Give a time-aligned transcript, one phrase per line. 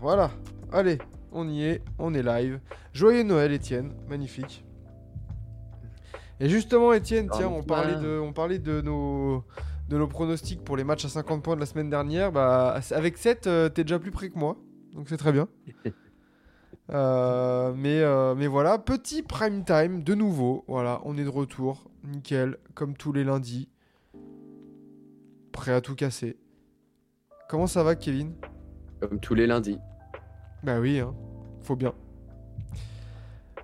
[0.00, 0.30] Voilà.
[0.72, 0.98] Allez,
[1.32, 2.60] on y est, on est live.
[2.92, 4.64] Joyeux Noël, Étienne, magnifique.
[6.40, 9.44] Et justement, Étienne, tiens, on parlait de, on parlait de nos,
[9.88, 12.32] de nos pronostics pour les matchs à 50 points de la semaine dernière.
[12.32, 14.56] Bah, avec 7, euh, t'es déjà plus près que moi,
[14.92, 15.48] donc c'est très bien.
[16.92, 20.66] Euh, mais, euh, mais voilà, petit prime time de nouveau.
[20.68, 23.70] Voilà, on est de retour, nickel, comme tous les lundis.
[25.50, 26.36] Prêt à tout casser.
[27.48, 28.34] Comment ça va, Kevin?
[29.08, 29.78] Comme tous les lundis.
[30.62, 31.14] Bah oui, hein.
[31.62, 31.92] faut bien.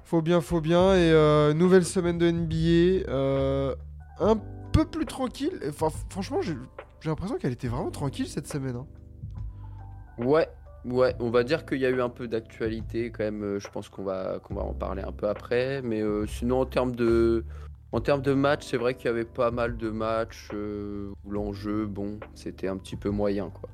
[0.05, 0.95] Faut bien, faut bien.
[0.95, 3.09] Et euh, nouvelle semaine de NBA.
[3.11, 3.75] euh,
[4.19, 4.37] un
[4.73, 5.59] peu plus tranquille.
[5.69, 6.57] Enfin, franchement, j'ai
[7.05, 8.77] l'impression qu'elle était vraiment tranquille cette semaine.
[8.77, 8.87] hein.
[10.19, 10.49] Ouais,
[10.85, 13.43] ouais, on va dire qu'il y a eu un peu d'actualité quand même.
[13.43, 15.81] euh, Je pense qu'on va, qu'on va en parler un peu après.
[15.83, 17.45] Mais euh, sinon, en termes de,
[17.93, 21.87] en termes de matchs, c'est vrai qu'il y avait pas mal de matchs où l'enjeu,
[21.87, 23.71] bon, c'était un petit peu moyen, quoi.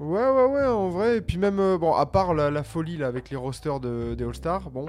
[0.00, 1.18] Ouais, ouais, ouais, en vrai.
[1.18, 4.14] Et puis même, euh, bon, à part la, la folie là avec les rosters de,
[4.14, 4.86] des All-Stars, bon.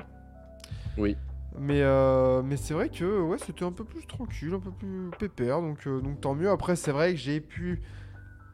[0.98, 1.18] Oui.
[1.60, 5.12] Mais, euh, mais c'est vrai que ouais, c'était un peu plus tranquille, un peu plus
[5.20, 6.50] pépère, donc, euh, donc tant mieux.
[6.50, 7.82] Après, c'est vrai que j'ai pu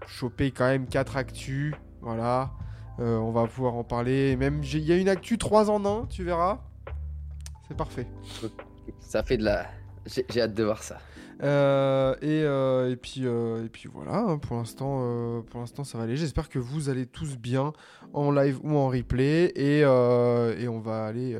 [0.08, 2.52] choper quand même 4 actus, voilà.
[3.00, 4.36] On va pouvoir en parler.
[4.38, 6.62] Même, j'ai- il y a une actu 3 en 1, tu verras.
[7.68, 8.08] C'est parfait.
[9.00, 9.68] Ça fait de la.
[10.08, 10.98] J'ai hâte de voir ça.
[11.44, 15.98] Euh, et, euh, et, puis, euh, et puis voilà, hein, pour l'instant, pour l'instant ça
[15.98, 16.18] va aller.
[16.18, 17.74] J'espère que vous allez tous bien
[18.14, 19.52] en live ou en replay.
[19.56, 21.40] Et, et on va aller.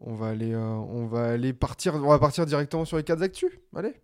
[0.00, 3.22] on va aller, euh, on va aller partir, on va partir directement sur les 4
[3.22, 3.52] actus.
[3.74, 3.94] Allez.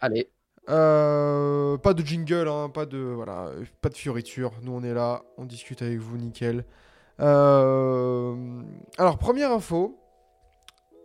[0.00, 0.30] Allez,
[0.68, 3.50] Euh, pas de jingle, hein, pas de voilà,
[3.80, 4.52] pas de fioriture.
[4.62, 6.64] Nous on est là, on discute avec vous, nickel.
[7.20, 8.62] Euh,
[8.98, 9.98] alors première info,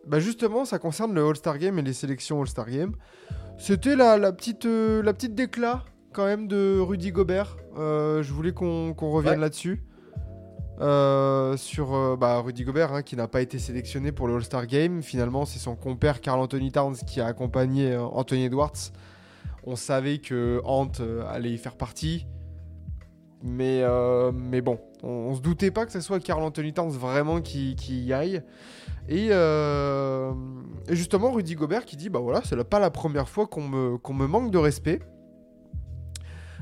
[0.07, 2.93] bah justement ça concerne le All-Star Game et les sélections All-Star Game.
[3.57, 7.57] C'était la, la petite euh, la petite déclat quand même de Rudy Gobert.
[7.77, 9.41] Euh, je voulais qu'on revienne Ouais.
[9.41, 9.83] là-dessus.
[10.79, 14.67] Euh, sur euh, bah, Rudy Gobert hein, qui n'a pas été sélectionné pour le All-Star
[14.67, 15.01] Game.
[15.01, 18.91] Finalement, c'est son compère Carl Anthony Towns qui a accompagné Anthony Edwards.
[19.63, 20.91] On savait que Ant
[21.29, 22.27] allait y faire partie.
[23.43, 23.83] Mais,
[24.33, 27.75] mais bon, on, on se doutait pas que ce soit Carl Anthony Towns vraiment qui,
[27.75, 28.43] qui y aille.
[29.09, 30.33] Et, euh,
[30.87, 34.27] et justement, Rudy Gobert qui dit Bah voilà, c'est pas la première fois qu'on me,
[34.27, 34.99] manque de respect.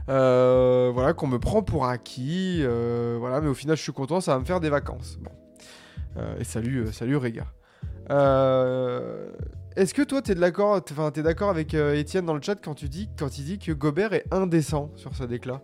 [0.07, 2.59] Euh, voilà, qu'on me prend pour acquis.
[2.61, 5.17] euh, voilà, mais au final, je suis content, ça va me faire des vacances.
[5.19, 5.31] Bon.
[6.39, 7.17] Et salut, salut
[9.75, 13.59] Est-ce que toi, t'es d'accord avec Étienne dans le chat quand tu dis, il dit
[13.59, 15.61] que Gobert est indécent sur ce déclat?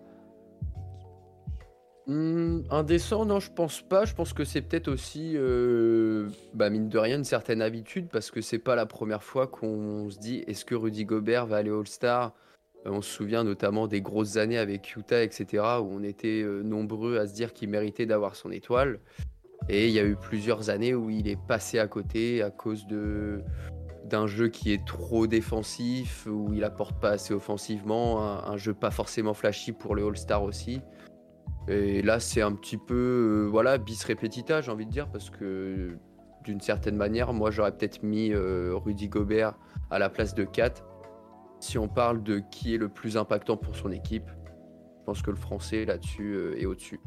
[2.07, 4.05] Hmm, indécent, non, je pense pas.
[4.05, 8.31] Je pense que c'est peut-être aussi, euh, bah, mine de rien, une certaine habitude parce
[8.31, 11.69] que c'est pas la première fois qu'on se dit est-ce que Rudy Gobert va aller
[11.69, 12.33] All-Star?
[12.87, 16.63] Euh, On se souvient notamment des grosses années avec Utah, etc., où on était euh,
[16.63, 18.99] nombreux à se dire qu'il méritait d'avoir son étoile.
[19.69, 22.87] Et il y a eu plusieurs années où il est passé à côté à cause
[22.87, 28.73] d'un jeu qui est trop défensif, où il apporte pas assez offensivement, un, un jeu
[28.73, 30.81] pas forcément flashy pour le All-Star aussi.
[31.67, 35.29] Et là, c'est un petit peu, euh, voilà, bis repetita, j'ai envie de dire, parce
[35.29, 35.97] que
[36.43, 39.57] d'une certaine manière, moi, j'aurais peut-être mis euh, Rudy Gobert
[39.89, 40.73] à la place de Kat.
[41.59, 44.29] Si on parle de qui est le plus impactant pour son équipe,
[44.99, 46.99] je pense que le français là-dessus euh, est au-dessus.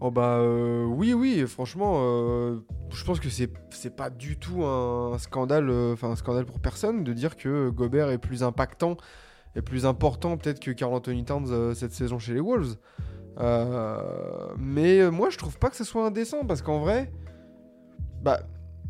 [0.00, 2.58] Oh bah euh, oui, oui, franchement, euh,
[2.90, 7.04] je pense que c'est pas du tout un scandale, euh, enfin un scandale pour personne
[7.04, 8.96] de dire que Gobert est plus impactant
[9.56, 12.76] et plus important peut-être que Carl Anthony Towns euh, cette saison chez les Wolves.
[13.38, 17.10] Euh, mais euh, moi je trouve pas que ce soit indécent parce qu'en vrai,
[18.22, 18.40] bah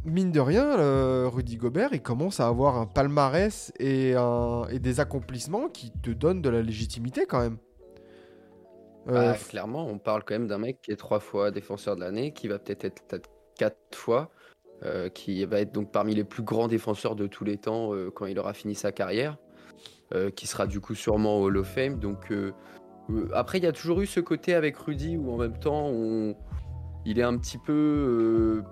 [0.04, 5.00] mine de rien, Rudy Gobert il commence à avoir un palmarès et, un, et des
[5.00, 7.56] accomplissements qui te donnent de la légitimité quand même.
[9.08, 12.00] Euh, Bah, clairement, on parle quand même d'un mec qui est trois fois défenseur de
[12.00, 14.30] l'année, qui va peut-être être quatre fois,
[14.82, 18.10] euh, qui va être donc parmi les plus grands défenseurs de tous les temps euh,
[18.10, 19.36] quand il aura fini sa carrière,
[20.36, 21.98] qui sera du coup sûrement au Hall of Fame.
[21.98, 22.32] Donc
[23.34, 26.34] après, il y a toujours eu ce côté avec Rudy où en même temps, on...
[27.04, 28.62] il est un petit peu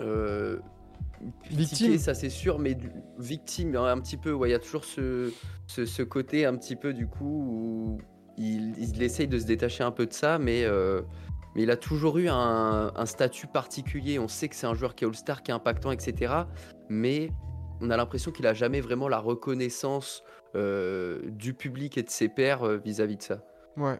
[0.00, 0.58] euh, euh,
[1.44, 1.98] critiqué, Victime.
[1.98, 4.32] ça c'est sûr, mais du- victime hein, un petit peu.
[4.32, 5.32] ouais, Il y a toujours ce,
[5.66, 7.98] ce, ce côté un petit peu du coup où
[8.36, 11.02] il, il essaye de se détacher un peu de ça, mais, euh,
[11.54, 14.18] mais il a toujours eu un, un statut particulier.
[14.18, 16.34] On sait que c'est un joueur qui est All-Star, qui est impactant, etc.
[16.88, 17.30] Mais
[17.80, 22.28] on a l'impression qu'il a jamais vraiment la reconnaissance euh, du public et de ses
[22.28, 23.42] pairs euh, vis-à-vis de ça.
[23.76, 23.98] Ouais.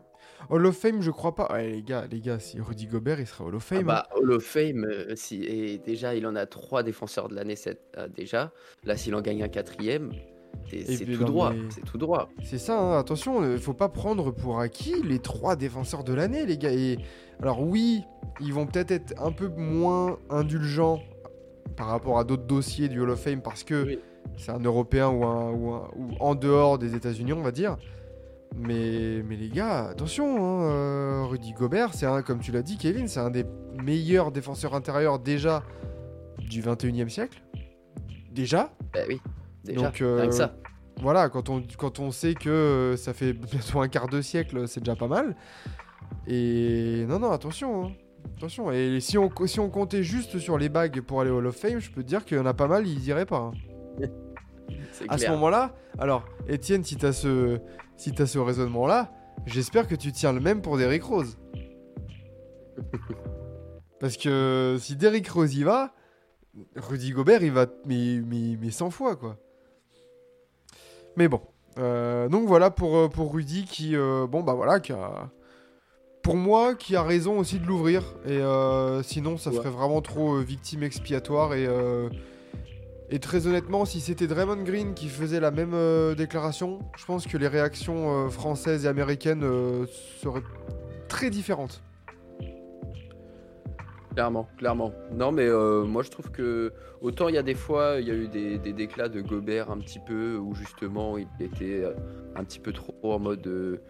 [0.50, 1.48] Hall of Fame, je crois pas.
[1.52, 3.84] Ouais, les gars, les gars, si Rudy Gobert, il serait Hall of Ah Fame.
[3.86, 7.56] bah, Hall of Fame, euh, si, et déjà, il en a trois défenseurs de l'année
[7.56, 8.52] cette- euh, déjà.
[8.84, 10.12] Là, s'il en gagne un quatrième,
[10.70, 11.52] c'est tout droit.
[11.70, 12.28] C'est tout droit.
[12.30, 12.42] hein.
[12.44, 16.46] C'est ça, hein, attention, euh, faut pas prendre pour acquis les trois défenseurs de l'année,
[16.46, 16.72] les gars.
[16.72, 16.98] Et
[17.40, 18.02] alors oui,
[18.40, 21.00] ils vont peut-être être un peu moins indulgents
[21.76, 23.98] par rapport à d'autres dossiers du Hall of Fame parce que Oui.
[24.36, 27.76] C'est un Européen ou, un, ou, un- ou en dehors des États-Unis, on va dire.
[28.56, 32.76] Mais, mais les gars, attention, hein, euh, Rudy Gobert, c'est un, comme tu l'as dit,
[32.78, 33.44] Kevin, c'est un des
[33.82, 35.62] meilleurs défenseurs intérieurs déjà
[36.38, 37.42] du 21e siècle.
[38.30, 39.20] Déjà, Bah oui,
[39.64, 39.80] déjà.
[39.86, 40.54] Donc, euh, ça.
[41.00, 44.68] voilà, quand on, quand on sait que euh, ça fait bientôt un quart de siècle,
[44.68, 45.34] c'est déjà pas mal.
[46.26, 47.86] Et non, non, attention.
[47.86, 47.92] hein.
[48.38, 48.70] Attention.
[48.72, 51.56] Et si on, si on comptait juste sur les bagues pour aller au Hall of
[51.56, 53.38] Fame, je peux te dire qu'il y en a pas mal, ils iraient pas.
[53.38, 53.52] hein.
[55.08, 57.60] À ce moment-là, alors, Étienne, si t'as ce,
[57.96, 59.12] si ce raisonnement-là,
[59.46, 61.36] j'espère que tu tiens le même pour Derrick Rose.
[64.00, 65.94] Parce que si Derrick Rose y va,
[66.76, 69.36] Rudy Gobert, il va mais, mais, mais 100 fois, quoi.
[71.16, 71.40] Mais bon.
[71.78, 75.30] Euh, donc voilà pour, euh, pour Rudy qui, euh, bon, bah voilà, qui a...
[76.22, 78.02] Pour moi, qui a raison aussi de l'ouvrir.
[78.24, 79.56] Et euh, sinon, ça Ouais.
[79.56, 81.52] ferait vraiment trop victime expiatoire.
[81.54, 81.66] Et,
[83.10, 87.26] et très honnêtement, si c'était Draymond Green qui faisait la même euh, déclaration, je pense
[87.26, 89.86] que les réactions euh, françaises et américaines euh,
[90.22, 90.42] seraient
[91.08, 91.82] très différentes.
[94.14, 94.92] Clairement, clairement.
[95.12, 98.14] Non, mais moi je trouve que autant il y a des fois, il y a
[98.14, 101.82] eu des, des déclats de Gobert un petit peu où justement il était
[102.36, 103.80] un petit peu trop en mode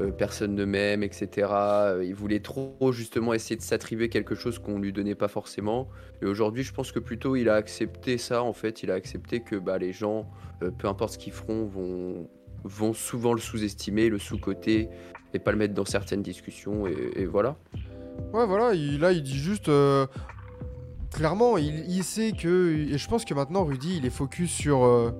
[0.00, 1.48] euh, personne ne m'aime, etc.
[1.50, 5.88] Euh, Il voulait trop justement essayer de s'attribuer quelque chose qu'on lui donnait pas forcément.
[6.22, 8.82] Et aujourd'hui, je pense que plutôt il a accepté ça en fait.
[8.82, 10.30] Il a accepté que bah, les gens,
[10.62, 12.28] euh, peu importe ce qu'ils feront, vont,
[12.64, 14.88] vont souvent le sous-estimer, le sous-coter
[15.34, 16.86] et pas le mettre dans certaines discussions.
[16.86, 17.56] Et, voilà.
[18.32, 19.70] Ouais, voilà, il, là, il dit juste.
[21.12, 22.92] clairement, il, il sait que.
[22.92, 25.12] Et je pense que maintenant, Rudy, il est focus sur.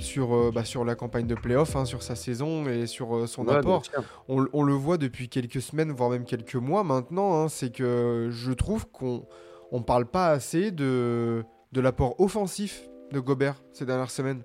[0.00, 3.14] Euh, sur, euh, bah, sur la campagne de playoff, hein, sur sa saison et sur
[3.16, 3.82] euh, son Ouais, apport.
[4.28, 7.40] On, on le voit depuis quelques semaines, voire même quelques mois maintenant.
[7.42, 9.26] hein, c'est que je trouve qu'on
[9.72, 14.42] on parle pas assez de, de l'apport offensif de Gobert ces dernières semaines.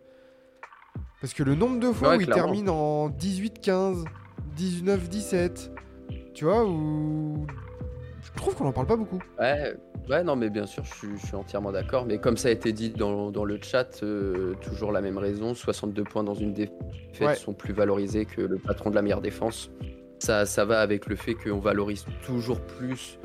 [1.22, 4.04] Parce que le nombre de fois Ouais, où il termine en 18-15,
[4.58, 5.72] 19-17,
[6.34, 7.46] tu vois, où.
[8.36, 9.20] Je trouve qu'on en parle pas beaucoup.
[9.40, 9.74] Ouais,
[10.10, 12.06] ouais, non, mais bien sûr, je suis, je suis entièrement d'accord.
[12.06, 15.54] Mais comme ça a été dit dans, dans le chat, euh, toujours la même raison
[15.54, 16.74] 62 points dans une défaite
[17.22, 17.36] Ouais.
[17.36, 19.72] sont plus valorisés que le patron de la meilleure défense.
[20.20, 23.20] Ça, ça va avec le fait qu'on valorise toujours plus,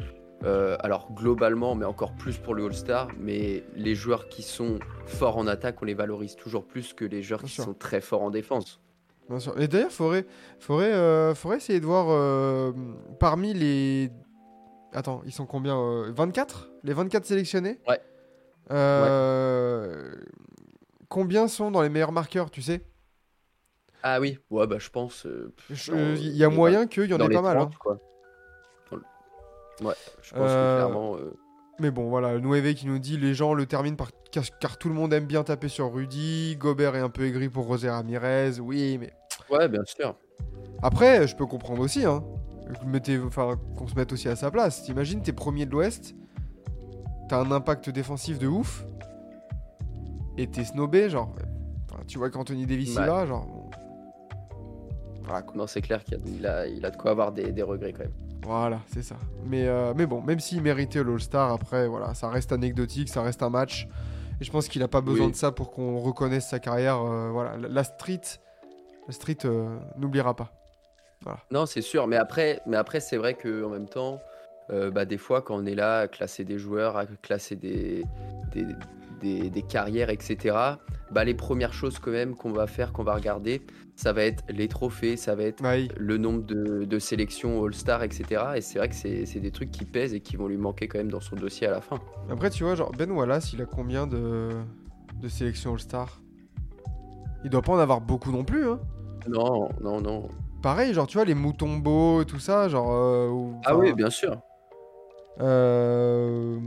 [0.45, 3.09] euh, alors globalement, mais encore plus pour le All-Star.
[3.19, 7.23] Mais les joueurs qui sont forts en attaque, on les valorise toujours plus que les
[7.23, 7.65] joueurs Bien qui sûr.
[7.65, 8.81] sont très forts en défense.
[9.29, 9.61] Bien sûr.
[9.61, 10.25] Et d'ailleurs, faudrait,
[10.61, 12.73] faudrait, euh, faudrait essayer de voir euh,
[13.19, 14.11] parmi les.
[14.93, 17.79] Attends, ils sont combien euh, 24 Les 24 sélectionnés?
[17.89, 18.01] Ouais.
[18.73, 20.15] Euh,
[21.09, 22.83] Combien sont dans les meilleurs marqueurs, tu sais?
[24.03, 25.27] Ah oui, ouais, bah je pense.
[25.27, 27.57] euh, Il y a moyen qu'il y en ait pas mal.
[27.57, 27.77] 30, hein.
[27.81, 27.99] quoi.
[29.83, 31.17] Ouais, je pense Euh, que clairement.
[31.17, 31.35] euh,
[31.81, 34.89] Mais bon, voilà, Noévé qui nous dit les gens le terminent par car, car tout
[34.89, 36.57] le monde aime bien taper sur Rudy.
[36.57, 38.61] Gobert est un peu aigri pour Rosé Ramirez.
[38.61, 39.13] Oui, mais
[39.49, 40.15] Ouais, bien sûr.
[40.83, 42.05] après, je peux comprendre aussi.
[42.05, 42.23] Hein.
[42.87, 44.83] Mettez, enfin, qu'on se mette aussi à sa place.
[44.85, 46.15] T'imagines, t'es premier de l'Ouest,
[47.29, 48.85] t'as un impact défensif de ouf,
[50.39, 51.35] et t'es snobé, genre.
[52.07, 53.03] tu vois qu'Anthony Davis Ouais.
[53.03, 53.47] y va, genre.
[53.47, 53.71] bon.
[55.25, 55.57] Voilà quoi.
[55.57, 58.13] Non, c'est clair qu'il a, il a, de quoi avoir des, des regrets quand même.
[58.43, 59.17] Voilà, c'est ça.
[59.47, 63.43] Mais, euh, mais bon, même s'il méritait l'All-Star, après, voilà, ça reste anecdotique, ça reste
[63.43, 63.87] un match.
[64.41, 65.33] Et je pense qu'il a pas besoin Oui.
[65.33, 66.97] de ça pour qu'on reconnaisse sa carrière.
[67.03, 68.21] euh, voilà, la, la street,
[69.07, 70.53] la street euh, n'oubliera pas.
[71.51, 72.07] Non, c'est sûr.
[72.07, 74.21] Mais après, mais après c'est vrai qu'en même temps,
[74.71, 78.05] euh, bah, des fois, quand on est là à classer des joueurs, à classer des,
[78.53, 78.67] des,
[79.21, 80.79] des- des carrières, etc.,
[81.11, 83.63] bah, les premières choses quand même qu'on va faire, qu'on va regarder,
[83.97, 85.61] ça va être les trophées, ça va être
[85.99, 88.57] le nombre de, de sélections All-Star, etc.
[88.57, 90.87] Et c'est vrai que c'est c'est des trucs qui pèsent et qui vont lui manquer
[90.87, 91.99] quand même dans son dossier à la fin.
[92.31, 94.51] Après, tu vois, genre Ben Wallace, il a combien de,
[95.21, 96.23] de sélections All-Star?
[97.43, 98.79] Il doit pas en avoir beaucoup non plus, hein?
[99.29, 100.29] Non, non, non.
[100.63, 102.91] Pareil, genre, tu vois, les Moutombo et tout ça, genre.
[102.93, 104.37] euh, ou- Ah oui, bien sûr.
[105.41, 106.59] euh,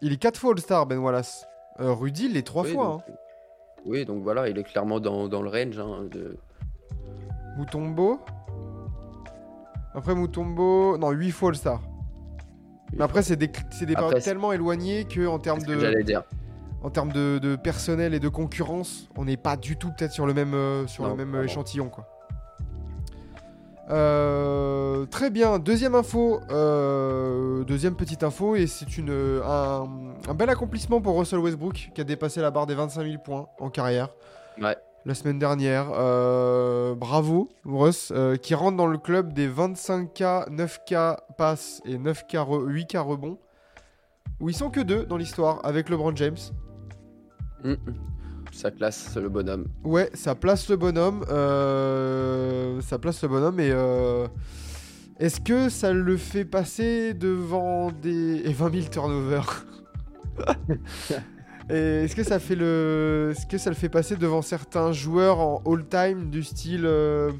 [0.00, 1.46] Il est 4 fois All-Star, Ben Wallace.
[1.80, 2.84] Euh, Rudy, il est 3 Oui, fois.
[2.84, 3.12] donc- hein.
[3.84, 5.78] Oui, donc voilà, il est clairement dans, dans le range.
[5.78, 6.36] hein, de...
[7.58, 8.20] Mutombo.
[9.94, 11.80] Après Mutombo, non, 8 fois All-Star.
[12.94, 15.78] Mais après, c'est des, c'est des Après, périodes c'est- tellement éloignées que en termes de,
[15.78, 16.22] j'allais dire.
[16.82, 20.26] En termes de, de personnel et de concurrence, on n'est pas du tout peut-être sur
[20.26, 22.06] le même, euh, sur le même euh, échantillon quoi.
[23.90, 29.10] Euh, très bien, deuxième info, euh, deuxième petite info et c'est une
[29.44, 29.86] un,
[30.28, 33.48] un bel accomplissement pour Russell Westbrook qui a dépassé la barre des 25 000 points
[33.58, 34.08] en carrière
[34.60, 34.76] Ouais.
[35.04, 35.86] la semaine dernière.
[36.96, 38.12] Bravo Russ
[38.42, 43.38] qui rentre dans le club des 25K, 9K passes et 9K re- 8K rebonds
[44.40, 46.36] où ils sont que deux dans l'histoire avec LeBron James.
[47.64, 47.94] Mm, mm.
[48.52, 49.66] Ça classe le bonhomme.
[49.84, 51.24] Ouais, ça place le bonhomme.
[51.30, 54.28] euh, ça place le bonhomme et euh,
[55.18, 59.64] est-ce que ça le fait passer devant des et 20 000 turnovers
[61.70, 65.38] Et est-ce que ça fait le, est-ce que ça le fait passer devant certains joueurs
[65.38, 67.30] en all-time du style euh,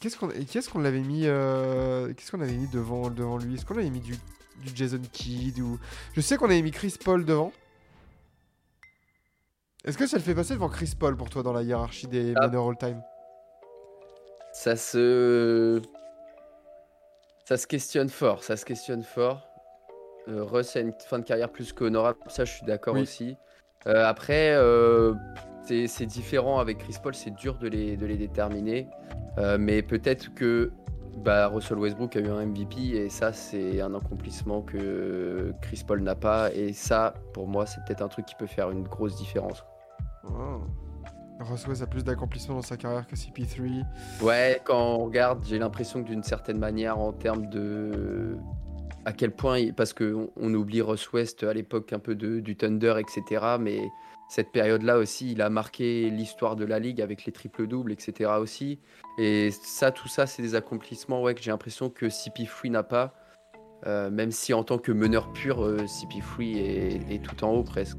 [0.00, 3.54] Qu'est-ce qu'on, qu'est-ce qu'on l'avait mis, euh, qu'est-ce qu'on avait mis devant devant lui?
[3.54, 5.78] Est-ce qu'on avait mis du, du Jason Kidd ou
[6.14, 7.52] Je sais qu'on avait mis Chris Paul devant.
[9.84, 12.34] Est-ce que ça le fait passer devant Chris Paul pour toi dans la hiérarchie des
[12.36, 12.46] Ah.
[12.46, 13.02] meneurs all-time
[14.52, 15.80] Ça se.
[17.44, 18.44] Ça se questionne fort.
[18.44, 19.48] Ça se questionne fort.
[20.28, 22.18] Euh, Russ a une fin de carrière plus qu'honorable.
[22.28, 23.02] Ça, je suis d'accord Oui.
[23.02, 23.36] aussi.
[23.88, 25.14] Euh, après, euh,
[25.66, 27.14] c'est différent avec Chris Paul.
[27.14, 28.88] C'est dur de les, de les déterminer.
[29.58, 30.70] Mais peut-être que
[31.16, 32.96] bah, Russell Westbrook a eu un MVP.
[32.96, 36.52] Et ça, c'est un accomplissement que Chris Paul n'a pas.
[36.52, 39.64] Et ça, pour moi, c'est peut-être un truc qui peut faire une grosse différence.
[40.24, 40.62] Oh.
[41.40, 43.84] Russ West a plus d'accomplissements dans sa carrière que CP3.
[44.22, 48.36] Ouais, quand on regarde, j'ai l'impression que d'une certaine manière, en termes de.
[49.04, 49.72] À quel point.
[49.72, 53.56] Parce qu'on on oublie Russ West à l'époque un peu de, du Thunder, etc.
[53.58, 53.80] Mais
[54.32, 58.30] cette période-là aussi, il a marqué l'histoire de la ligue avec les triples-doubles, etc.
[58.40, 58.78] aussi.
[59.18, 63.12] Et ça, tout ça, c'est des accomplissements ouais, que j'ai l'impression que CP3 n'a pas.
[63.86, 67.62] Euh, même si en tant que meneur pur, euh, CP3 est, est tout en haut
[67.62, 67.98] presque.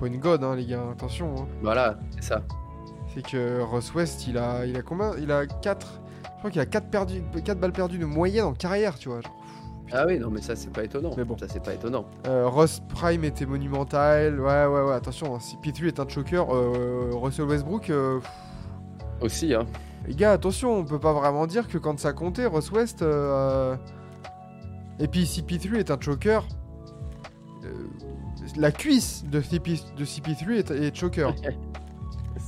[0.00, 1.42] Pas une god, hein, les gars, attention.
[1.42, 1.48] hein.
[1.62, 2.42] Voilà, c'est ça.
[3.14, 5.12] C'est que Russ West, il a, il a combien?
[5.16, 6.00] Il a 4.
[6.24, 9.20] Je crois qu'il a 4, perdu, 4 balles perdues de moyenne en carrière, tu vois.
[9.20, 9.37] genre.
[9.92, 11.12] Ah oui, non, mais ça, c'est pas étonnant.
[11.16, 11.36] Mais bon.
[11.38, 12.04] Ça, c'est pas étonnant.
[12.26, 14.38] Euh, Ross Prime était monumental.
[14.40, 15.34] Ouais, ouais, ouais, attention.
[15.34, 17.90] hein, Si P3 est un choker, euh, Russell Westbrook.
[17.90, 18.20] euh,
[19.20, 19.66] Aussi, hein.
[20.06, 23.02] les gars, attention, on peut pas vraiment dire que quand ça comptait, Russ West.
[23.02, 23.76] euh,
[24.98, 26.46] Et puis si P3 est un choker.
[27.64, 27.68] euh,
[28.56, 29.78] La cuisse de, CP...
[29.96, 31.34] de CP3 est, est choker.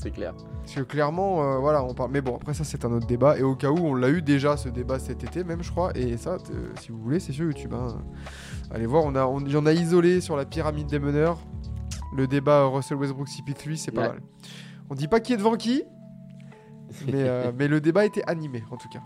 [0.03, 0.33] C'est clair.
[0.63, 2.11] Parce que clairement, euh, voilà, on parle.
[2.11, 3.37] Mais bon, après ça, c'est un autre débat.
[3.39, 5.91] Et au cas où, on l'a eu déjà ce débat cet été, même, je crois.
[5.95, 7.75] Et ça, euh, si vous voulez, c'est sur YouTube.
[7.75, 7.89] hein.
[8.71, 11.39] Allez voir, on a, on, a isolé sur la pyramide des meneurs.
[12.17, 14.09] Le débat Russell Westbrook CP3, c'est pas Ouais.
[14.09, 14.21] mal.
[14.89, 15.83] On dit pas qui est devant qui,
[17.07, 19.01] mais, euh, mais le débat était animé, en tout cas.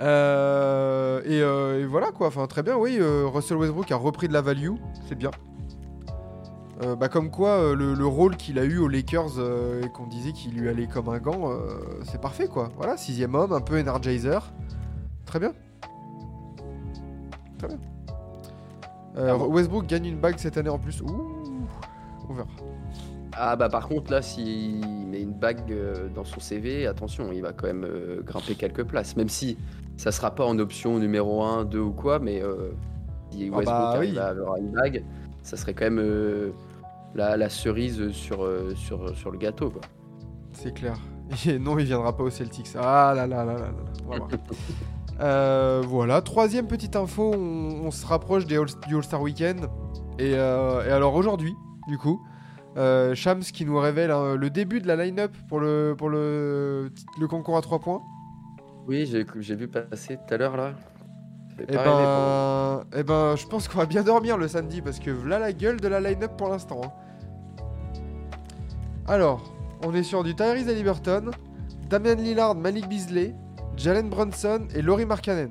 [0.00, 4.32] Euh, et, euh, et voilà quoi, enfin très bien, oui, Russell Westbrook a repris de
[4.34, 4.72] la value,
[5.08, 5.30] c'est bien.
[6.82, 9.88] Euh, bah, comme quoi, euh, le, le rôle qu'il a eu aux Lakers euh, et
[9.88, 11.50] qu'on disait qu'il lui allait comme un gant,
[12.04, 12.68] c'est parfait quoi.
[12.76, 14.52] Voilà, sixième homme, un peu energizer.
[15.24, 15.52] Très bien.
[17.58, 17.78] Très bien.
[19.16, 19.46] Ah bon.
[19.46, 21.00] Westbrook gagne une bague cette année en plus.
[21.00, 21.28] Ouh,
[22.28, 22.48] on verra.
[23.38, 25.74] Ah bah par contre là s'il met une bague
[26.14, 27.86] dans son CV, attention, il va quand même
[28.24, 29.16] grimper quelques places.
[29.16, 29.56] Même si
[29.96, 32.70] ça sera pas en option numéro 1, 2 ou quoi, mais euh,
[33.30, 34.18] si Ah Westbrook bah arrive oui.
[34.18, 35.02] à avoir une bague,
[35.42, 36.52] ça serait quand même
[37.16, 39.82] la, la cerise sur, euh, sur, sur le gâteau quoi.
[40.52, 40.96] C'est clair.
[41.46, 42.68] Et non, il viendra pas au Celtics.
[42.76, 44.18] Ah là là là là là.
[45.18, 49.60] Euh, voilà, troisième petite info, on, on se rapproche des All- du All-Star Weekend.
[50.18, 51.54] Et, euh, et alors aujourd'hui,
[51.88, 52.20] du coup,
[52.76, 56.90] euh, Shams qui nous révèle hein, le début de la line-up pour le, pour le,
[57.18, 58.02] le concours à 3 points.
[58.86, 60.72] Oui, j'ai j'ai vu passer tout à l'heure là.
[61.66, 61.82] Et moi.
[61.82, 65.54] ben, eh ben, je pense qu'on va bien dormir le samedi parce que là la
[65.54, 66.82] gueule de la line-up pour l'instant.
[66.84, 66.92] hein.
[69.08, 69.42] Alors,
[69.84, 71.30] on est sur du Tyrese Haliburton,
[71.88, 73.34] Damian Lillard, Malik Beasley,
[73.76, 75.50] Jalen Brunson et Laurie Markkanen.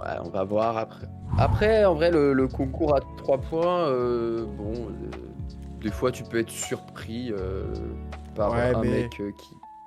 [0.00, 1.06] Ouais, on va voir après.
[1.38, 5.10] Après, en vrai, le, le concours à 3 points, euh, bon, euh,
[5.82, 7.64] des fois tu peux être surpris euh,
[8.34, 9.22] par Ouais, un mais- mec qui.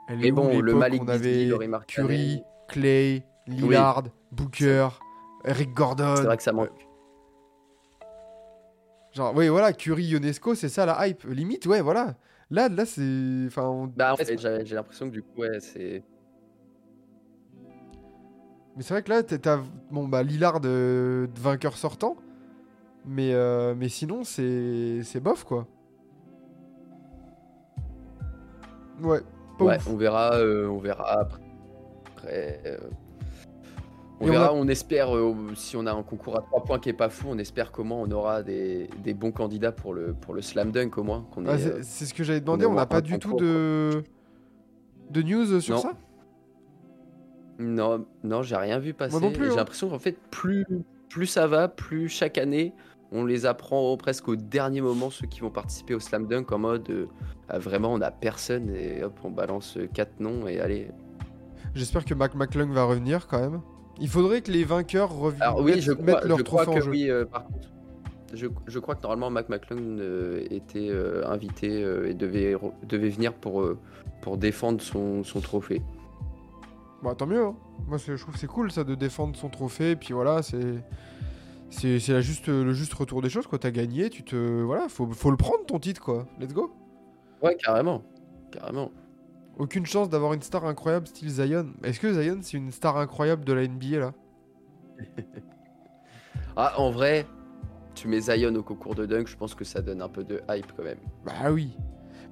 [0.10, 4.90] Elle Mais est où bon, le Malik on Beasley, avait Laurie Curry, Clay, Lillard, Booker,
[5.46, 6.16] Eric Gordon.
[6.18, 6.70] C'est vrai que ça manque.
[9.14, 11.24] Genre, oui, voilà, Curry, Ionesco, c'est ça la hype.
[11.24, 12.16] Limite, ouais, voilà.
[12.52, 13.02] Là, là, c'est.
[13.48, 16.04] Enfin, on- Bah, en fait, j'ai j'ai l'impression que du coup, ouais, c'est.
[18.76, 19.60] Mais c'est vrai que là, t'as- t'as
[19.92, 22.16] bon, bah, Lillard de, de vainqueur sortant.
[23.06, 25.68] Mais, euh, mais sinon, c'est c'est bof, quoi.
[29.02, 29.22] Ouais,
[29.58, 29.88] pas ouais, ouf.
[29.88, 31.42] on verra, euh, on verra après.
[32.18, 32.78] Après, euh,
[34.22, 36.64] on Et on verra, a- on, espère, euh, si on a un concours à 3
[36.64, 39.94] points qui est pas fou, on espère comment on aura des, des bons candidats pour
[39.94, 41.26] le, pour le slam dunk au moins.
[41.48, 42.64] Ah, c'est euh, c'est ce que j'avais demandé.
[42.64, 44.04] ait On n'a pas du tout de
[45.12, 45.82] de news sur Non.
[45.82, 45.94] ça?
[47.60, 49.20] Non, non, j'ai rien vu passer.
[49.20, 49.52] non plus, Et hein.
[49.52, 50.66] J'ai l'impression qu'en fait, plus,
[51.10, 52.74] plus ça va, plus chaque année,
[53.12, 56.60] on les apprend presque au dernier moment, ceux qui vont participer au slam dunk, en
[56.60, 57.08] mode euh,
[57.50, 60.90] ah, vraiment, on n'a personne, et hop, on balance euh, quatre noms, et allez.
[61.76, 63.62] J'espère que Mac McClung va revenir quand même.
[64.00, 66.78] Il faudrait que les vainqueurs reviennent Alors oui, mettent, je crois, leur je crois trophée
[66.78, 66.92] en que jeu.
[66.92, 67.70] oui, euh, par contre.
[68.34, 72.56] Je, je crois que normalement Mac McClung euh, était euh, invité euh, et devait,
[73.10, 73.68] venir pour,
[74.22, 75.82] pour défendre son, son trophée.
[77.02, 77.44] Bah tant mieux.
[77.44, 77.56] hein.
[77.88, 79.92] Moi je trouve que c'est cool ça de défendre son trophée.
[79.92, 80.84] Et puis voilà, c'est
[81.72, 83.58] c'est juste le juste retour des choses quoi.
[83.58, 86.28] T'as gagné, tu te voilà, faut faut le prendre ton titre quoi.
[86.40, 86.72] Let's go.
[87.42, 88.04] Ouais, carrément.
[88.52, 88.92] Carrément.
[89.60, 91.68] Aucune chance d'avoir une star incroyable style Zion.
[91.84, 94.14] Est-ce que Zion c'est une star incroyable de la NBA là?
[96.56, 97.26] Ah, en vrai,
[97.96, 100.42] tu mets Zion au concours de dunk, je pense que ça donne un peu de
[100.50, 100.98] hype quand même.
[101.26, 101.78] Bah oui.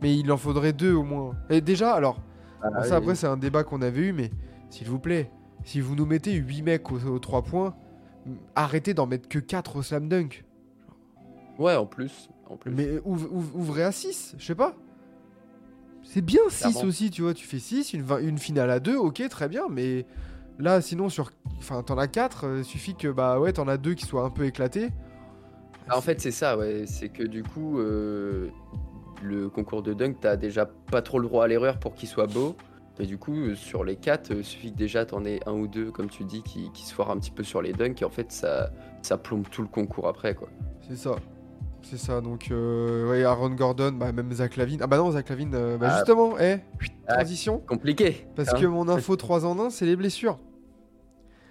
[0.02, 1.36] Mais il en faudrait deux au moins.
[1.50, 2.20] Et déjà alors,
[2.62, 4.32] Ah, bon, ça après c'est un débat qu'on avait eu, mais
[4.70, 5.32] s'il vous plaît,
[5.64, 7.74] si vous nous mettez 8 mecs aux, aux 3 points,
[8.26, 10.44] m- arrêtez d'en mettre que 4 au slam dunk.
[11.58, 12.30] Ouais, en plus.
[12.50, 12.72] En plus.
[12.72, 14.76] Mais ouv- ouv- ouvrez à 6, je sais pas.
[16.10, 16.82] C'est bien 6 Clairement.
[16.84, 17.34] aussi, tu vois.
[17.34, 19.64] Tu fais 6, une, finale à 2, ok, très bien.
[19.70, 20.06] Mais
[20.58, 21.32] là, sinon, sur.
[21.58, 24.46] Enfin, t'en as 4, suffit que, bah ouais, t'en as 2 qui soient un peu
[24.46, 24.90] éclatés.
[25.90, 26.86] Ah, en fait, c'est ça, ouais.
[26.86, 28.50] C'est que du coup, euh,
[29.22, 32.28] le concours de dunk, t'as déjà pas trop le droit à l'erreur pour qu'il soit
[32.28, 32.56] beau.
[33.00, 35.68] Et du coup, euh, sur les quatre, il suffit que déjà t'en aies un ou
[35.68, 38.02] deux, comme tu dis, qui, qui se foirent un petit peu sur les dunks.
[38.02, 38.72] Et en fait, ça,
[39.02, 40.50] ça plombe tout le concours après, quoi.
[40.88, 41.16] C'est ça.
[41.90, 42.20] C'est ça.
[42.22, 44.80] Donc, euh, ouais, Aaron Gordon, bah, même Zach Lavine.
[44.82, 45.96] Ah bah non, Zach Lavine, euh, bah Ah.
[45.98, 46.58] justement, eh,
[47.08, 47.16] Ah.
[47.16, 47.60] transition.
[47.60, 48.28] Compliqué.
[48.36, 48.58] Parce hein.
[48.60, 50.38] que mon info 3 en 1, c'est les blessures.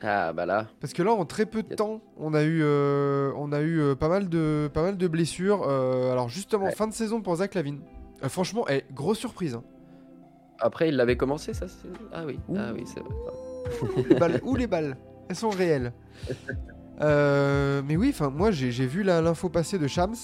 [0.03, 0.67] Ah, bah là.
[0.81, 3.81] Parce que là, en très peu de temps, on a eu, euh, on a eu
[3.81, 5.65] euh, pas, mal de, pas mal de blessures.
[5.67, 6.73] Euh, alors justement, Ouais.
[6.73, 7.81] fin de saison pour Zach Lavine.
[8.29, 9.55] Franchement, eh, grosse surprise.
[9.55, 9.65] hein.
[10.59, 11.67] Après, il l'avait commencé, ça
[12.13, 12.57] Ah oui, Ouh.
[12.59, 14.05] ah oui, c'est vrai.
[14.09, 14.97] Les balles, ouh, les balles,
[15.31, 15.93] elles sont réelles.
[17.01, 20.15] Euh, mais oui, enfin, moi j'ai vu l'info passer de Shams.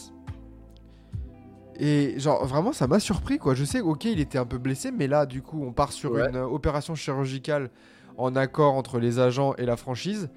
[1.78, 3.54] Et genre vraiment ça m'a surpris quoi.
[3.54, 6.12] Je sais, ok, il était un peu blessé, mais là du coup on part sur
[6.12, 6.28] Ouais.
[6.28, 7.70] une euh, opération chirurgicale
[8.18, 10.28] en accord entre les agents et la franchise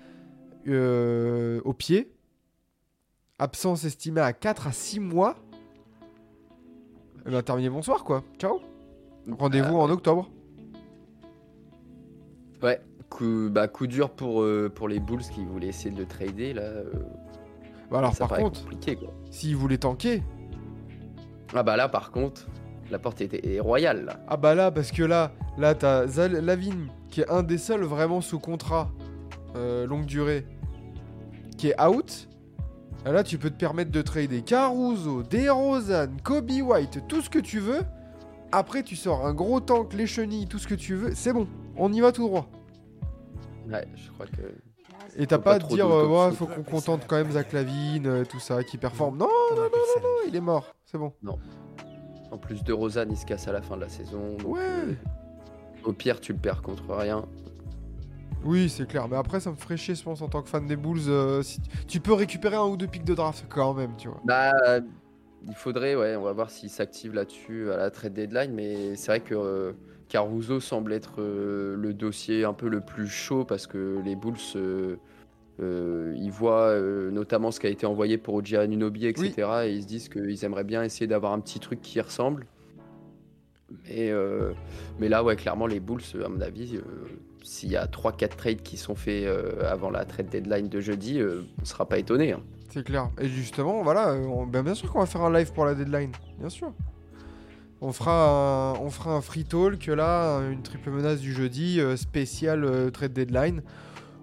[0.67, 2.11] euh, au pied.
[3.37, 5.35] Absence estimée à 4 à 6 mois.
[7.27, 8.23] Et ben terminé bonsoir quoi.
[8.39, 8.61] Ciao.
[9.29, 10.29] Rendez-vous Ah, en octobre.
[12.63, 16.05] Ouais, coup, bah, coup dur pour, euh, pour les Bulls qui voulaient essayer de le
[16.05, 16.61] trader, là.
[16.61, 16.83] euh,
[17.91, 19.13] Bah alors ça par contre, compliqué, quoi.
[19.31, 20.21] s'il voulait tanker,
[21.53, 22.47] Ah bah là, par contre,
[22.91, 24.19] la porte était est royale, là.
[24.27, 28.21] Ah bah là, parce que là, là t'as Lavigne, qui est un des seuls vraiment
[28.21, 28.89] sous contrat
[29.55, 30.45] euh, longue durée,
[31.57, 32.27] qui est out.
[33.07, 37.37] Et là, tu peux te permettre de trader Caruso, DeRozan, Kobe White, tout ce que
[37.39, 37.81] tu veux.
[38.51, 41.11] Après, tu sors un gros tank, les chenilles, tout ce que tu veux.
[41.13, 42.47] C'est bon, on y va tout droit.
[43.69, 44.41] Ouais, je crois que.
[45.17, 47.31] Et t'as pas, pas à te trop dire, euh, ouais, faut qu'on contente quand même
[47.31, 49.17] Zach Lavine, euh, tout ça, qui performe.
[49.17, 50.75] Non, non, non, non, non, il est mort.
[50.85, 51.13] C'est bon.
[52.31, 54.35] En plus de Rosanne, il se casse à la fin de la saison.
[54.37, 54.59] donc, Ouais.
[54.61, 54.93] euh,
[55.83, 57.25] au pire, tu le perds contre rien.
[58.43, 59.07] Oui, c'est clair.
[59.07, 60.99] Mais après, ça me ferait chier, je pense, en tant que fan des Bulls.
[61.07, 64.21] euh, si tu peux récupérer un ou deux pics de draft quand même, tu vois.
[64.23, 64.51] Bah,
[65.47, 68.53] il faudrait, ouais, on va voir s'il s'active là-dessus à la trade deadline.
[68.53, 69.73] Mais c'est vrai que euh,
[70.09, 74.35] Caruso semble être euh, le dossier un peu le plus chaud parce que les Bulls,
[74.55, 74.95] euh,
[75.61, 76.77] euh, ils voient
[77.11, 79.31] notamment ce qui a été envoyé pour Oji Anunoby, etc.
[79.65, 82.45] Et ils se disent qu'ils aimeraient bien essayer d'avoir un petit truc qui y ressemble.
[83.87, 84.11] Mais,
[84.99, 86.79] mais là, ouais, clairement, les Bulls, à mon avis,
[87.43, 89.27] s'il y a 3-4 trades qui sont faits
[89.61, 92.31] avant la trade deadline de jeudi, on ne sera pas étonné.
[92.33, 92.41] hein.
[92.69, 93.09] C'est clair.
[93.19, 96.11] Et justement, voilà, on- ben, bien sûr qu'on va faire un live pour la deadline.
[96.39, 96.73] Bien sûr.
[97.81, 101.97] On fera un, on fera un free talk là, une triple menace du jeudi, euh,
[101.97, 103.61] spécial euh, trade deadline.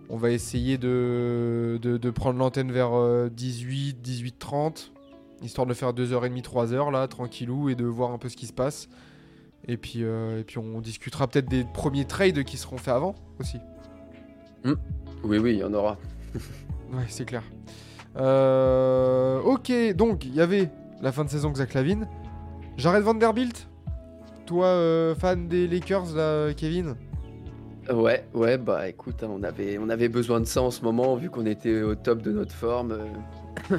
[0.08, 4.92] On va essayer de, de, de prendre l'antenne vers euh, 18, 18, 30,
[5.42, 8.52] histoire de faire 2h30, 3h là, tranquillou, et de voir un peu ce qui se
[8.52, 8.88] passe.
[9.68, 13.14] Et puis, euh, et puis on discutera peut-être des premiers trades qui seront faits avant
[13.38, 13.58] aussi.
[14.64, 15.98] Oui, oui, il y en aura.
[16.92, 17.42] Ouais, c'est clair.
[18.18, 22.06] Euh, ok, donc il y avait la fin de saison de Zach Lavine.
[22.76, 23.68] Jared Vanderbilt
[24.46, 26.94] Toi, euh, fan des Lakers, là, Kevin
[27.92, 31.16] Ouais, ouais, bah écoute, hein, on avait, on avait besoin de ça en ce moment,
[31.16, 32.92] vu qu'on était au top de notre forme.
[32.92, 33.78] euh.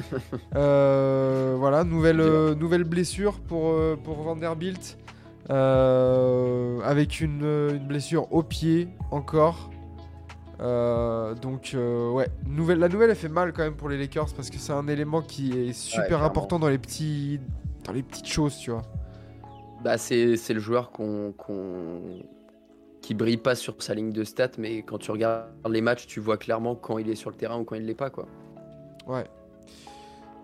[0.56, 4.98] Euh, Voilà, nouvelle, euh, nouvelle blessure pour, pour Vanderbilt.
[5.48, 9.70] Avec une, une blessure au pied encore.
[10.60, 14.56] Donc ouais, nouvelle, la nouvelle elle fait mal quand même pour les Lakers parce que
[14.58, 17.40] c'est un élément qui est super important dans les petits
[17.84, 18.82] dans les petites choses, tu vois.
[19.82, 21.34] Bah, c'est le joueur qu'on
[23.04, 26.20] qui brille pas sur sa ligne de stats, mais quand tu regardes les matchs, tu
[26.20, 28.08] vois clairement quand il est sur le terrain ou quand il l'est pas.
[28.08, 28.26] Quoi.
[29.06, 29.26] Ouais.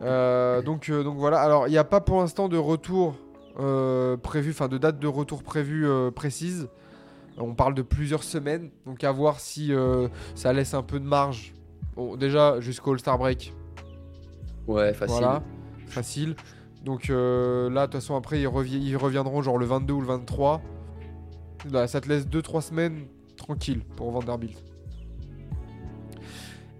[0.02, 1.40] Euh, donc, euh, donc voilà.
[1.40, 3.16] Alors, il n'y a pas pour l'instant de retour
[3.58, 6.68] euh, prévu, enfin de date de retour prévue précise.
[7.38, 8.70] On parle de plusieurs semaines.
[8.84, 9.72] Donc, à voir si
[10.34, 11.54] ça laisse un peu de marge.
[11.96, 13.54] Bon, déjà, jusqu'au All-Star Break.
[14.66, 15.16] Ouais, facile.
[15.16, 15.42] Voilà.
[15.86, 16.36] Facile.
[16.84, 20.00] Donc, euh, là, de toute façon, après, ils, revi- ils reviendront genre le 22 ou
[20.00, 20.62] le 23.
[21.70, 23.04] Là, ça te laisse 2-3 semaines
[23.36, 24.62] tranquille pour Vanderbilt.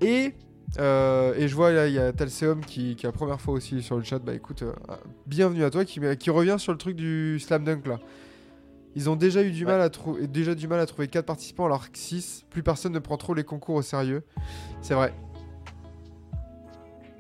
[0.01, 0.33] Et,
[0.79, 3.55] euh, et je vois, là, il y a Talseum qui, qui est la première fois
[3.55, 4.19] aussi sur le chat.
[4.19, 4.73] Bah écoute, euh,
[5.27, 7.99] bienvenue à toi, qui, qui revient sur le truc du slam dunk là.
[8.97, 9.73] Ils ont déjà eu du Ouais.
[9.73, 12.45] mal à trouver, déjà du mal à trouver 4 participants alors que 6.
[12.51, 14.23] Plus personne ne prend trop les concours au sérieux.
[14.81, 15.13] C'est vrai.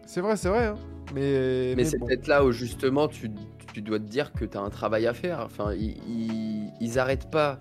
[0.07, 0.67] C'est vrai, c'est vrai.
[0.67, 0.77] hein.
[1.15, 2.07] Mais, Mais c'est bon.
[2.07, 3.31] peut-être là où justement tu,
[3.73, 5.41] tu dois te dire que tu as un travail à faire.
[5.41, 7.59] Enfin, ils, ils, ils arrêtent pas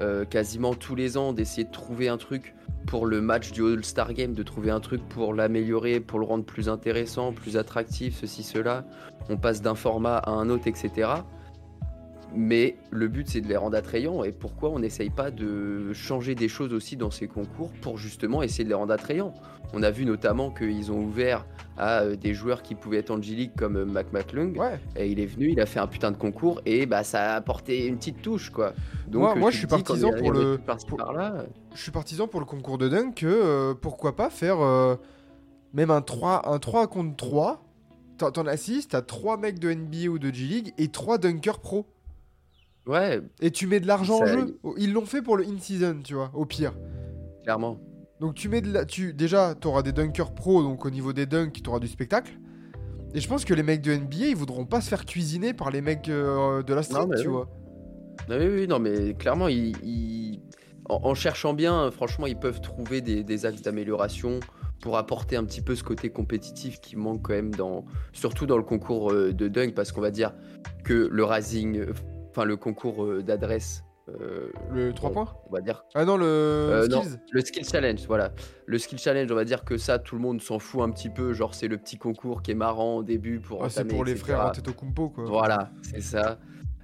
[0.00, 2.54] euh, quasiment tous les ans d'essayer de trouver un truc
[2.86, 6.44] pour le match du All-Star Game, de trouver un truc pour l'améliorer, pour le rendre
[6.44, 8.84] plus intéressant, plus attractif, ceci, cela.
[9.28, 11.08] On passe d'un format à un autre, etc.
[12.34, 16.34] Mais le but c'est de les rendre attrayants et pourquoi on n'essaye pas de changer
[16.34, 19.34] des choses aussi dans ces concours pour justement essayer de les rendre attrayants?
[19.74, 21.46] On a vu notamment qu'ils ont ouvert
[21.78, 24.78] à euh, des joueurs qui pouvaient être en G-League comme euh, Mac McClung Ouais.
[24.96, 27.36] et il est venu, il a fait un putain de concours et bah ça a
[27.36, 28.74] apporté une petite touche quoi.
[29.08, 31.90] Donc Moi- euh, moi, je suis partisan pour le- trucs par-ci, pour- par-là, je suis
[31.90, 34.96] partisan pour le concours de dunk que euh, pourquoi pas faire euh,
[35.72, 37.64] même un 3, un 3 contre 3.
[38.18, 41.60] T'en t'en as 6, t'as 3 mecs de NBA ou de G-League et 3 dunkers
[41.60, 41.86] pro.
[42.86, 44.58] Ouais, Et tu mets de l'argent en jeu.
[44.76, 46.72] Ils l'ont fait pour le in-season, tu vois, au pire.
[47.44, 47.78] clairement.
[48.20, 48.84] Donc tu mets de la...
[48.84, 49.12] tu...
[49.14, 52.32] Déjà, t'auras des dunkers pro, donc au niveau des dunks, t'auras du spectacle.
[53.14, 55.70] Et je pense que les mecs de NBA, ils voudront pas se faire cuisiner par
[55.70, 57.32] les mecs euh, de la street, Non, tu oui.
[57.32, 57.48] vois.
[58.30, 60.40] Oui, non, mais clairement, ils, ils-
[60.88, 64.40] En, en cherchant bien, franchement, ils peuvent trouver des, des axes d'amélioration
[64.80, 68.56] pour apporter un petit peu ce côté compétitif qui manque quand même dans, surtout dans
[68.56, 70.32] le concours euh, de dunk, parce qu'on va dire
[70.84, 71.92] que le rising, euh,
[72.32, 76.16] enfin le concours euh, d'adresse, euh, Le 3 on- points on va dire Ah non,
[76.16, 78.32] le Euh, non, le skill challenge, voilà.
[78.66, 81.10] Le skill challenge, on va dire que ça, tout le monde s'en fout un petit
[81.10, 81.32] peu.
[81.32, 83.62] Genre, c'est le petit concours qui est marrant au début pour.
[83.64, 84.24] Ah, c'est pour les etc.
[84.24, 85.24] frères Antetokounmpo, quoi.
[85.24, 86.38] Voilà, c'est ça.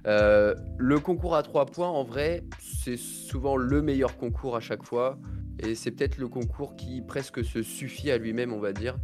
[0.07, 4.83] Euh, le concours à 3 points, en vrai, c'est souvent le meilleur concours à chaque
[4.83, 5.17] fois.
[5.61, 8.95] Et c'est peut-être le concours qui presque se suffit à lui-même, on va dire.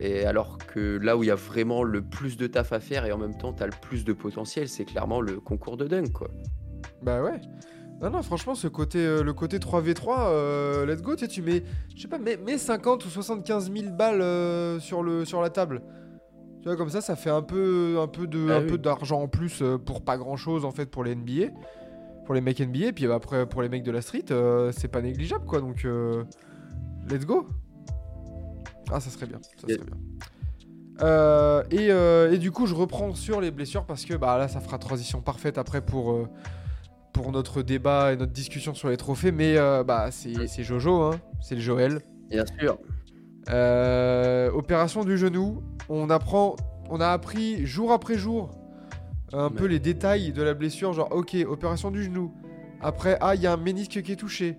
[0.00, 3.04] Et alors que là où il y a vraiment le plus de taf à faire
[3.04, 5.86] et en même temps tu as le plus de potentiel, c'est clairement le concours de
[5.86, 6.28] dunk, quoi.
[7.02, 7.40] Bah ouais.
[8.00, 11.42] Non, non, franchement, ce côté, euh, le côté 3v3, euh, let's go, tu sais, tu
[11.42, 11.64] mets,
[11.96, 15.50] je sais pas, mets, mets 50 ou 75 000 balles euh, sur, le, sur la
[15.50, 15.82] table.
[16.62, 18.68] Tu vois, comme ça, ça fait un peu, un peu de, Ah un oui.
[18.68, 21.48] peu d'argent en plus pour pas grand chose, en fait, pour les NBA.
[22.24, 24.26] Pour les mecs NBA, puis après, pour les mecs de la street,
[24.72, 25.84] c'est pas négligeable, quoi, donc
[27.10, 27.48] let's go.
[28.90, 29.96] Ah, ça serait bien, ça serait bien.
[31.00, 34.48] Euh, et, euh, et du coup, je reprends sur les blessures parce que bah, là,
[34.48, 36.28] ça fera transition parfaite après pour, euh,
[37.12, 39.32] pour notre débat et notre discussion sur les trophées.
[39.32, 42.00] Mais bah, c'est c'est Jojo, hein, c'est le Joël.
[42.30, 42.78] Bien sûr.
[44.54, 45.62] Opération du genou.
[45.88, 46.56] On apprend,
[46.90, 48.50] on a appris jour après jour
[49.32, 50.92] un peu les détails de la blessure.
[50.92, 52.32] Genre, ok, opération du genou.
[52.80, 54.56] Après, ah, il y a un ménisque qui est touché.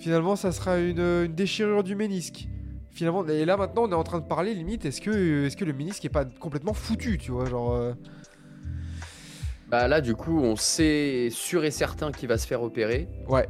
[0.00, 2.48] Finalement, ça sera une, une déchirure du ménisque.
[2.92, 4.84] Finalement, et là maintenant, on est en train de parler limite.
[4.84, 7.72] Est-ce que, est-ce que le ménisque est pas complètement foutu, tu vois, genre.
[7.72, 7.94] euh,
[9.68, 13.08] Bah là, du coup, on sait sûr et certain qu'il va se faire opérer.
[13.28, 13.48] Ouais.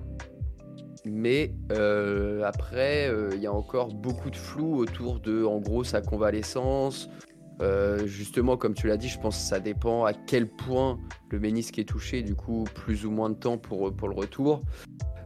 [1.06, 5.82] Mais euh, après, euh, il y a encore beaucoup de flou autour de, en gros,
[5.82, 7.08] sa convalescence.
[7.62, 10.98] Euh, justement, comme tu l'as dit, je pense que ça dépend à quel point
[11.30, 14.62] le ménisque est touché, du coup, plus ou moins de temps pour, pour le retour.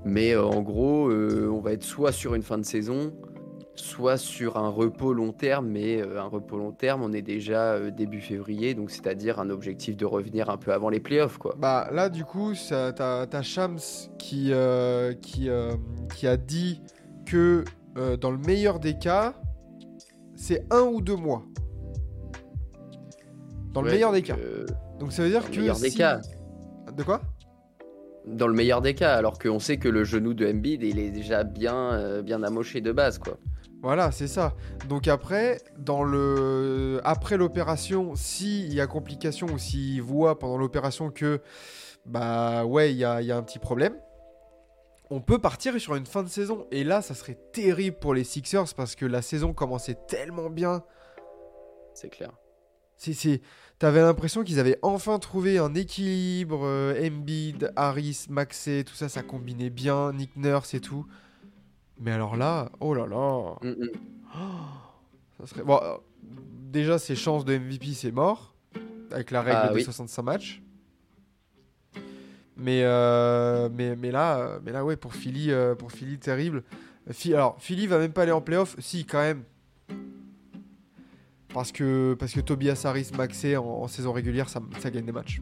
[0.04, 3.12] Mais en gros, on va être soit sur une fin de saison,
[3.74, 5.68] soit sur un repos long terme.
[5.68, 9.50] Mais euh, un repos long terme, on est déjà euh, début février, donc c'est-à-dire un
[9.50, 11.54] objectif de revenir un peu avant les playoffs, quoi.
[11.58, 13.78] Bah là du coup t'as Shams
[14.18, 15.48] qui, euh, qui,
[16.14, 16.82] qui a dit
[17.26, 17.64] que
[18.20, 19.34] dans le meilleur des cas
[20.34, 21.42] c'est un ou deux mois.
[23.72, 24.36] Dans le meilleur des cas.
[24.98, 26.20] Donc ça veut dire dans le que meilleur des cas.
[26.96, 27.20] De quoi?
[28.26, 31.10] Dans le meilleur des cas, alors qu'on sait que le genou de Embiid, il est
[31.10, 33.36] déjà bien, euh, bien amoché de base, quoi.
[33.84, 34.54] Voilà, c'est ça.
[34.88, 41.10] Donc après, dans le après l'opération, s'il y a complication ou s'il voit pendant l'opération
[41.10, 41.42] que
[42.06, 43.94] bah ouais, il y a, il y a un petit problème.
[45.10, 46.66] On peut partir sur une fin de saison.
[46.70, 50.82] Et là, ça serait terrible pour les Sixers parce que la saison commençait tellement bien.
[51.92, 52.32] C'est clair.
[52.96, 53.42] C'est...
[53.78, 56.62] T'avais l'impression qu'ils avaient enfin trouvé un équilibre.
[56.64, 60.14] euh, Embiid, Harris, Maxey, tout ça, ça combinait bien.
[60.14, 61.04] Nick Nurse et tout.
[62.00, 63.54] Mais alors là, oh là là.
[63.62, 63.90] Mm, mm.
[65.40, 65.62] Ça serait...
[65.64, 65.96] bon, euh,
[66.72, 68.54] déjà, ses chances de MVP, c'est mort.
[69.10, 69.82] Avec la règle Ah de oui.
[69.84, 70.62] 65 matchs.
[72.56, 76.62] Mais, euh, mais, mais, là, euh, mais là, ouais, pour Philly, euh, pour Philly terrible.
[77.10, 78.76] Phi- Alors, Philly va même pas aller en playoff?
[78.78, 79.42] Si, quand même.
[81.52, 85.12] Parce que, parce que Tobias Harris, Maxey en, en saison régulière, ça, ça gagne des
[85.12, 85.40] matchs.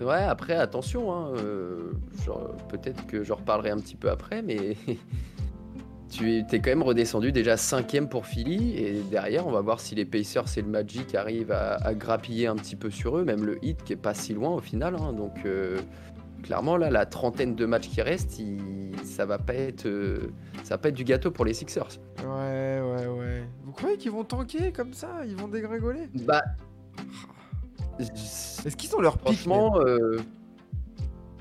[0.00, 1.92] Ouais, après, attention, hein, euh,
[2.24, 4.76] genre, peut-être que j'en reparlerai un petit peu après, mais
[6.08, 9.94] tu es, quand même redescendu déjà cinquième pour Philly, et derrière, on va voir si
[9.96, 13.44] les Pacers et le Magic arrivent à, à grappiller un petit peu sur eux, même
[13.44, 15.78] le Heat qui est pas si loin au final, hein, donc euh,
[16.44, 20.30] clairement, là, la trentaine de matchs qui restent, il- ça va pas être, euh,
[20.62, 21.88] ça va pas être du gâteau pour les Sixers.
[22.20, 23.42] Ouais, ouais, ouais.
[23.64, 25.08] Vous croyez qu'ils vont tanker comme ça?
[25.26, 26.08] Ils vont dégringoler?
[26.24, 26.42] Bah,
[27.98, 30.18] Est-ce qu'ils ont leur pic Franchement, euh,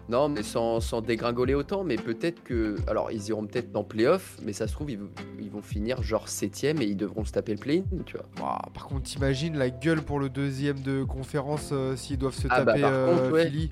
[0.10, 2.76] non, mais sans, sans dégringoler autant, mais peut-être que.
[2.88, 6.02] Alors, ils iront peut-être en playoff, mais ça se trouve, ils, vont- ils vont finir
[6.02, 8.26] genre septième et ils devront se taper le play-in, tu vois.
[8.74, 12.64] Par contre, t'imagines la gueule pour le deuxième de conférence euh, s'ils doivent se Ah
[12.64, 13.46] bah, taper par euh, contre, ouais.
[13.50, 13.72] Philly.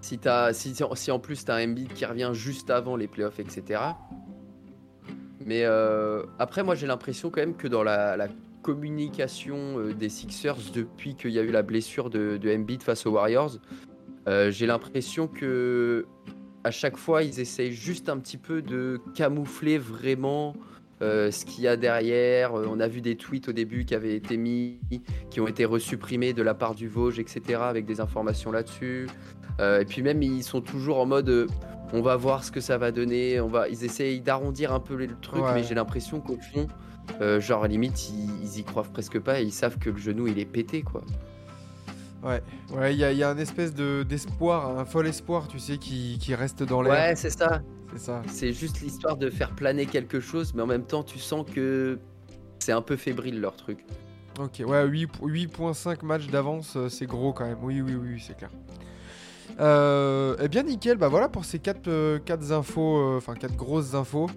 [0.00, 3.40] Si, t'as- si, si en plus t'as un Embiid qui revient juste avant les playoffs,
[3.40, 3.80] etc.
[5.44, 8.28] Mais euh, après, moi j'ai l'impression quand même que dans la, la
[8.68, 13.06] communication euh, des Sixers depuis qu'il y a eu la blessure de, de Embiid face
[13.06, 13.56] aux Warriors,
[14.28, 16.04] euh, j'ai l'impression que
[16.64, 20.54] à chaque fois ils essayent juste un petit peu de camoufler vraiment
[21.00, 22.52] euh, ce qu'il y a derrière.
[22.52, 24.80] On a vu des tweets au début qui avaient été mis,
[25.30, 27.60] qui ont été resupprimés de la part du Vosges, etc.
[27.62, 29.06] avec des informations là-dessus.
[29.60, 31.46] Euh, et puis même ils sont toujours en mode
[31.94, 34.94] on va voir ce que ça va donner, on va ils essayent d'arrondir un peu
[34.94, 35.54] le truc Ouais.
[35.54, 36.68] mais j'ai l'impression qu'au fond
[37.20, 40.26] euh, genre limite ils, ils y croient presque pas et ils savent que le genou
[40.26, 41.02] il est pété quoi.
[42.22, 42.42] Ouais,
[42.76, 45.60] ouais, il y, a- il y a un espèce de d'espoir, un fol espoir, tu
[45.60, 46.92] sais, qui, qui reste dans l'air.
[46.92, 47.62] Ouais, c'est ça.
[47.92, 48.22] C'est ça.
[48.26, 51.98] C'est juste l'histoire de faire planer quelque chose mais en même temps tu sens que
[52.58, 53.84] c'est un peu fébrile leur truc.
[54.40, 57.58] Ok, ouais, 8 8.5 matchs d'avance, euh, c'est gros quand même.
[57.62, 58.50] Oui, oui, oui, c'est clair.
[59.60, 60.96] Euh, eh bien, nickel.
[60.98, 61.88] Bah voilà pour ces 4
[62.52, 64.28] infos, euh, enfin 4 grosses infos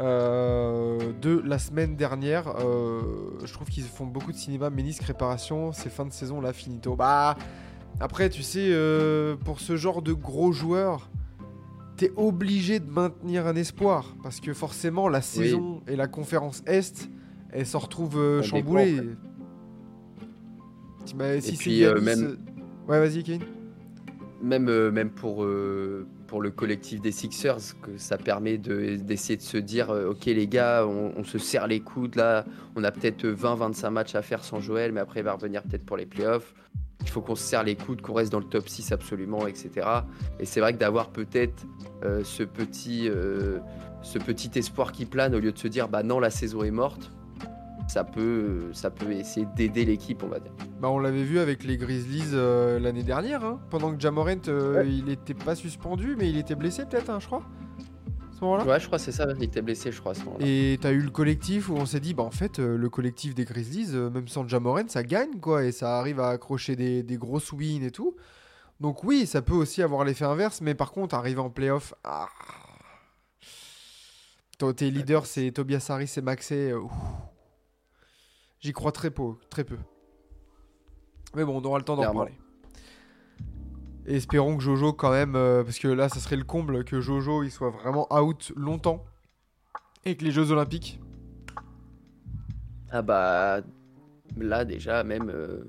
[0.00, 2.48] euh, de la semaine dernière.
[2.58, 3.00] Euh,
[3.44, 5.72] je trouve qu'ils font beaucoup de cinéma, ménisque, réparation.
[5.72, 6.96] C'est fin de saison là, finito.
[6.96, 7.36] Bah
[8.00, 11.10] après, tu sais, euh, pour ce genre de gros joueurs,
[11.96, 17.10] t'es obligé de maintenir un espoir parce que forcément la saison et la conférence Est,
[17.52, 18.94] elles se retrouvent chamboulées.
[21.06, 22.38] dépend, si c'est puis, même-
[22.88, 23.42] Ouais, vas-y, Kevin.
[24.42, 25.44] Même, même pour,
[26.30, 30.26] pour le collectif des Sixers, que ça permet de- d'essayer de se dire euh, Ok,
[30.26, 32.44] les gars, on, se serre les coudes là,
[32.76, 35.84] on a peut-être 20-25 matchs à faire sans Joël, mais après il va revenir peut-être
[35.84, 36.54] pour les playoffs.
[37.00, 39.88] Il faut qu'on se serre les coudes, qu'on reste dans le top 6 absolument, etc.
[40.38, 41.66] Et c'est vrai que d'avoir peut-être
[42.04, 43.58] euh, ce, euh,
[44.02, 46.70] ce petit espoir qui plane au lieu de se dire Bah non, la saison est
[46.70, 47.10] morte,
[47.90, 50.52] ça peut, ça peut essayer d'aider l'équipe, on va dire.
[50.80, 54.84] Bah, on l'avait vu avec les Grizzlies euh, l'année dernière, hein, pendant que Jamorant, euh,
[54.86, 57.42] il était pas suspendu, mais il était blessé peut-être, hein, je crois.
[58.42, 60.22] Ouais, je crois que c'est ça, il était blessé, je crois, ce.
[60.38, 63.34] Et t'as eu le collectif où on s'est dit, bah en fait, euh, le collectif
[63.34, 67.02] des Grizzlies, euh, même sans Jamorant, ça gagne quoi, et ça arrive à accrocher des,
[67.02, 68.14] des grosses wins et tout.
[68.78, 72.28] Donc oui, ça peut aussi avoir l'effet inverse, mais par contre, arriver en playoff, ah.
[74.76, 76.72] Tes leaders, c'est Tobias Harris et Maxey.
[78.60, 79.76] J'y crois très peu, très peu.
[81.34, 82.20] Mais bon, on aura le temps d'en Clairement.
[82.20, 82.38] reparler.
[84.06, 87.00] Et espérons que Jojo, quand même, euh, parce que là, ça serait le comble, que
[87.00, 89.04] Jojo, il soit vraiment out longtemps.
[90.04, 91.00] Et que les Jeux Olympiques.
[92.90, 93.60] Ah bah
[94.36, 95.62] là déjà même euh,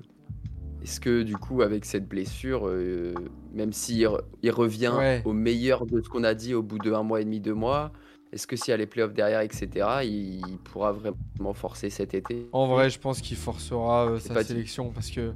[0.82, 3.12] est-ce que du coup avec cette blessure euh,
[3.52, 5.22] même s'il re- il revient Ouais.
[5.24, 7.54] au meilleur de ce qu'on a dit au bout de un mois et demi deux
[7.54, 7.92] mois
[8.32, 12.48] est-ce que s'il y a les playoffs derrière etc il, pourra vraiment forcer cet été?
[12.52, 14.48] En vrai, je pense qu'il forcera euh, sa dit.
[14.48, 15.32] sélection parce que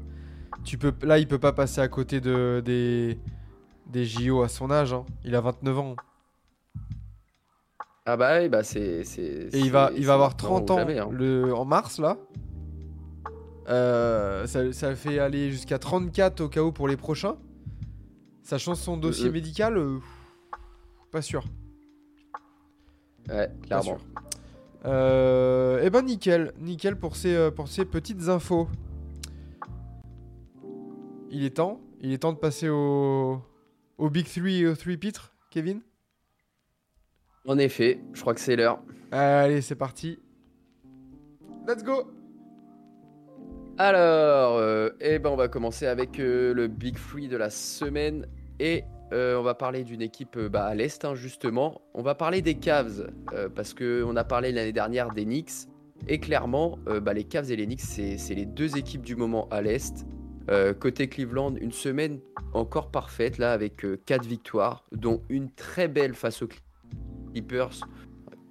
[0.64, 3.18] tu peux, là, il peut pas passer à côté de, des,
[3.86, 4.92] des JO à son âge.
[4.94, 5.04] hein.
[5.24, 5.96] Il a 29 ans.
[8.06, 9.00] ah bah oui bah c'est
[9.52, 11.08] Et il va, il avoir maintenant 30 ou ans jamais, hein.
[11.12, 12.16] le, en mars, là.
[13.68, 17.36] Euh, ça, ça fait aller jusqu'à 34 au cas où pour les prochains.
[18.42, 19.32] Sachant son dossier Mhm.
[19.32, 19.98] médical, euh,
[21.10, 21.44] pas sûr.
[23.28, 23.98] Ouais clairement.
[24.84, 28.68] Euh, eh ben nickel, nickel pour ces, euh, pour ces petites infos.
[31.30, 31.80] Il est temps.
[32.00, 33.40] Il est temps de passer au,
[33.98, 35.80] au Big Three et au Three Pitre, Kevin?
[37.46, 38.80] En effet, je crois que c'est l'heure.
[39.10, 40.18] Allez, c'est parti.
[41.66, 42.10] Let's go
[43.78, 48.26] Alors, euh, eh ben on va commencer avec euh, le Big Free de la semaine
[48.60, 51.80] et euh, on va parler d'une équipe euh, bah, à l'est hein, justement.
[51.94, 55.68] On va parler des Cavs euh, parce que on a parlé l'année dernière des Knicks
[56.08, 59.62] et clairement bah, les Cavs et les Knicks c'est les deux équipes du moment à
[59.62, 60.06] l'est.
[60.78, 62.20] Côté Cleveland, une semaine
[62.52, 66.48] encore parfaite là avec 4 victoires, dont une très belle face aux
[67.32, 67.80] Clippers,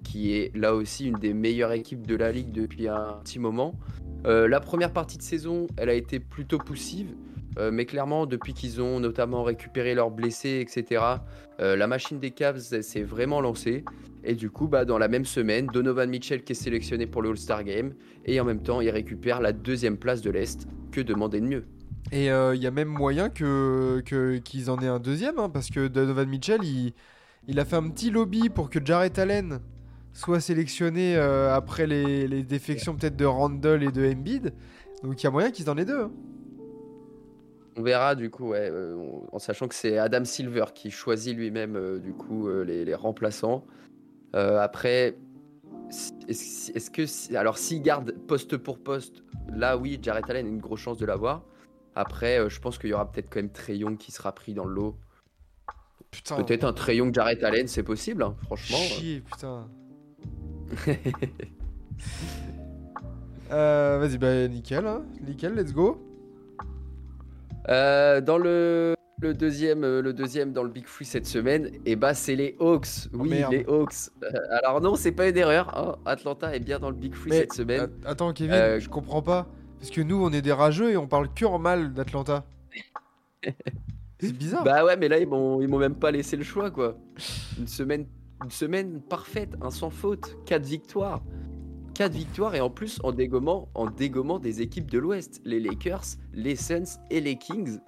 [0.02, 3.76] qui est là aussi une des meilleures équipes de la ligue depuis un petit moment.
[4.24, 7.14] La première partie de saison, elle a été plutôt poussive,
[7.58, 11.02] euh, mais clairement, depuis qu'ils ont notamment récupéré leurs blessés, etc.,
[11.60, 13.84] euh, la machine des Cavs s'est vraiment lancée.
[14.24, 17.30] Et du coup, bah, dans la même semaine, Donovan Mitchell qui est sélectionné pour le
[17.30, 20.66] All-Star Game, et en même temps, il récupère la deuxième place de l'Est.
[20.90, 21.64] Que demander de mieux?
[22.12, 24.00] Et euh, il y a même moyen que
[24.44, 28.10] qu'ils en aient un deuxième, hein, parce que Donovan Mitchell, il, a fait un petit
[28.10, 29.60] lobby pour que Jarrett Allen
[30.12, 34.54] soit sélectionné après les, les défections peut-être de Randall et de Embiid.
[35.02, 36.04] Donc il y a moyen qu'ils en aient deux.
[36.04, 36.10] hein.
[37.76, 38.96] On verra du coup, ouais, euh,
[39.32, 42.94] en- sachant que c'est Adam Silver qui choisit lui-même euh, du coup euh, les, les
[42.94, 43.64] remplaçants.
[44.32, 45.16] Après,
[46.28, 50.80] est-ce que alors s'il garde poste pour poste, là oui, Jarrett Allen a une grosse
[50.80, 51.42] chance de l'avoir.
[51.94, 54.66] Après, je pense qu'il y aura peut-être quand même Trey Young qui sera pris dans
[54.66, 54.96] le lot.
[56.10, 56.36] Putain.
[56.42, 58.76] Peut-être un Trey Young Jarrett Allen, c'est possible, hein, franchement.
[58.76, 59.68] Chier, putain.
[63.52, 65.04] Euh, Vas-y, bah nickel, hein.
[65.24, 66.02] nickel, let's go.
[67.68, 71.96] Euh, dans le, le deuxième, euh, le deuxième dans le Big Free cette semaine, et
[71.96, 73.08] bah c'est les Hawks.
[73.12, 73.52] Oui, merde.
[73.52, 74.10] les Hawks.
[74.22, 74.28] Euh,
[74.62, 75.76] alors non, c'est pas une erreur.
[75.76, 75.96] hein.
[76.04, 77.80] Atlanta est bien dans le Big Free Mais, cette semaine.
[78.04, 79.46] Att- Attends, Kevin, Euh, je comprends pas.
[79.80, 82.44] Parce que nous, on est des rageux et on parle que en mal d'Atlanta.
[84.20, 84.64] C'est bizarre.
[84.64, 86.96] Bah ouais, mais là ils m'ont ils m'ont même pas laissé le choix quoi.
[87.58, 88.06] Une semaine
[88.44, 91.22] une semaine parfaite, un sans faute, 4 victoires.
[91.96, 96.04] 4 victoires et en plus en dégommant en dégommant des équipes de l'Ouest, les Lakers,
[96.34, 97.78] les Suns et les Kings.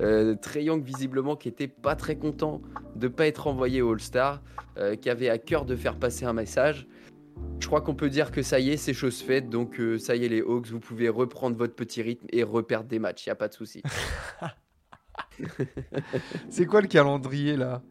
[0.00, 2.62] Euh, Trae Young visiblement qui était pas très content
[2.94, 4.42] de pas être envoyé au All-Star,
[4.76, 6.86] euh, qui avait à cœur de faire passer un message.
[7.58, 9.50] Je crois qu'on peut dire que ça y est, c'est chose faite.
[9.50, 12.88] Donc euh, ça y est les Hawks, vous pouvez reprendre votre petit rythme et reperdre
[12.88, 13.82] des matchs, y a pas de souci.
[16.48, 17.82] C'est quoi le calendrier là?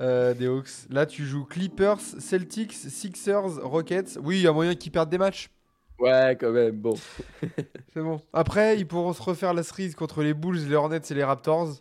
[0.00, 4.18] Euh, des Hawks Là, tu joues Clippers, Celtics, Sixers, Rockets.
[4.22, 5.50] Oui, il y a moyen qu'ils perdent des matchs.
[5.98, 6.76] Ouais, quand même.
[6.76, 6.94] Bon.
[7.92, 8.20] C'est bon.
[8.32, 11.80] Après, ils pourront se refaire la cerise contre les Bulls, les Hornets et les Raptors.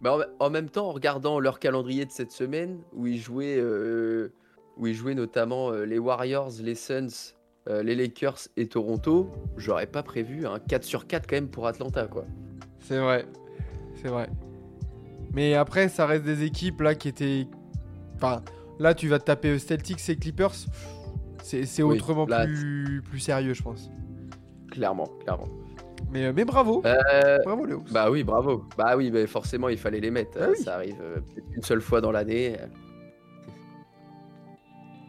[0.00, 3.58] Bah, en, en même temps, en regardant leur calendrier de cette semaine, où ils jouaient,
[3.58, 4.32] euh,
[4.76, 7.34] où ils jouaient notamment euh, les Warriors, les Suns,
[7.68, 11.66] euh, les Lakers et Toronto, j'aurais pas prévu un 4 sur 4 quand même pour
[11.66, 12.24] Atlanta, quoi.
[12.80, 13.26] C'est vrai.
[13.94, 14.28] C'est vrai.
[15.36, 17.46] Mais après, ça reste des équipes là qui étaient.
[18.14, 18.40] Enfin,
[18.78, 20.54] là, tu vas te taper Celtics et Clippers.
[21.42, 23.90] C'est Oui, autrement là, plus, plus sérieux, je pense.
[24.72, 25.46] Clairement, clairement.
[26.10, 26.82] Mais, euh, mais bravo.
[26.84, 27.92] Euh, Bravo, Hawks.
[27.92, 28.64] bah oui, bravo.
[28.78, 30.38] Bah oui, mais forcément, il fallait les mettre.
[30.50, 30.56] Oui.
[30.56, 31.18] Ça arrive euh,
[31.54, 32.56] une seule fois dans l'année.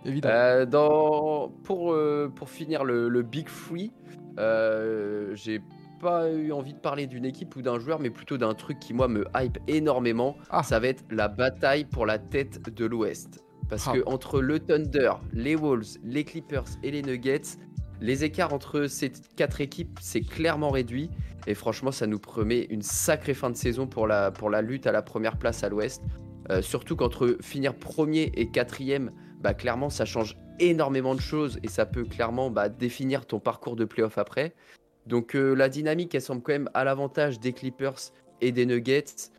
[0.06, 0.36] Évidemment.
[0.36, 1.50] Euh, dans...
[1.64, 3.94] pour, euh, pour finir le, le Big Free,
[4.38, 5.62] j'ai
[6.00, 8.94] pas eu envie de parler d'une équipe ou d'un joueur, mais plutôt d'un truc qui,
[8.94, 10.38] moi, me hype énormément.
[10.50, 10.64] Ah.
[10.64, 13.44] Ça va être la bataille pour la tête de l'Ouest.
[13.70, 13.94] Parce Ah.
[13.94, 17.58] que entre le Thunder, les Wolves, les Clippers et les Nuggets,
[18.00, 21.10] les écarts entre ces quatre équipes, c'est clairement réduit.
[21.48, 24.86] Et franchement, ça nous promet une sacrée fin de saison pour la, pour la lutte
[24.88, 26.02] à la première place à l'Ouest.
[26.50, 31.68] Euh, surtout qu'entre finir premier et quatrième, bah, clairement, ça change énormément de choses et
[31.68, 34.54] ça peut clairement bah, définir ton parcours de playoff après.
[35.08, 39.32] Donc euh, la dynamique, elle semble quand même à l'avantage des Clippers et des Nuggets.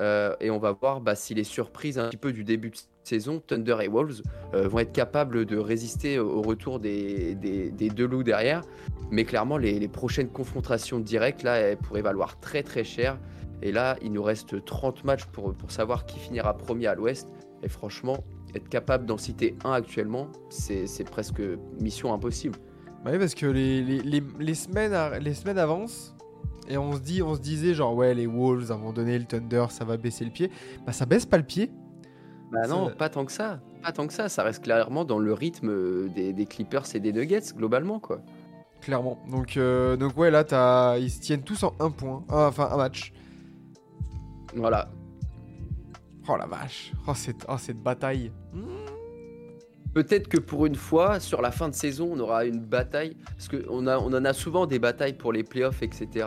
[0.00, 2.76] Euh, et on va voir bah, si les surprises un petit peu du début de
[3.02, 4.22] saison, Thunder et Wolves,
[4.54, 8.62] euh, vont être capables de résister au retour des, deux loups derrière.
[9.10, 13.18] Mais clairement, les, prochaines confrontations directes, là, elles pourraient valoir très très cher.
[13.62, 17.28] Et là, il nous reste 30 matchs pour, savoir qui finira premier à l'Ouest.
[17.62, 18.24] Et franchement,
[18.54, 21.42] être capable d'en citer un actuellement, c'est presque
[21.78, 22.58] mission impossible.
[23.04, 26.14] Bah oui, parce que les, les, les, les semaines, les semaines avancent
[26.68, 29.18] et on se, dit, on se disait genre ouais les Wolves à un moment donné
[29.18, 30.50] le Thunder ça va baisser le pied.
[30.86, 31.72] Bah ça baisse pas le pied.
[32.52, 33.60] Bah non, pas tant que ça.
[33.82, 34.28] Pas tant que ça.
[34.28, 38.20] Ça reste clairement dans le rythme euh, des, des Clippers et des Nuggets, globalement, quoi.
[38.80, 39.18] Clairement.
[39.30, 42.24] Donc, euh, donc ouais là ils se tiennent tous en un point.
[42.28, 43.12] Ah, enfin un match.
[44.54, 44.90] Voilà.
[46.28, 46.92] Oh la vache.
[47.06, 48.32] Oh cette, oh, cette bataille.
[48.52, 48.79] Mmh.
[49.94, 53.16] Peut-être que pour une fois, sur la fin de saison, on aura une bataille.
[53.36, 56.26] Parce qu'on on en a souvent des batailles pour les playoffs, etc.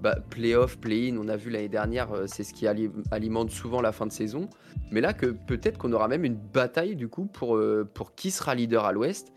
[0.00, 3.80] Bah, playoffs, play-in, on a vu l'année dernière, euh, c'est ce qui ali- alimente souvent
[3.80, 4.48] la fin de saison.
[4.90, 8.30] Mais là, que peut-être qu'on aura même une bataille du coup pour, euh, pour qui
[8.30, 9.32] sera leader à l'ouest.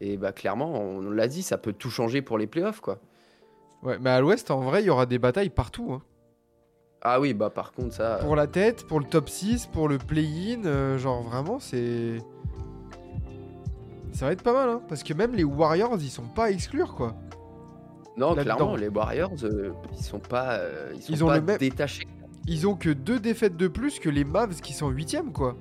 [0.00, 2.98] Et bah clairement, on l'a dit, ça peut tout changer pour les playoffs, quoi.
[3.82, 5.92] Ouais, mais à l'ouest, en vrai, il y aura des batailles partout.
[5.92, 6.02] hein.
[7.02, 8.18] Ah oui, bah par contre, ça.
[8.20, 12.18] Pour la tête, pour le top 6, pour le play-in, euh, genre vraiment, c'est.
[14.12, 16.50] Ça va être pas mal, hein, parce que même les Warriors, ils sont pas à
[16.50, 17.14] exclure, quoi.
[18.16, 21.42] non, clairement, les Warriors, euh, ils sont pas, euh, ils sont Ils ont pas le
[21.42, 22.06] même- détachés.
[22.46, 25.56] Ils ont que deux défaites de plus que les Mavs qui sont 8ème, quoi.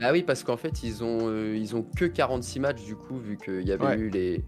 [0.00, 3.18] Ah oui, parce qu'en fait, ils ont, euh, ils ont que 46 matchs, du coup,
[3.18, 3.98] vu qu'il y avait Ouais.
[3.98, 4.44] eu les,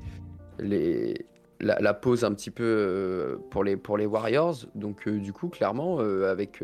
[0.59, 1.26] les,
[1.61, 4.57] la, la pause un petit peu pour, les, pour les Warriors.
[4.74, 6.62] Donc, du coup, clairement, avec.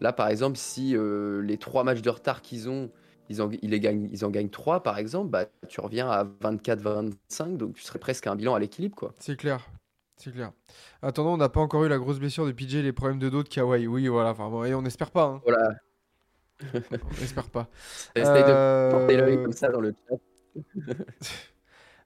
[0.00, 0.94] là, par exemple, si
[1.42, 2.90] les trois matchs de retard qu'ils ont,
[3.28, 6.24] ils en, ils les gagnent, ils en gagnent 3, par exemple, bah, tu reviens à
[6.24, 9.14] 24-25, donc tu serais presque à un bilan à l'équilibre, quoi.
[9.18, 9.66] C'est clair.
[10.16, 10.52] C'est clair.
[11.02, 13.42] Attendons, on n'a pas encore eu la grosse blessure de PJ, les problèmes de dos
[13.42, 13.86] de Kawhi.
[13.86, 14.30] Oui, voilà.
[14.30, 15.24] Enfin, bon, et on n'espère pas.
[15.24, 15.40] Hein.
[15.44, 15.68] Voilà.
[16.72, 17.68] On n'espère pas.
[18.14, 20.16] Essaye de Euh, porter l'œil comme ça dans le chat.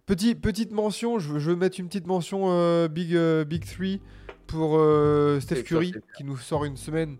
[0.06, 3.64] Petit, petite mention, je veux, je veux mettre une petite mention euh, Big, euh, Big
[3.64, 4.04] 3
[4.48, 7.16] pour euh, Steph Curry qui nous sort une semaine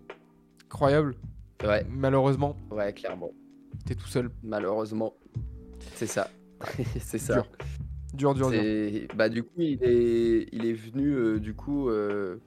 [0.65, 1.15] incroyable.
[1.63, 3.31] Ouais, Malheureusement, ouais, clairement.
[3.85, 4.29] T'es tout seul.
[4.43, 5.13] Malheureusement.
[5.95, 6.29] C'est ça.
[6.99, 7.33] C'est ça.
[7.35, 7.47] Dur.
[8.13, 8.61] Dur, dur, dur.
[9.15, 12.37] Bah, du coup, il est, il est venu euh, du coup euh,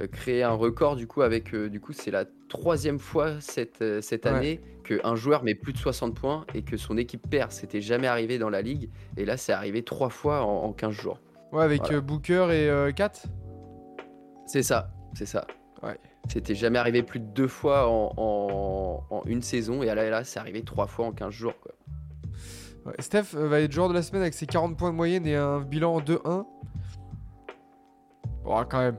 [0.00, 3.82] euh, créer un record du coup avec euh, du coup c'est la troisième fois cette,
[4.02, 4.30] cette Ouais.
[4.30, 7.50] année qu'un joueur met plus de 60 points et que son équipe perd.
[7.52, 10.92] C'était jamais arrivé dans la ligue et là c'est arrivé trois fois en, en 15
[10.92, 11.18] jours.
[11.52, 12.00] Ouais, avec Voilà.
[12.00, 12.48] Booker
[12.88, 13.12] et Kat.
[14.46, 15.46] C'est ça, c'est ça.
[15.82, 15.98] Ouais.
[16.28, 20.24] C'était jamais arrivé plus de deux fois en, en- en une saison et là, là
[20.24, 21.72] c'est arrivé trois fois en 15 jours quoi.
[22.86, 25.26] Ouais, Steph euh, va être joueur de la semaine avec ses 40 points de moyenne
[25.26, 26.44] et un bilan en 2-1.
[28.44, 28.96] Bon, quand même.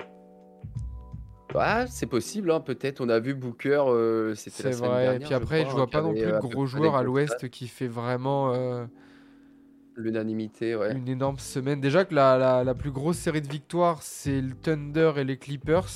[1.56, 3.02] Ouais, c'est possible, hein, peut-être.
[3.02, 5.04] On a vu Booker, euh, c'était la semaine vrai.
[5.04, 5.28] dernière.
[5.28, 7.04] Puis après, je, crois, vois hein, qui pas non plus de euh, gros joueurs à
[7.04, 8.86] l'ouest qui fait vraiment euh,
[10.02, 10.94] L'unanimité, ouais.
[10.94, 11.80] une énorme semaine.
[11.80, 15.38] Déjà que la, la- la plus grosse série de victoires, c'est le Thunder et les
[15.38, 15.88] Clippers.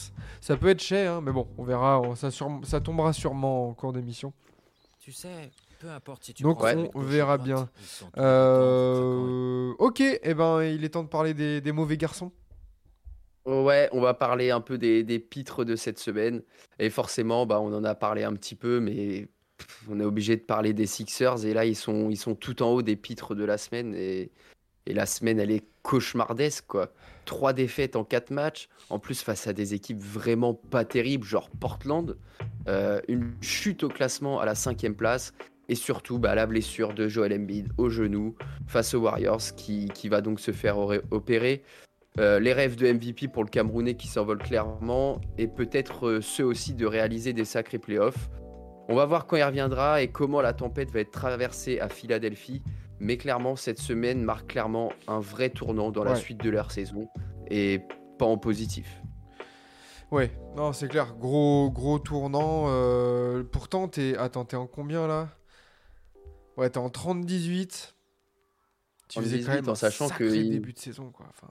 [0.41, 1.99] Ça peut être chez, hein, mais bon, on verra.
[2.01, 4.31] on- ça, sûrem- ça tombera sûrement en cours d'émission.
[4.99, 7.69] Tu sais, peu importe si tu Donc, prends on verra bien.
[8.17, 12.31] Euh, ok, et ben il est temps de parler des, des mauvais garçons.
[13.45, 16.41] Ouais, on va parler un peu des, des pitres de cette semaine.
[16.79, 19.27] Et forcément, bah, on en a parlé un petit peu, mais
[19.89, 21.45] on est obligé de parler des Sixers.
[21.45, 23.93] Et là, ils sont, tout en haut des pitres de la semaine.
[23.95, 24.31] Et,
[24.87, 26.93] la semaine, elle est cauchemardesque, quoi.
[27.25, 28.69] Trois défaites en quatre matchs.
[28.91, 32.17] En plus, face à des équipes vraiment pas terribles, genre Portland.
[32.67, 35.33] Euh, une chute au classement à la cinquième place.
[35.69, 38.35] Et surtout, bah, la blessure de Joel Embiid au genou
[38.67, 40.77] face aux Warriors, qui, va donc se faire
[41.09, 41.63] opérer.
[42.17, 46.45] Euh, les rêves de MVP pour le Camerounais qui s'envolent clairement et peut-être euh, ceux
[46.45, 48.29] aussi de réaliser des sacrés playoffs.
[48.87, 52.61] On va voir quand il reviendra et comment la tempête va être traversée à Philadelphie.
[52.99, 57.09] Mais clairement, cette semaine marque clairement un vrai tournant dans la suite de leur saison
[57.49, 57.81] et
[58.17, 59.01] pas en positif.
[60.11, 61.15] Ouais, non, c'est clair.
[61.15, 62.65] Gros, gros tournant.
[62.67, 64.15] euh, pourtant, t'es.
[64.17, 65.29] Attends, t'es en combien là?
[66.57, 67.93] Ouais, t'es en 30-18.
[69.09, 71.25] Tu faisais 30-18, quand même en sachant que début de saison, quoi.
[71.29, 71.47] Enfin,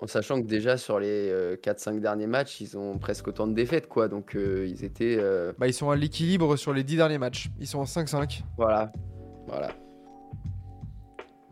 [0.00, 3.54] En sachant que déjà sur les euh, 4-5 derniers matchs, ils ont presque autant de
[3.54, 3.88] défaites.
[3.88, 4.08] quoi.
[4.08, 5.16] Donc euh, ils étaient...
[5.18, 7.48] euh, bah, ils sont à l'équilibre sur les 10 derniers matchs.
[7.60, 8.42] Ils sont en 5-5.
[8.56, 8.92] voilà.
[9.46, 9.70] Voilà.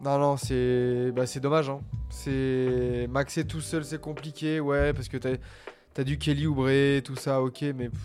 [0.02, 1.70] Non, non, c'est bah, c'est dommage.
[1.70, 1.80] Hein.
[2.10, 4.58] C'est Maxer tout seul, c'est compliqué.
[4.60, 5.34] Ouais, parce que t'as
[5.96, 6.68] as du Kelly Oubre,
[7.04, 8.00] tout ça, ok, mais pff,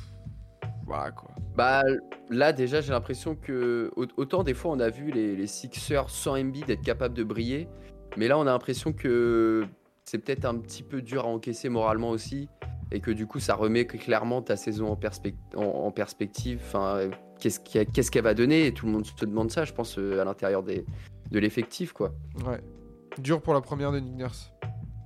[0.85, 1.31] voilà quoi.
[1.55, 1.81] Bah
[2.29, 6.09] là déjà j'ai l'impression que au- autant des fois on a vu les, les Sixers
[6.09, 7.67] sans Embiid être capables de briller,
[8.15, 9.65] mais là on a l'impression que
[10.10, 12.47] c'est peut-être un petit peu dur à encaisser moralement aussi
[12.91, 16.62] et que du coup ça remet clairement ta saison en, perspec- en, en perspective.
[16.66, 18.68] Enfin qu'est-ce qu'elle va donner?
[18.68, 20.86] Et tout le monde se demande ça je pense euh, à l'intérieur des
[21.32, 22.14] de l'effectif quoi.
[22.45, 22.62] Ouais.
[23.20, 24.53] Dur pour la première de Nick Nurse.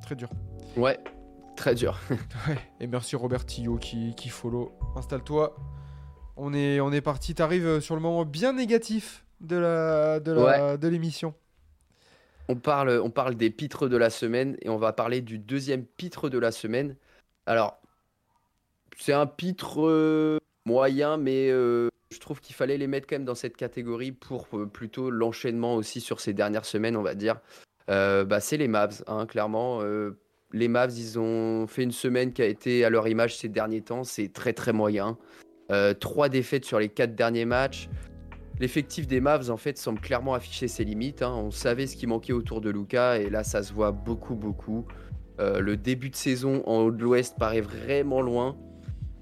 [0.03, 0.29] Très dur.
[0.77, 0.99] Ouais
[1.57, 1.99] très dur.
[2.47, 2.57] Ouais.
[2.79, 4.71] Et merci Robert Tillot qui, qui follow.
[4.95, 5.55] Installe-toi.
[6.37, 7.35] On est, on est parti.
[7.35, 11.33] T'arrives euh, sur le moment bien négatif de la de la- de l'émission.
[12.47, 16.37] On parle, des pitres de la semaine et on va parler du deuxième pitre de
[16.37, 16.95] la semaine.
[17.45, 17.81] Alors,
[18.97, 23.25] c'est un pitre euh, moyen, mais euh, je trouve qu'il fallait les mettre quand même
[23.25, 27.39] dans cette catégorie pour euh, plutôt l'enchaînement aussi sur ces dernières semaines, on va dire.
[27.87, 29.81] Bah, c'est les Mavs, hein, clairement.
[30.53, 33.81] Les Mavs, ils ont fait une semaine qui a été à leur image ces derniers
[33.81, 34.05] temps.
[34.05, 35.17] C'est très très moyen.
[35.99, 37.89] Trois défaites sur les quatre derniers matchs.
[38.61, 41.23] L'effectif des Mavs en fait semble clairement afficher ses limites.
[41.23, 41.33] hein.
[41.35, 44.85] On savait ce qui manquait autour de Luca et là ça se voit beaucoup beaucoup.
[45.39, 48.55] Euh, le début de saison en haut de l'Ouest paraît vraiment loin.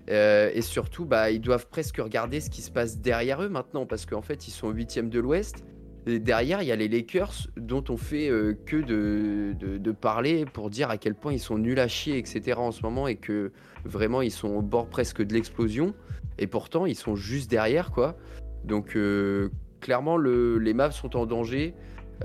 [0.09, 3.85] Euh, et surtout, bah, ils doivent presque regarder ce qui se passe derrière eux maintenant
[3.85, 5.63] parce qu'en fait ils sont huitièmes de l'Ouest.
[6.07, 10.69] Et derrière, il y a les Lakers dont on fait euh, que de parler pour
[10.69, 12.53] dire à quel point ils sont nuls à chier, etc.
[12.57, 13.51] en ce moment et que
[13.85, 15.93] vraiment ils sont au bord presque de l'explosion.
[16.39, 18.17] Et pourtant, ils sont juste derrière, quoi.
[18.63, 19.49] Donc, euh,
[19.81, 21.73] clairement, le- les Mavs sont en danger.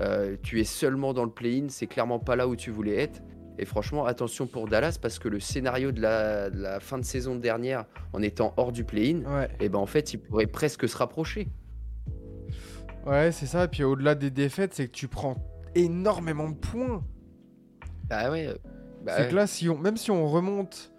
[0.01, 3.21] Euh, tu es seulement dans le play-in, c'est clairement pas là où tu voulais être.
[3.57, 7.05] Et franchement, attention pour Dallas parce que le scénario de la, de la fin de
[7.05, 10.89] saison dernière, en étant hors du play-in, Ouais, et ben en fait, il pourrait presque
[10.89, 11.47] se rapprocher.
[13.05, 13.63] ouais c'est ça.
[13.65, 15.37] Et puis au-delà des défaites, c'est que tu prends
[15.75, 17.01] énormément de points.
[18.09, 18.47] Bah ouais.
[18.47, 18.55] euh,
[19.05, 19.29] bah c'est ouais.
[19.29, 20.91] que là, si on, même si on remonte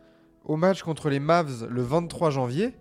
[0.45, 2.73] au match contre les Mavs le 23 janvier,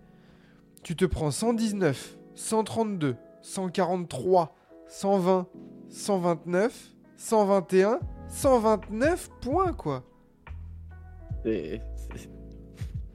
[0.82, 4.54] tu te prends 119, 132, 143,
[4.88, 5.46] 120,
[5.88, 10.04] 129, 121, 129 points, quoi.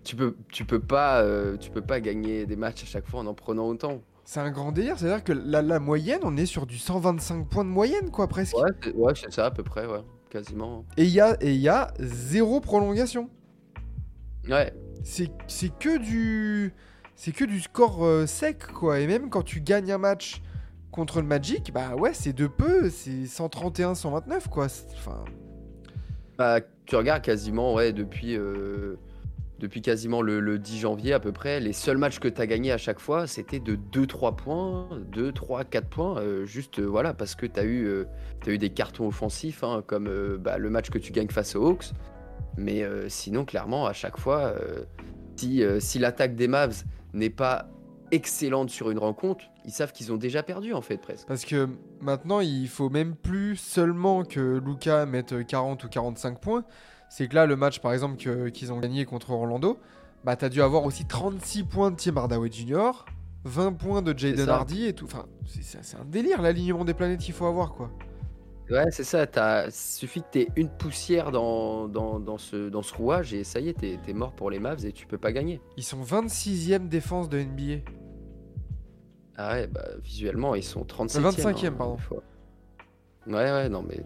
[0.03, 3.21] Tu peux, tu peux pas, euh, tu peux pas gagner des matchs à chaque fois
[3.21, 4.01] en en prenant autant.
[4.25, 4.97] C'est un grand délire.
[4.97, 8.57] C'est-à-dire que la, la moyenne, on est sur du 125 points de moyenne, quoi, presque.
[8.57, 10.85] Ouais, c'est ouais, ça à peu près, ouais, quasiment.
[10.97, 13.29] Et il y a, et il y a zéro prolongation.
[14.49, 15.29] Ouais, c'est
[15.77, 16.73] que du
[17.23, 18.99] c'est que du score euh, sec quoi.
[18.99, 20.41] Et même quand tu gagnes un match
[20.89, 24.65] contre le Magic bah ouais c'est de peu c'est 131 129 quoi.
[24.95, 25.23] Enfin.
[26.39, 28.95] Bah, tu regardes quasiment, ouais, depuis, euh,
[29.59, 32.47] depuis quasiment le, le 10 janvier à peu près, les seuls matchs que tu as
[32.47, 37.13] gagnés à chaque fois, c'était de 2-3 points, 2, 3, 4 points, euh, juste voilà,
[37.13, 38.05] parce que tu as, eu,
[38.47, 41.91] eu des cartons offensifs, hein, comme bah, le match que tu gagnes face aux Hawks.
[42.57, 44.55] Mais sinon, clairement, à chaque fois,
[45.35, 46.83] si, si l'attaque des Mavs
[47.13, 47.67] n'est pas
[48.11, 51.27] excellente sur une rencontre, ils savent qu'ils ont déjà perdu en fait presque.
[51.27, 51.69] parce que
[52.01, 56.65] maintenant il faut même plus seulement que Luca mette 40 ou 45 points
[57.09, 58.17] c'est que là le match par exemple
[58.51, 59.79] qu'ils ont gagné contre Orlando
[60.25, 62.91] bah t'as dû avoir aussi 36 points de Tim Hardaway Jr
[63.45, 64.49] 20 points de Jaden.
[64.49, 67.89] Hardy et tout enfin c'est un délire l'alignement des planètes qu'il faut avoir quoi
[68.71, 69.25] Ouais, c'est ça.
[69.67, 73.43] Il suffit que tu aies une poussière dans, dans, dans ce, dans ce rouage et
[73.43, 75.59] ça y est, t'es es mort pour les Mavs et tu peux pas gagner.
[75.77, 77.83] ils sont 26e défense de NBA
[79.37, 81.19] Ah ouais, bah, visuellement, ils sont 37e.
[81.31, 81.95] 25e, pardon.
[81.95, 82.23] des fois.
[83.27, 84.01] Ouais, ouais, non, mais.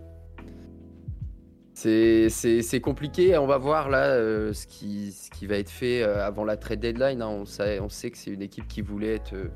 [1.78, 3.38] C'est c'est- c'est compliqué.
[3.38, 6.55] On va voir là euh, ce, qui, ce qui va être fait euh, avant la
[6.57, 7.22] trade deadline.
[7.22, 7.28] hein.
[7.28, 9.34] On, sait, on sait que c'est une équipe qui voulait être.
[9.34, 9.49] euh,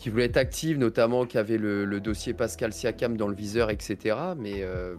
[0.00, 3.70] qui voulait être active, notamment qui avait le, le dossier Pascal Siakam dans le viseur,
[3.70, 4.16] etc.
[4.36, 4.96] Mais euh,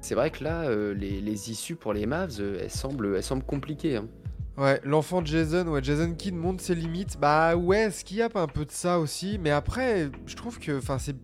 [0.00, 3.22] c'est vrai que là, euh, les, les issues pour les Mavs, euh, elles semblent, elles
[3.22, 3.96] semblent compliquées.
[3.96, 4.08] hein.
[4.56, 7.18] Ouais, l'enfant Jason, ouais, Jason Kidd montre ses limites.
[7.18, 10.34] Bah ouais, est-ce qu'il y a pas un peu de ça aussi Mais après, je
[10.36, 11.16] trouve que, enfin, c'est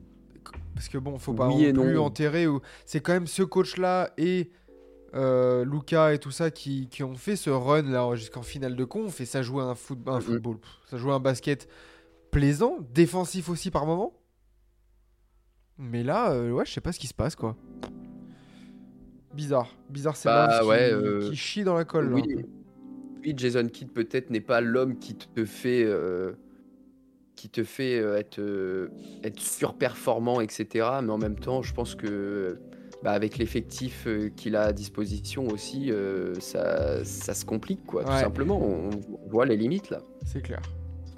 [0.75, 2.05] parce que bon, faut pas Oui non plus non.
[2.05, 2.47] enterrer.
[2.47, 4.51] Ou c'est quand même ce coach-là et
[5.15, 8.85] euh, Luca et tout ça qui, qui ont fait ce run là jusqu'en finale de
[8.85, 10.57] conf et ça jouait un, foot, un football,
[10.91, 11.69] ça jouait un basket
[12.31, 14.15] plaisant, défensif aussi par moment.
[15.79, 17.57] Mais là, euh, ouais, je sais pas ce qui se passe quoi.
[19.35, 22.13] Bizarre, bizarre, c'est Bah, qui, ouais, euh, qui chie dans la colle.
[22.15, 22.25] Oui,
[23.37, 26.33] Jason Kidd peut-être n'est pas l'homme qui te fait, euh,
[27.35, 28.89] qui te fait euh, être, euh,
[29.25, 30.89] être surperformant, etc.
[31.03, 32.59] Mais en même temps, je pense que
[33.03, 38.05] bah, avec l'effectif euh, qu'il a à disposition aussi, euh, ça, ça se complique, quoi.
[38.05, 40.01] Tout simplement, on, on voit les limites là.
[40.25, 40.63] C'est clair.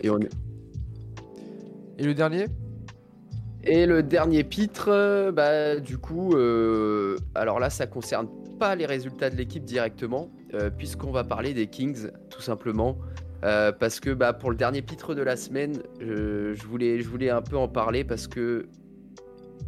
[0.01, 0.19] Et, on...
[1.99, 2.47] Et le dernier?
[3.65, 8.29] Et le dernier pitre, euh, bah, du coup, euh, alors là, ça concerne
[8.59, 12.97] pas les résultats de l'équipe directement, euh, puisqu'on va parler des Kings, tout simplement.
[13.41, 17.69] Parce que bah, pour le dernier pitre de la semaine, je, voulais, un peu en
[17.69, 18.67] parler parce que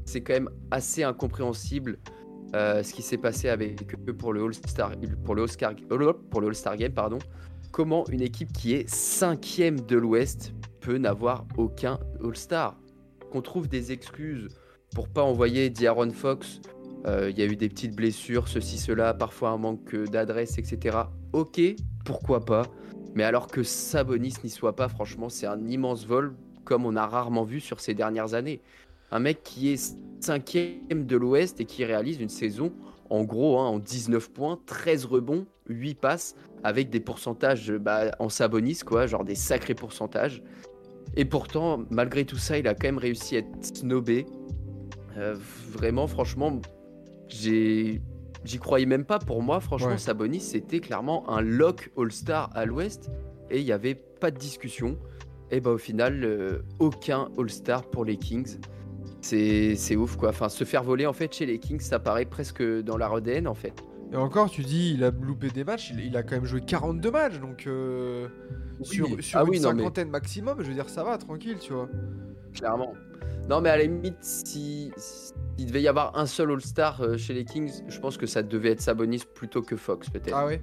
[0.04, 1.98] c'est quand même assez incompréhensible
[2.52, 5.74] ce qui s'est passé avec eux pour le All-Star All-Star
[6.30, 7.20] pour le All-Star Game, pardon.
[7.70, 12.76] Comment une équipe qui est cinquième de l'Ouest peut n'avoir aucun All-Star
[13.30, 14.48] Qu'on trouve des excuses
[14.94, 16.60] pour pas envoyer D'Aaron Fox.
[17.06, 20.98] euh, Il y a eu des petites blessures, ceci, cela, parfois un manque d'adresse, etc.
[21.32, 21.60] Ok,
[22.04, 22.62] pourquoi pas.
[23.14, 27.06] Mais alors que Sabonis n'y soit pas, franchement, c'est un immense vol, comme on a
[27.06, 28.60] rarement vu sur ces dernières années.
[29.10, 32.72] Un mec qui est cinquième de l'Ouest et qui réalise une saison,
[33.08, 38.28] en gros, hein, en 19 points, 13 rebonds, 8 passes, avec des pourcentages bah, en
[38.28, 40.42] Sabonis, quoi, genre des sacrés pourcentages.
[41.16, 44.26] Et pourtant, malgré tout ça, il a quand même réussi à être snobé.
[45.16, 45.36] Euh,
[45.70, 46.60] vraiment, franchement,
[47.28, 48.00] j'ai...
[48.42, 49.18] J'y croyais même pas.
[49.18, 49.98] Pour moi, franchement, Ouais.
[49.98, 53.10] Sabonis, c'était clairement un lock All-Star à l'Ouest.
[53.50, 54.96] Et il n'y avait pas de discussion.
[55.50, 58.58] Et bah au final, euh, aucun All-Star pour les Kings.
[59.20, 60.30] C'est ouf quoi.
[60.30, 63.46] Enfin, se faire voler en fait chez les Kings, ça paraît presque dans la ADN
[63.46, 63.74] en fait.
[64.12, 66.60] Et encore, tu dis, il a loupé des matchs, il, il a quand même joué
[66.62, 68.28] 42 matchs, donc euh,
[68.82, 71.58] sur, sur Ah une oui, non, mais- cinquantaine maximum, je veux dire, ça va, tranquille,
[71.60, 71.88] tu vois.
[72.54, 72.92] Clairement.
[73.48, 77.34] Non, mais à la limite, si s'il devait y avoir un seul All-Star euh, chez
[77.34, 80.34] les Kings, je pense que ça devait être Sabonis plutôt que Fox peut-être.
[80.34, 80.62] Ah ouais?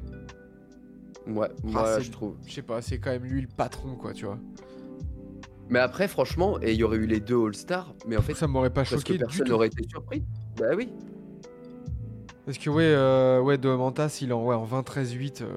[1.28, 2.36] Ouais, Ah, moi je trouve.
[2.46, 4.40] Je sais pas, c'est quand même lui le patron, quoi, tu vois.
[5.70, 8.48] Mais après, franchement, et il y aurait eu les deux All-Stars, mais en fait, Ça
[8.48, 10.24] m'aurait pas parce que choqué personne n'aurait été surpris.
[10.58, 10.90] Bah oui.
[12.48, 15.48] Parce que ouais, euh, ouais Domantas, il est en, ouais, en 20-13-8, euh,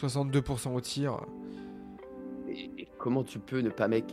[0.00, 1.20] 62% au tir.
[2.48, 4.04] Et, et comment tu peux ne pas, mec?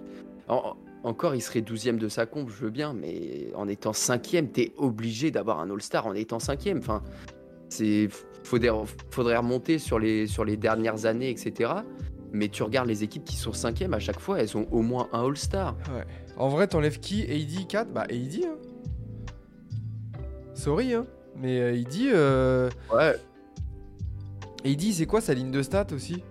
[0.47, 0.77] En- en-
[1.09, 4.73] Encore, il serait 12ème de sa comp, je veux bien, mais en étant 5ème, t'es
[4.77, 6.77] obligé d'avoir un All-Star en étant 5ème.
[6.79, 7.01] Enfin,
[7.69, 8.07] c'est.
[8.43, 8.69] Faudrait,
[9.09, 11.71] faudrait remonter sur les, sur les dernières années, etc.
[12.33, 15.07] Mais tu regardes les équipes qui sont 5ème à chaque fois, elles ont au moins
[15.13, 15.75] un All-Star.
[15.93, 16.03] Ouais.
[16.35, 17.23] En vrai, t'enlèves qui?
[17.23, 18.55] AD 4 Bah AD, hein.
[20.53, 21.05] Sorry, hein.
[21.37, 22.69] Mais euh, AD, euh...
[22.93, 23.15] Ouais.
[24.65, 26.23] AD, c'est quoi sa ligne de stats aussi?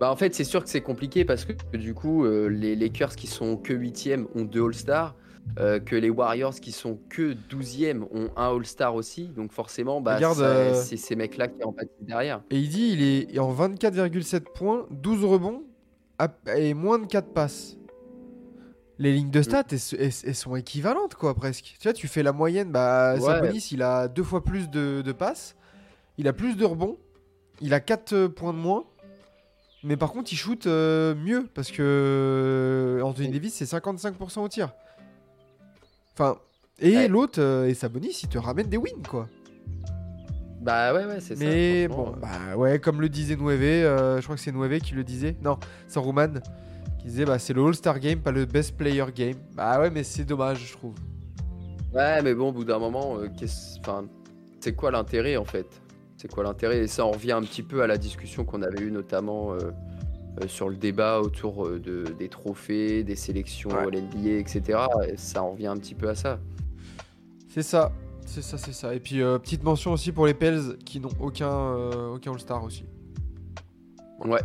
[0.00, 3.16] Bah en fait, c'est sûr que c'est compliqué parce que du coup, euh, les Lakers
[3.16, 5.14] qui sont que 8ème ont deux All-Stars,
[5.58, 9.28] euh, que les Warriors qui sont que 12ème ont un All-Star aussi.
[9.28, 12.42] Donc forcément, bah, euh, c'est ces mecs-là qui en pâtissent derrière.
[12.52, 15.62] AD, il est en 24,7 points, 12 rebonds
[16.54, 17.78] et moins de 4 passes.
[18.98, 21.76] Les lignes de stats, elles, elles- elles sont équivalentes, quoi, presque.
[21.78, 23.20] Tu vois, tu fais la moyenne, bah, Ouais.
[23.20, 25.54] Sabonis, il a deux fois plus de, de passes,
[26.16, 26.96] il a plus de rebonds,
[27.60, 28.84] il a 4 points de moins,
[29.84, 34.48] mais par contre, il shoot euh, mieux, parce que euh, Anthony Davis, c'est 55% au
[34.48, 34.72] tir.
[36.14, 36.38] Enfin,
[36.78, 37.08] et Ouais.
[37.08, 39.28] l'autre, euh, et Sabonis, il te ramène des wins, quoi.
[40.62, 41.44] Bah ouais, ouais, c'est ça.
[41.44, 42.16] Mais bon, euh.
[42.20, 45.36] bah ouais, comme le disait Nueve, euh, je crois que c'est Nueve qui le disait.
[45.42, 46.28] Non, c'est Roman
[47.06, 49.36] qui disait bah c'est le All-Star Game, pas le Best Player Game.
[49.54, 50.94] Bah ouais, mais c'est dommage, je trouve.
[51.94, 54.06] Ouais, mais bon, au bout d'un moment, euh, qu'est-ce- enfin,
[54.60, 55.66] c'est quoi l'intérêt en fait?
[56.16, 56.78] C'est quoi l'intérêt?
[56.78, 59.58] Et ça en revient un petit peu à la discussion qu'on avait eue notamment euh,
[60.42, 63.76] euh, sur le débat autour de, des trophées, des sélections Ouais.
[63.76, 64.80] à l'NBA, etc.
[65.08, 66.40] Et ça en revient un petit peu à ça.
[67.48, 67.92] C'est ça,
[68.26, 68.94] c'est ça, c'est ça.
[68.94, 71.74] Et puis petite mention aussi pour les Pels qui n'ont aucun,
[72.12, 72.84] aucun All-Star aussi.
[74.24, 74.40] Ouais.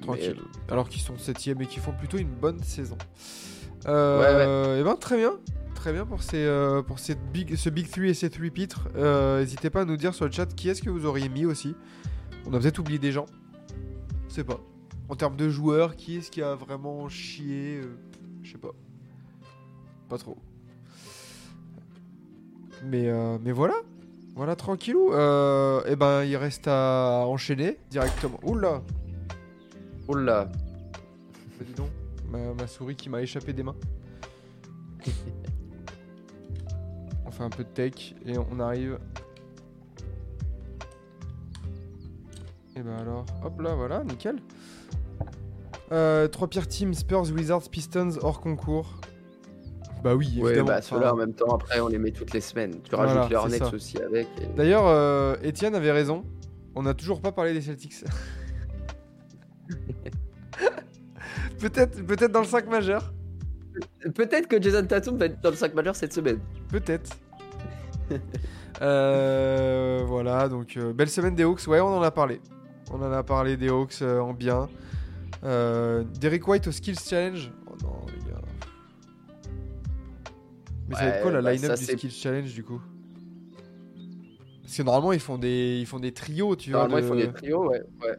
[0.00, 0.36] Tranquille.
[0.38, 2.96] Mais, Alors qu'ils sont 7 et qui font plutôt une bonne saison.
[3.86, 5.34] Euh, Et ben très bien.
[5.74, 8.88] Très bien pour, ces, euh, pour cette big, ce Big 3 et ces 3 pitres.
[8.96, 11.46] Euh, N'hésitez pas à nous dire sur le chat qui est-ce que vous auriez mis
[11.46, 11.74] aussi.
[12.46, 13.26] On a peut-être oublié des gens.
[14.28, 14.60] Je sais pas.
[15.08, 17.80] En termes de joueurs, qui est-ce qui a vraiment chié
[18.42, 18.72] Je sais pas.
[20.08, 20.36] Pas trop.
[22.84, 23.10] Mais,
[23.44, 23.74] mais voilà.
[24.34, 25.12] Voilà, tranquillou.
[25.12, 28.40] Et ben, il reste à enchaîner directement.
[28.42, 28.82] Oula
[30.08, 30.44] Oh là
[31.58, 31.88] bah dis donc,
[32.30, 33.74] ma, ma souris qui m'a échappé des mains.
[37.24, 38.98] on fait un peu de tech et on arrive.
[42.76, 44.36] Et ben alors, hop là, voilà, nickel.
[45.92, 49.00] Euh, trois pires teams, Spurs, Wizards, Pistons hors concours.
[50.04, 50.66] Bah oui, Ouais, évidemment.
[50.68, 52.82] bah ceux-là en même temps, après, on les met toutes les semaines.
[52.82, 54.28] Tu Voilà, rajoutes les Hornets aussi avec.
[54.42, 56.22] et- D'ailleurs, euh, Étienne avait raison.
[56.74, 58.04] On n'a toujours pas parlé des Celtics.
[61.58, 63.12] peut-être, peut-être dans le 5 majeur.
[64.14, 66.40] Peut-être que Jason Tatum va être dans le 5 majeur cette semaine.
[66.68, 67.16] Peut-être.
[68.82, 71.66] Euh, voilà, donc euh, belle semaine des Hawks.
[71.66, 72.42] Ouais, on en a parlé.
[72.92, 74.68] On en a parlé des Hawks euh, en bien.
[75.42, 77.50] Derek White au Skills Challenge.
[77.66, 78.42] Oh non, les gars.
[80.90, 82.82] Mais ça va être quoi la bah, line-up du Skills Challenge du coup?
[84.62, 86.80] Parce que normalement ils font des, ils font des trios, tu vois.
[86.80, 87.82] Normalement, ils font de- des trios, ouais.
[88.02, 88.18] ouais.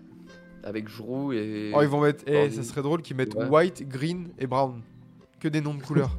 [0.67, 1.71] Avec Drew et.
[1.73, 2.25] Oh, ils vont mettre.
[2.27, 3.47] Eh, ça serait drôle qu'ils mettent Ouais.
[3.47, 4.81] White, Green et Brown.
[5.39, 6.17] Que des noms de couleurs.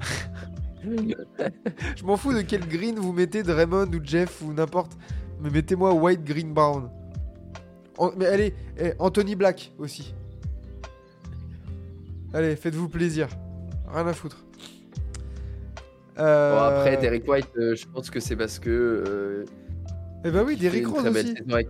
[0.84, 4.92] Je m'en fous de quel green vous mettez, Draymond ou Jeff ou n'importe.
[5.40, 6.90] Mais mettez-moi White, Green, Brown.
[7.98, 10.14] En- mais allez, eh, Anthony Black aussi.
[12.32, 13.28] Allez, faites-vous plaisir.
[13.88, 14.44] Rien à foutre.
[16.18, 18.70] Euh, Bon, après, Derek White, euh, je pense que c'est parce que.
[18.70, 19.44] euh,
[20.24, 21.34] Eh bah oui, une Rose aussi.
[21.52, 21.68] avec.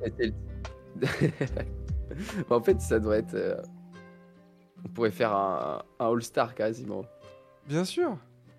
[2.51, 3.34] en fait, ça doit être.
[3.34, 3.57] euh,
[4.84, 7.05] On pourrait faire un, un All-Star quasiment.
[7.66, 8.16] Bien sûr.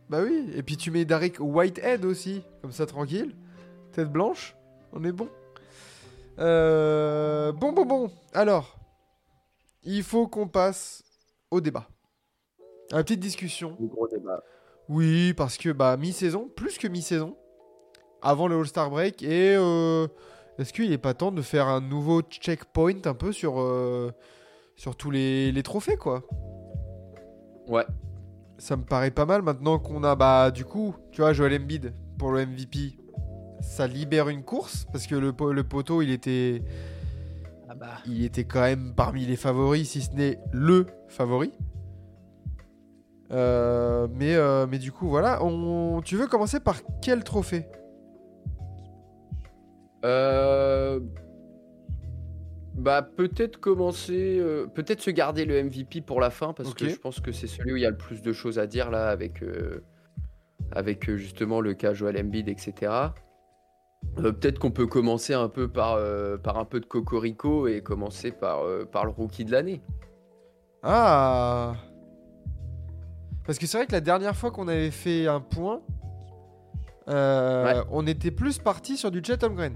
[0.10, 0.52] Bah oui.
[0.56, 2.44] Et puis tu mets Derek Whitehead aussi.
[2.62, 3.36] Comme ça, tranquille.
[3.92, 4.56] Tête blanche.
[4.94, 5.30] On est bon.
[6.40, 8.12] Euh, Bon, bon, bon.
[8.34, 8.78] Alors,
[9.84, 11.04] il faut qu'on passe
[11.52, 11.88] au débat.
[12.92, 13.78] À la petite discussion.
[13.82, 14.44] Un gros débat.
[14.90, 17.36] Oui, parce que bah mi-saison, plus que mi-saison,
[18.22, 19.24] avant le All-Star Break.
[19.24, 20.08] Et euh,
[20.58, 24.12] est-ce qu'il n'est pas temps de faire un nouveau checkpoint un peu sur, euh,
[24.76, 26.24] sur tous les, les trophées, quoi?
[27.68, 27.86] Ouais.
[28.58, 31.94] Ça me paraît pas mal maintenant qu'on a, bah, du coup, tu vois, Joel Embiid
[32.18, 32.98] pour le MVP.
[33.62, 35.34] Ça libère une course parce que le
[35.64, 36.62] poteau, il était,
[37.68, 37.88] Ah bah.
[38.06, 41.52] il était quand même parmi les favoris, si ce n'est le favori.
[43.32, 45.44] Euh, mais, euh, mais du coup, voilà.
[45.44, 46.02] On...
[46.02, 47.66] Tu veux commencer par quel trophée?
[50.06, 51.00] Euh,
[52.78, 56.96] Bah peut-être commencer, euh, peut-être se garder le MVP pour la fin parce que je
[57.00, 59.08] pense que c'est celui où il y a le plus de choses à dire là
[59.08, 59.82] avec euh,
[60.74, 62.92] avec justement le cas Joel Embiid etc.
[64.20, 65.98] Euh, peut-être qu'on peut commencer un peu par
[66.44, 69.82] par un peu de cocorico et commencer par par le rookie de l'année.
[70.84, 71.76] Ah
[73.46, 75.82] Parce que c'est vrai que la dernière fois qu'on avait fait un point,
[77.08, 77.82] Ouais.
[77.92, 79.76] on était plus parti sur du Chet Holmgren.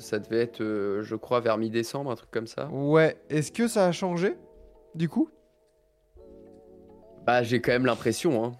[0.00, 2.66] Ça devait être euh, je crois vers mi-décembre un truc comme ça.
[2.68, 3.16] Ouais.
[3.28, 4.36] Est-ce que ça a changé
[4.94, 5.30] du coup?
[7.26, 8.52] Bah j'ai quand même l'impression hein.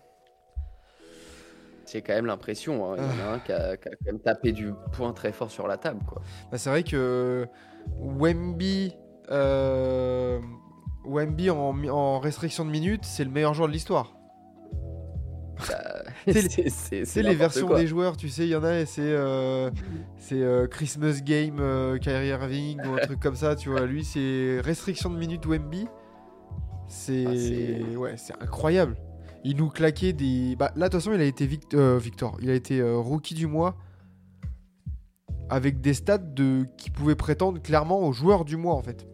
[1.91, 2.97] J'ai quand même l'impression, hein.
[2.99, 5.33] il y en a un qui a, qui a quand même tapé du poing très
[5.33, 6.23] fort sur la table quoi.
[6.53, 7.49] Bah, C'est vrai que
[7.99, 8.95] Wemby,
[9.31, 10.39] euh,
[11.05, 14.15] Wemby en, en restriction de minutes, c'est le meilleur joueur de l'histoire.
[15.69, 17.79] Bah, C'est les- versions quoi.
[17.81, 19.71] des joueurs, tu sais, il y en a, et c'est euh,
[20.19, 23.87] c'est euh, Christmas Game euh, Kyrie Irving ou un truc comme ça, tu vois.
[23.87, 25.87] Lui, c'est restriction de minutes Wemby.
[26.89, 28.97] C'est Ah, c'est- ouais, c'est incroyable.
[29.45, 30.57] Il nous claquait des.
[30.57, 32.37] Bah, là, de toute façon, il a été euh, Victor.
[32.43, 33.77] Il a été rookie du mois
[35.49, 39.07] avec des stats de qui pouvaient prétendre clairement au joueur du mois en fait.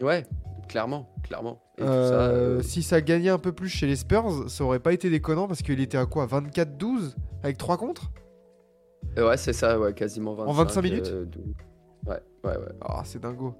[0.00, 0.24] Ouais,
[0.68, 1.61] clairement, clairement.
[1.78, 4.64] Et tout Euh, ça, euh, Si ça gagnait un peu plus chez les Spurs, ça
[4.64, 8.10] aurait pas été déconnant parce qu'il était à quoi 24-12 avec 3 contre
[9.18, 10.52] euh, ouais, c'est ça, ouais, quasiment 25.
[10.52, 11.14] 25 minutes
[12.06, 12.72] Ouais, ouais, ouais.
[12.80, 13.54] Ah, c'est dingo.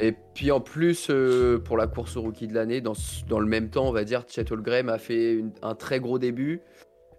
[0.00, 2.94] Et puis en plus, euh, pour la course au rookie de l'année, dans,
[3.28, 6.18] dans le même temps, on va dire, Chet Holmgren a fait une- un très gros
[6.18, 6.60] début.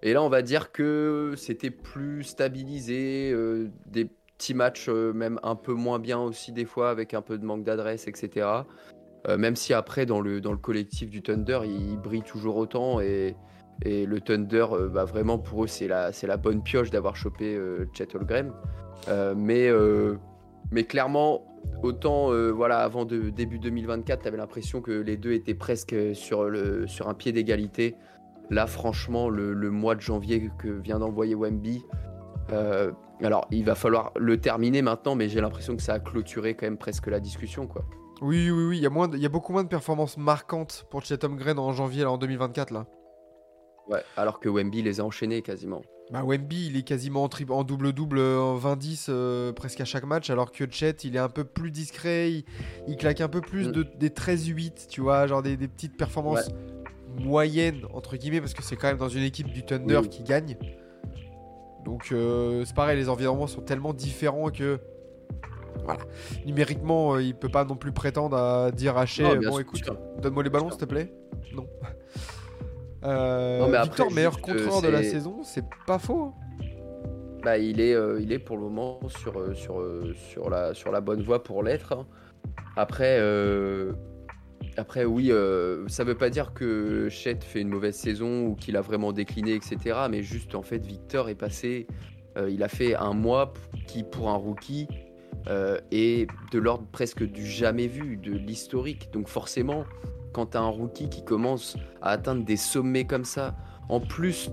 [0.02, 4.06] Et là, on va dire que c'était plus stabilisé, euh, des
[4.38, 7.46] petits matchs euh, même un peu moins bien aussi des fois, avec un peu de
[7.46, 8.48] manque d'adresse, etc.
[9.28, 12.58] Euh, même si après, dans le, dans le collectif du Thunder, il, il brille toujours
[12.58, 13.00] autant.
[13.00, 13.36] Et,
[13.82, 17.16] et le Thunder, euh, bah, vraiment, pour eux, c'est la, c'est la bonne pioche d'avoir
[17.16, 18.52] chopé euh, Chet Holmgren.
[19.36, 19.70] Mais,
[20.72, 21.46] mais clairement,
[21.84, 26.88] autant voilà, avant début 2024, tu avais l'impression que les deux étaient presque sur, le,
[26.88, 27.96] sur un pied d'égalité.
[28.50, 31.84] Là, franchement, le, mois de janvier que vient d'envoyer Wemby,
[33.22, 36.66] alors il va falloir le terminer maintenant, mais j'ai l'impression que ça a clôturé quand
[36.66, 37.68] même presque la discussion.
[37.68, 37.86] quoi.
[38.22, 38.78] Oui, oui, oui.
[38.78, 41.24] Il y, a moins de- il y a beaucoup moins de performances marquantes pour Chet
[41.24, 42.72] Holmgren en janvier, là, en 2024.
[42.72, 42.86] Là.
[43.90, 45.82] Ouais, alors que Wemby les a enchaînés quasiment.
[46.12, 50.30] Bah, Wemby, il est quasiment en, double-double, euh, en 20-10 euh, presque à chaque match,
[50.30, 52.46] alors que Chet, il est un peu plus discret, il,
[52.88, 53.72] il claque un peu plus Mm.
[53.72, 56.50] de, des 13-8, tu vois, genre des, des petites performances
[57.20, 60.10] moyennes, entre guillemets, parce que c'est quand même dans une équipe du Thunder Oui.
[60.10, 60.58] qui gagne.
[61.86, 64.80] Donc, euh, c'est pareil, les environnements sont tellement différents que.
[65.84, 66.00] Voilà.
[66.46, 69.82] Numériquement, euh, il peut pas non plus prétendre à dire à Shea, Non, bon, écoute,
[70.22, 71.14] donne-moi les ballons, s'il te plaît.
[71.54, 71.66] Non.
[73.04, 76.34] Euh, Non, mais après, Victor, meilleur contreur de la saison, c'est pas faux.
[76.34, 76.34] hein.
[77.44, 79.84] Bah, il, est, euh, il est pour le moment sur, sur,
[80.16, 81.94] sur, la, sur la bonne voie pour l'être.
[81.94, 82.08] hein.
[82.76, 83.94] Après, euh,
[84.78, 88.76] après, oui, euh, ça veut pas dire que Chet fait une mauvaise saison ou qu'il
[88.76, 90.08] a vraiment décliné, etc.
[90.10, 91.86] Mais juste, en fait, Victor est passé.
[92.40, 93.54] euh, il a fait un mois
[93.86, 94.88] qui, pour un rookie,
[95.48, 99.10] euh, est de l'ordre presque du jamais vu, de l'historique.
[99.14, 99.86] Donc, forcément,
[100.34, 103.56] quand tu as un rookie qui commence à atteindre des sommets comme ça,
[103.90, 104.50] en plus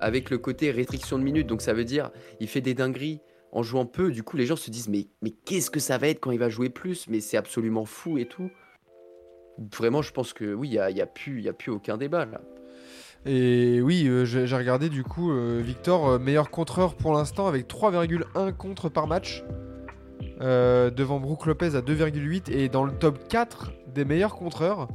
[0.00, 1.46] avec le côté restriction de minutes.
[1.46, 2.10] Donc ça veut dire
[2.40, 3.20] il fait des dingueries
[3.52, 4.10] en jouant peu.
[4.10, 6.38] Du coup, les gens se disent mais, mais qu'est-ce que ça va être quand il
[6.38, 7.06] va jouer plus?
[7.08, 8.50] Mais c'est absolument fou et tout.
[9.76, 12.24] Vraiment, je pense que oui, il n'y a, y a, plus- a plus aucun débat
[12.24, 12.40] là.
[13.26, 18.52] Et oui, euh, j'ai regardé du coup, euh, Victor, meilleur contreur pour l'instant avec 3,1
[18.52, 19.44] contre par match.
[20.40, 24.88] Euh, devant Brook Lopez à 2,8 et dans le top 4 des meilleurs contreurs,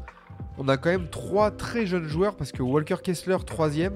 [0.58, 3.94] on a quand même trois très jeunes joueurs parce que Walker Kessler 3ème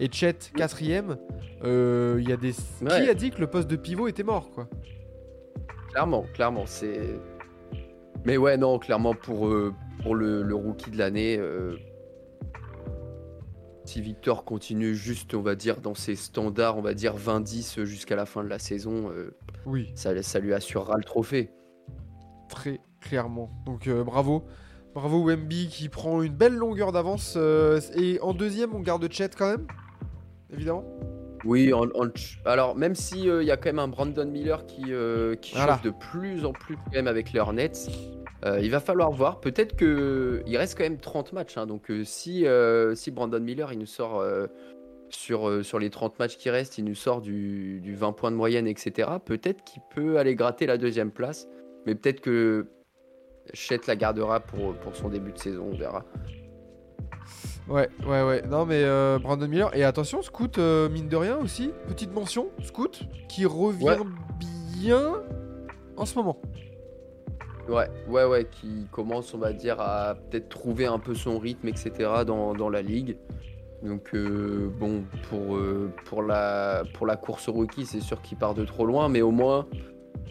[0.00, 1.16] et Chet 4ème.
[1.64, 2.52] Il y a des...
[2.52, 4.68] Qui a dit que le poste de pivot était mort quoi?
[5.90, 7.00] Clairement, clairement, c'est.
[8.24, 9.72] Mais ouais, non, clairement pour, euh,
[10.02, 11.36] pour le, le rookie de l'année.
[11.38, 11.76] euh,
[13.84, 18.16] Si Victor continue juste, on va dire, dans ses standards, on va dire 20-10 jusqu'à
[18.16, 19.34] la fin de la saison, euh,
[19.68, 21.50] Oui, ça, ça lui assurera le trophée.
[22.48, 23.50] très clairement.
[23.66, 24.44] Donc euh, bravo.
[24.94, 27.34] Bravo Wemby qui prend une belle longueur d'avance.
[27.36, 29.66] euh, et en deuxième, on garde Chet quand même,
[30.50, 30.84] évidemment.
[31.44, 32.08] Oui, en- en-
[32.46, 35.74] alors même si il y a quand même un Brandon Miller qui, euh, qui Voilà.
[35.74, 37.70] chauffe de plus en plus quand même avec les Hornets,
[38.44, 39.40] euh, il va falloir voir.
[39.40, 43.38] Peut-être que il reste quand même 30 matchs, hein, donc euh, si, euh, si Brandon
[43.40, 44.46] Miller il nous sort euh,
[45.10, 48.30] sur, euh, sur les 30 matchs qui restent, il nous sort du, du 20 points
[48.30, 49.08] de moyenne, etc.
[49.24, 51.46] Peut-être qu'il peut aller gratter la deuxième place,
[51.86, 52.66] mais peut-être que
[53.54, 56.04] Chet la gardera pour, pour son début de saison, on verra.
[57.68, 58.42] Ouais, ouais, ouais.
[58.48, 59.74] Non, mais euh, Brandon Miller.
[59.76, 61.70] Et attention, Scoot, euh, mine de rien aussi.
[61.86, 63.96] Petite mention, Scoot, qui revient Ouais.
[64.80, 65.22] bien
[65.96, 66.40] en ce moment.
[67.68, 71.68] Ouais, ouais, ouais, qui commence, on va dire, à peut-être trouver un peu son rythme,
[71.68, 71.92] etc.
[72.26, 73.18] dans, dans la ligue.
[73.82, 78.54] Donc, euh, bon, pour, euh, pour, la, pour la course rookie, c'est sûr qu'il part
[78.54, 79.68] de trop loin, mais au moins,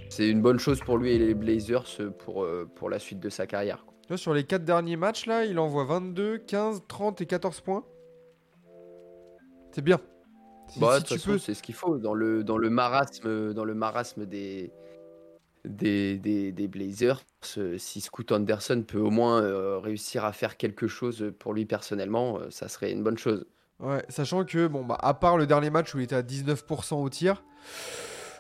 [0.09, 1.85] c'est une bonne chose pour lui et les Blazers
[2.19, 3.85] pour, euh, pour la suite de sa carrière.
[3.85, 4.17] quoi.
[4.17, 7.83] Sur les 4 derniers matchs, là, il envoie 22, 15, 30 et 14 points.
[9.71, 9.99] C'est bien.
[10.67, 11.37] Si, Bah, si de toute tu façon, peux.
[11.37, 14.71] c'est ce qu'il faut dans le, dans le marasme, dans le marasme des,
[15.65, 17.21] des, des, des Blazers.
[17.77, 22.39] Si Scoot Anderson peut au moins euh, réussir à faire quelque chose pour lui personnellement,
[22.39, 23.45] euh, ça serait une bonne chose.
[23.79, 26.95] Ouais, sachant que, bon, bah, à part le dernier match où il était à 19%
[26.95, 27.43] au tir,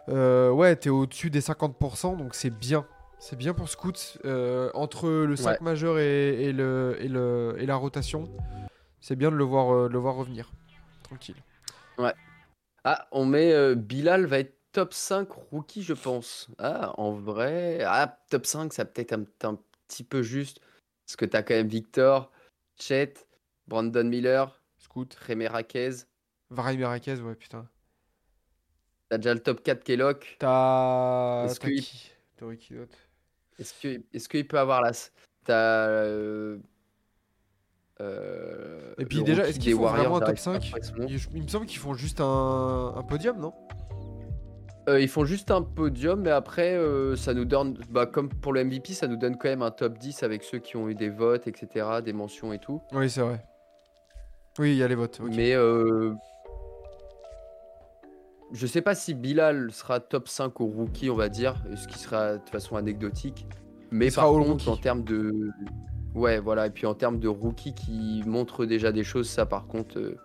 [0.09, 2.85] euh, ouais, t'es au-dessus des 50%, donc c'est bien.
[3.19, 4.19] C'est bien pour Scoot.
[4.25, 5.57] Euh, entre le 5 Ouais.
[5.61, 8.25] majeur et, et le, et, le, et la rotation,
[9.01, 10.51] c'est bien de le voir, de le voir revenir.
[11.03, 11.35] Tranquille.
[12.83, 16.49] Ah, on met Bilal va être top 5 rookie, je pense.
[16.59, 17.79] Ah, en vrai.
[17.83, 19.57] Ah, top 5, ça peut-être un, un
[19.87, 20.59] petit peu juste.
[21.07, 22.31] Parce que t'as quand même Victor,
[22.79, 23.15] Chet,
[23.67, 25.15] Brandon Miller, Scoot.
[25.15, 25.89] Rémé Raquez.
[26.51, 27.67] Varay Merakez, ouais, putain.
[29.09, 30.19] T'as déjà le top 4 Kellogg.
[30.37, 31.45] T'as.
[31.45, 32.11] Est-ce t'as que- qui?
[32.39, 32.97] D'autre?
[33.57, 34.91] Est-ce qu'il peut avoir la.
[35.43, 35.87] T'as.
[35.89, 36.59] euh,
[37.99, 40.79] euh, Et puis le déjà, est-ce qu'ils font vraiment un top j'arrive 5 pas à
[40.81, 41.07] trouver son nom.
[41.09, 43.55] il, il me semble qu'ils font juste un, un podium, non?
[44.87, 48.53] Euh, ils font juste un podium, mais après, euh, ça nous donne, bah, comme pour
[48.53, 50.95] le MVP, ça nous donne quand même un top 10 avec ceux qui ont eu
[50.95, 52.81] des votes, etc., des mentions et tout.
[52.93, 53.43] Oui, c'est vrai.
[54.59, 55.19] Oui, il y a les votes.
[55.19, 56.13] Mais euh,
[58.53, 61.99] je sais pas si Bilal sera top 5 au rookie, on va dire, ce qui
[61.99, 63.45] sera de façon anecdotique.
[63.91, 64.69] Mais Il par sera contre, rookie.
[64.69, 65.33] en termes de.
[66.15, 69.67] Ouais, voilà, et puis en termes de rookie qui montre déjà des choses, ça par
[69.67, 70.15] contre.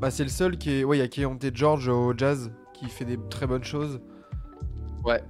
[0.00, 0.84] Bah, c'est le seul qui est.
[0.84, 4.00] Ouais, il y a Keontae George au Jazz qui fait des très bonnes choses.
[5.04, 5.22] Ouais.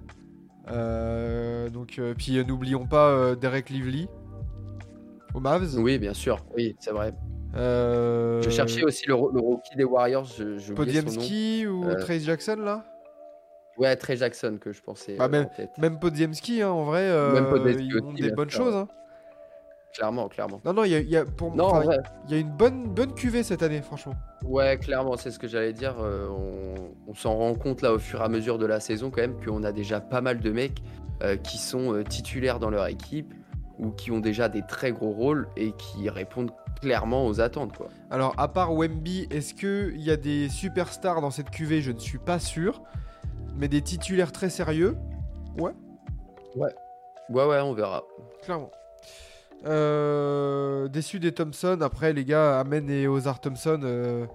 [0.71, 4.09] Euh, donc, euh, puis euh, n'oublions pas Derek Lively
[5.35, 5.77] au Mavs.
[5.79, 7.13] Oui, bien sûr, oui, c'est vrai.
[7.55, 10.73] Je cherchais aussi le, ro- le rookie des Warriors, je.
[10.73, 12.85] Podziemski ou Trace Jackson là?
[13.77, 15.71] Ouais, Trey Jackson que je pensais Ah, euh, même- en tête.
[15.79, 18.75] Même Podziemski, hein, en vrai, Même Podziemski ils ont des bonnes sûr, choses.
[18.75, 18.89] hein.
[19.95, 20.61] Clairement, clairement.
[20.65, 22.37] Non, non, il y a, il y a- pour Non, en enfin, vrai, il y
[22.37, 24.15] a une bonne, bonne cuvée cette année, franchement.
[24.45, 25.95] ouais, clairement, c'est ce que j'allais dire.
[26.01, 26.75] euh, on
[27.07, 29.37] on s'en rend compte là au fur et à mesure de la saison quand même
[29.45, 30.83] qu'on a déjà pas mal de mecs
[31.23, 33.33] euh, qui sont euh, titulaires dans leur équipe
[33.79, 37.89] ou qui ont déjà des très gros rôles et qui répondent clairement aux attentes quoi.
[38.11, 41.81] Alors, à part Wemby, est-ce qu'il y a des superstars dans cette cuvée?
[41.83, 42.83] Je ne suis pas sûr.
[43.57, 44.97] Mais des titulaires très sérieux,
[45.59, 45.71] Ouais
[47.29, 48.03] ouais, on verra.
[48.43, 48.71] clairement.
[49.67, 51.79] Euh, déçu des Thompson.
[51.81, 54.27] Après, les gars, Amen et Ozar Thompson, euh,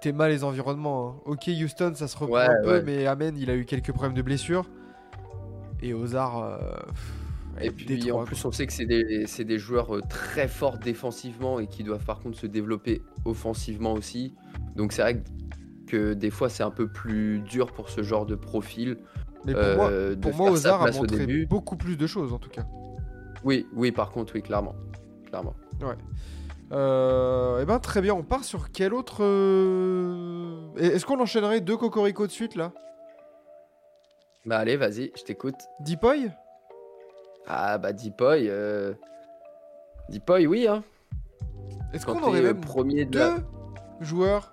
[0.00, 1.08] t'es mal les environnements.
[1.10, 1.20] hein.
[1.26, 2.82] Ok, Houston, ça se reprend Ouais, un peu, ouais.
[2.82, 4.66] mais Amen, il a eu quelques problèmes de blessure.
[5.82, 6.38] Et Ozar.
[6.42, 6.58] euh,
[7.60, 8.48] Et puis Détroit, en plus, quoi.
[8.48, 12.20] on sait que c'est des, des joueurs euh, très forts défensivement et qui doivent par
[12.20, 14.34] contre se développer offensivement aussi.
[14.76, 15.22] Donc c'est vrai
[15.86, 18.98] que des fois c'est un peu plus dur pour ce genre de profil.
[19.44, 19.90] Mais pour moi,
[20.20, 22.66] pour moi Ozar a montré beaucoup plus de choses en tout cas.
[23.44, 24.74] Oui, oui, par contre, oui, clairement.
[25.26, 25.54] Clairement.
[26.72, 29.18] Euh, eh ben très bien, on part sur quel autre.
[29.22, 32.72] euh, Est-ce qu'on enchaînerait deux Cocorico de suite là?
[34.44, 35.54] Bah allez, vas-y, je t'écoute.
[35.80, 36.30] Deepoy?
[37.46, 38.92] Ah bah Deepoy, euh...
[40.10, 40.82] Deepoy, oui, hein.
[41.94, 43.44] Est-ce Quand qu'on t'es, aurait euh, même premier de deux
[44.00, 44.52] joueurs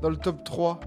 [0.00, 0.78] dans le top 3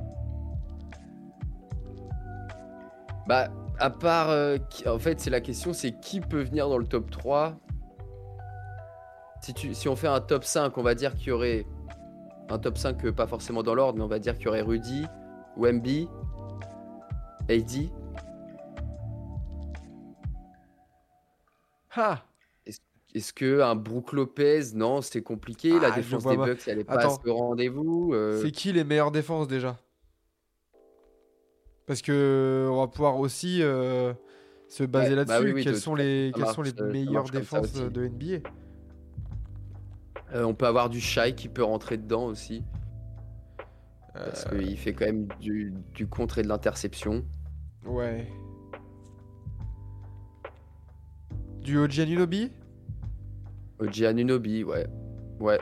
[3.28, 3.50] Bah,
[3.80, 4.30] à part...
[4.30, 7.58] euh, qui- En fait, c'est la question, c'est qui peut venir dans le top 3
[9.42, 9.74] si, tu...
[9.74, 11.66] si on fait un top 5, on va dire qu'il y aurait...
[12.50, 14.62] Un top 5, euh, pas forcément dans l'ordre, mais on va dire qu'il y aurait
[14.62, 15.06] Rudy,
[15.58, 16.08] Wemby,
[17.50, 17.90] AD.
[21.96, 22.24] Ha
[23.14, 24.74] Est-ce que un Brook Lopez?
[24.76, 25.74] Non, c'était compliqué.
[25.78, 26.38] Ah, la je défense des.
[26.38, 28.12] Bucks, elle est pas à ce rendez-vous.
[28.14, 29.78] euh, C'est qui les meilleures défenses déjà?
[31.88, 34.14] Parce que on va pouvoir aussi euh,
[34.68, 35.38] se baser Ouais, là-dessus.
[35.40, 37.90] bah oui, oui, quelles sont les, sont euh, meilleures défenses aussi.
[37.90, 38.48] de NBA
[40.34, 42.64] euh, on peut avoir du Shai qui peut rentrer dedans aussi.
[44.14, 47.26] Parce Euh, qu'il fait quand même du, du contre et de l'interception.
[47.86, 48.26] Ouais.
[51.60, 52.50] Du Oji Anunobi
[53.80, 54.88] Oji Anunobi, ouais.
[55.42, 55.60] Ouais.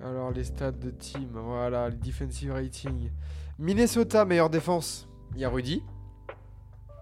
[0.00, 3.10] Alors les stats de team, voilà, les defensive rating.
[3.58, 5.08] Minnesota, meilleure défense.
[5.34, 5.82] Il y a Rudy.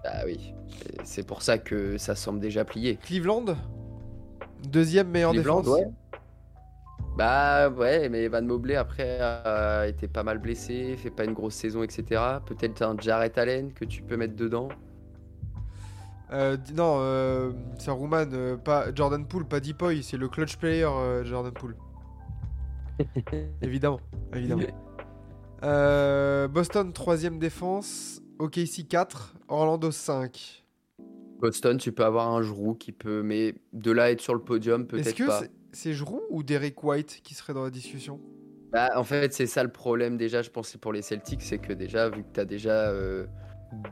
[0.04, 0.54] Bah oui.
[1.04, 2.96] C'est pour ça que ça semble déjà plié.
[2.96, 3.44] Cleveland,
[4.68, 5.78] deuxième meilleure Cleveland, défense.
[5.78, 5.90] ouais.
[7.16, 11.54] Bah ouais, mais Van Mobley après a été pas mal blessé, fait pas une grosse
[11.54, 12.22] saison, etc.
[12.46, 14.68] Peut-être un Jarrett Allen que tu peux mettre dedans.
[16.32, 20.84] Euh, non, euh, c'est Rouman, euh, pas Jordan Poole, pas Deepoy, c'est le clutch player
[20.84, 21.76] euh, Jordan Poole.
[23.62, 24.00] évidemment,
[24.34, 24.62] évidemment.
[25.62, 28.20] Euh, Boston, troisième défense.
[28.38, 30.64] OKC 4, Orlando 5.
[31.40, 34.82] Boston, tu peux avoir un Giroud qui peut, mais de là être sur le podium,
[34.82, 35.40] Est-ce peut-être que pas.
[35.40, 38.20] c'est- c'est Giroud ou Derek White qui serait dans la discussion?
[38.72, 41.72] Bah, en fait, c'est ça le problème déjà, je pense, pour les Celtics, c'est que
[41.72, 43.26] déjà, vu que tu as déjà euh,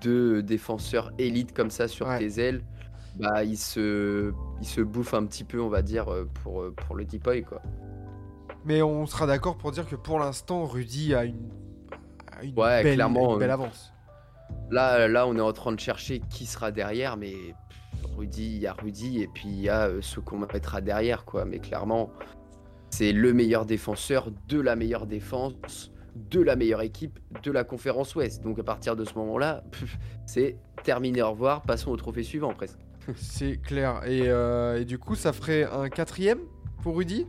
[0.00, 2.18] deux défenseurs élites comme ça sur Ouais.
[2.18, 2.62] tes ailes,
[3.16, 6.70] bah, ils se, ils se bouffent un petit peu, on va dire, euh, pour, euh,
[6.74, 7.60] pour le deep quoi.
[8.64, 11.50] Mais on sera d'accord pour dire que pour l'instant, Rudy a une,
[12.38, 13.92] a une Ouais, belle, clairement, une belle euh, avance.
[14.70, 17.34] Là, là, on est en train de chercher qui sera derrière, mais
[18.16, 21.24] Rudy, il y a Rudy, et puis il y a euh, ceux qu'on mettra derrière,
[21.24, 21.44] quoi.
[21.44, 22.11] Mais clairement,
[22.90, 28.14] c'est le meilleur défenseur de la meilleure défense, de la meilleure équipe de la conférence
[28.14, 28.42] Ouest.
[28.42, 29.64] Donc à partir de ce moment-là,
[30.26, 32.78] c'est terminé, au revoir, passons au trophée suivant presque.
[33.16, 34.02] C'est clair.
[34.06, 36.40] Et, euh, et du coup, ça ferait un quatrième
[36.82, 37.26] pour Rudy?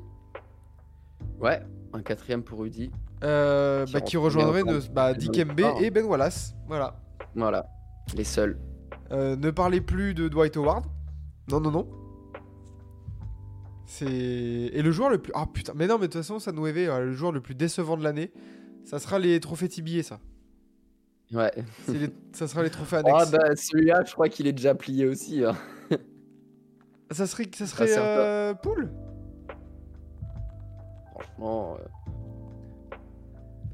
[1.41, 1.61] Ouais,
[1.93, 2.91] un quatrième pour Rudy.
[3.23, 5.81] euh, Qui bah, qui rejoindrait ne- bah, Dikembe l'histoire.
[5.81, 6.53] et Ben Wallace.
[6.67, 6.99] Voilà.
[7.35, 7.65] Voilà,
[8.15, 8.59] les seuls.
[9.11, 10.85] Euh, ne parlez plus de Dwight Howard.
[11.49, 11.87] Non, non, non.
[13.85, 14.05] C'est.
[14.05, 15.31] Et le joueur le plus.
[15.35, 17.55] Ah putain, mais non, mais de toute façon, ça nous avait le joueur le plus
[17.55, 18.31] décevant de l'année.
[18.85, 20.19] Ça sera les trophées TBA, ça.
[21.33, 21.51] Ouais.
[21.87, 23.31] Les- Ça sera les trophées Ah annexes.
[23.31, 25.43] bah celui-là, je crois qu'il est déjà plié aussi.
[25.43, 25.55] hein.
[27.11, 28.89] Ça serait, ça serait euh, Poole
[31.41, 31.77] Franchement.
[31.79, 32.95] euh.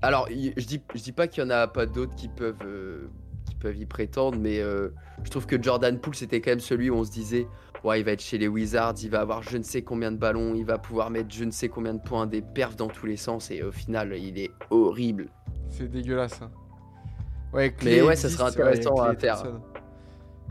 [0.01, 3.07] Alors, je dis, je dis pas qu'il y en a pas d'autres qui peuvent, euh,
[3.45, 4.89] qui peuvent y prétendre, mais euh,
[5.23, 7.47] je trouve que Jordan Poole, c'était quand même celui où on se disait,
[7.83, 10.17] ouais, il va être chez les Wizards, il va avoir je ne sais combien de
[10.17, 13.07] ballons, il va pouvoir mettre je ne sais combien de points, des perfs dans tous
[13.07, 15.29] les sens, et au final, il est horrible.
[15.69, 16.41] C'est dégueulasse.
[16.43, 16.51] hein.
[17.53, 19.37] Ouais, Mais ouais, ça serait intéressant à faire.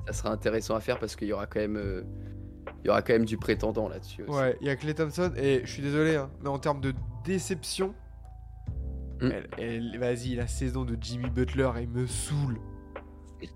[0.06, 2.02] Ça sera intéressant à faire parce qu'il y aura quand même, euh,
[2.86, 4.22] il y aura quand même du prétendant là-dessus.
[4.22, 4.38] aussi.
[4.38, 6.94] Ouais, il y a Clay Thompson et je suis désolé, hein, mais en termes de
[7.24, 7.94] déception,
[9.20, 9.30] Mm.
[9.32, 12.58] elle- elle- vas-y, la saison de Jimmy Butler, il me saoule.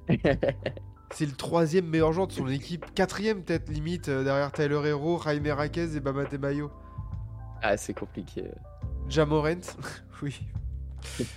[1.12, 5.20] C'est le troisième meilleur joueur de son équipe, quatrième peut-être limite euh, derrière Tyler Hero,
[5.22, 6.70] Jaime Raquez et Bama Bayo.
[7.62, 8.44] Ah, c'est compliqué.
[9.08, 9.54] Jamorant,
[10.22, 10.40] oui.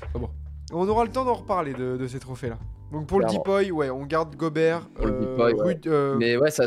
[0.04, 0.30] Ah bon.
[0.72, 2.58] On aura le temps d'en reparler de, de ces trophées-là.
[2.92, 3.34] Donc pour Clairement.
[3.34, 5.64] le Deepoy, ouais, on garde Gobert, Pour le euh, Deepoy, ouais.
[5.74, 6.66] Rud- euh, Mais ouais, ça,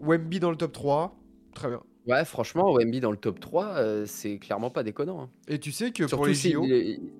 [0.00, 1.14] Wemby dans le top 3.
[1.54, 1.80] Très bien.
[2.06, 5.22] ouais, franchement, Wemby dans le top 3, euh, c'est clairement pas déconnant.
[5.22, 5.30] hein.
[5.48, 7.12] Et tu sais que pour les si JO, il-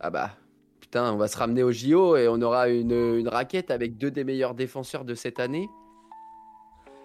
[0.00, 0.30] Ah bah,
[0.80, 4.10] putain, on va se ramener au JO et on aura une, une raquette avec deux
[4.10, 5.68] des meilleurs défenseurs de cette année.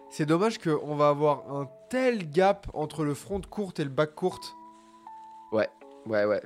[0.09, 4.13] c'est dommage qu'on va avoir un tel gap entre le front court et le back
[4.13, 4.41] court.
[5.53, 5.69] Ouais,
[6.25, 6.41] ouais.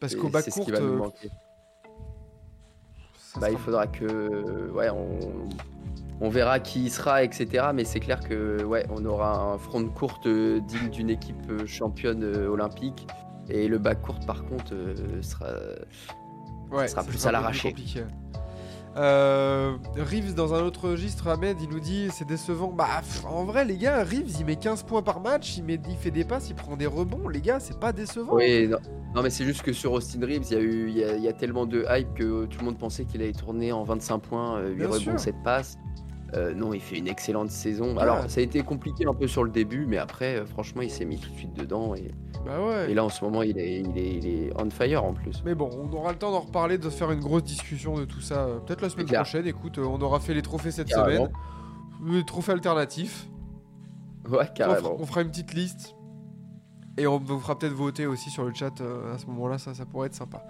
[0.00, 1.28] Parce Et qu'au back c'est ce court, qui va nous euh, manquer.
[3.16, 4.70] ça Bah, il sera- faudra que.
[4.72, 5.18] Ouais, on,
[6.20, 7.66] on verra qui y sera, etc.
[7.74, 11.50] Mais c'est clair que, ouais, on aura un front de courte euh, digne d'une équipe
[11.50, 13.06] euh, championne euh, olympique.
[13.48, 14.72] Et le back court, par contre,
[15.20, 15.48] sera.
[16.70, 18.04] Ouais, sera plus sera à compliqué.
[18.96, 22.68] Euh, Reeves dans un autre registre, Ahmed, il nous dit c'est décevant.
[22.70, 25.80] Bah pff, en vrai les gars, Reeves il met 15 points par match, il, met,
[25.88, 28.34] il fait des passes, il prend des rebonds, les gars, c'est pas décevant.
[28.34, 28.78] Oui, non,
[29.16, 31.16] non, mais c'est juste que sur Austin Reeves, il y, a eu, il y, a,
[31.16, 33.82] il y a tellement de hype que tout le monde pensait qu'il allait tourner en
[33.82, 35.20] 25 points, euh, 8 Bien rebonds, sûr.
[35.20, 35.76] 7 passes.
[36.34, 37.94] Euh, non, il fait une excellente saison.
[37.94, 38.02] Ouais.
[38.02, 40.90] Alors, ça a été compliqué un peu sur le début, mais après, euh, franchement, il
[40.90, 41.94] s'est mis tout de suite dedans.
[41.94, 42.10] Et,
[42.44, 42.90] Bah ouais.
[42.90, 45.42] et là, en ce moment, il est, il, est, il est on fire en plus.
[45.44, 48.20] Mais bon, on aura le temps d'en reparler, de faire une grosse discussion de tout
[48.20, 48.46] ça.
[48.46, 49.46] euh, Peut-être la semaine prochaine.
[49.46, 51.26] Écoute, on aura fait les trophées cette Carrément.
[51.26, 52.14] semaine.
[52.14, 53.28] Les trophées alternatifs.
[54.28, 54.96] Ouais, carrément.
[54.98, 55.94] on fera une petite liste.
[56.96, 58.72] Et on vous fera peut-être voter aussi sur le chat
[59.12, 60.44] à ce moment-là, ça, ça pourrait être sympa.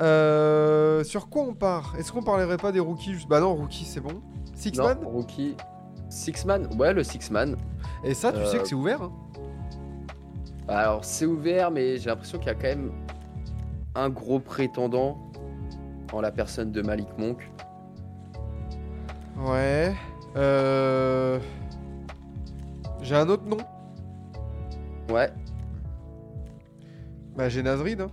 [0.00, 1.94] Euh, sur quoi on part?
[1.98, 3.26] Est-ce qu'on parlerait pas des rookies?
[3.28, 4.22] Bah non, rookies c'est bon.
[4.54, 5.56] Six Non, man rookie.
[6.08, 7.56] Six man Ouais, le six man.
[8.04, 9.02] Et ça, tu Euh, sais que c'est ouvert.
[9.02, 9.12] hein.
[10.68, 12.92] Alors, c'est ouvert, mais j'ai l'impression qu'il y a quand même
[13.94, 15.18] un gros prétendant
[16.12, 17.50] en la personne de Malik Monk.
[19.38, 19.92] Ouais.
[20.36, 21.38] Euh...
[23.02, 23.58] J'ai un autre nom.
[25.12, 25.30] Ouais,
[27.36, 28.00] Bah, j'ai Nasrid.
[28.00, 28.10] Hein.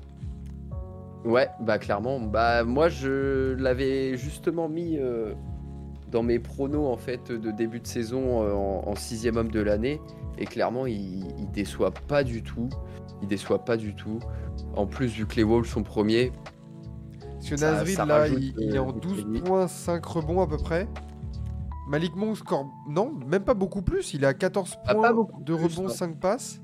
[1.23, 2.19] Ouais, bah clairement.
[2.19, 5.33] Bah moi je l'avais justement mis euh,
[6.11, 9.61] dans mes pronos en fait de début de saison euh, en, en sixième homme de
[9.61, 9.99] l'année
[10.37, 12.69] et clairement il, il déçoit pas du tout.
[13.21, 14.19] Il déçoit pas du tout.
[14.75, 16.31] En plus vu que les Wolves sont premiers,
[17.35, 20.41] Parce que Ça- ça là, il, il est en euh, 12 du points, 5 rebonds
[20.41, 20.87] à peu près.
[21.87, 22.65] Malik Monk score.
[22.89, 24.13] Non, même pas beaucoup plus.
[24.13, 25.89] Il est à 14 Ah, pas points de plus, rebonds, non.
[25.89, 26.61] 5 passes.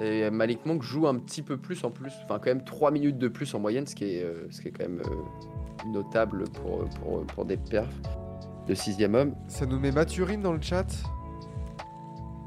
[0.00, 3.16] et Malik Monk joue un petit peu plus en plus, enfin quand même 3 minutes
[3.18, 5.53] de plus en moyenne, ce qui est, euh, ce qui est quand même euh,
[5.86, 7.88] notable pour, pour, pour des perfs
[8.66, 9.34] de sixième homme.
[9.48, 10.86] Ça nous met Maturine dans le chat.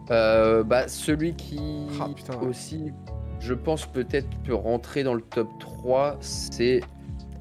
[0.10, 1.60] Euh, bah, celui qui
[2.00, 2.48] Ah, putain, ouais.
[2.48, 2.94] aussi,
[3.40, 6.82] je pense peut-être peut rentrer dans le top 3, c'est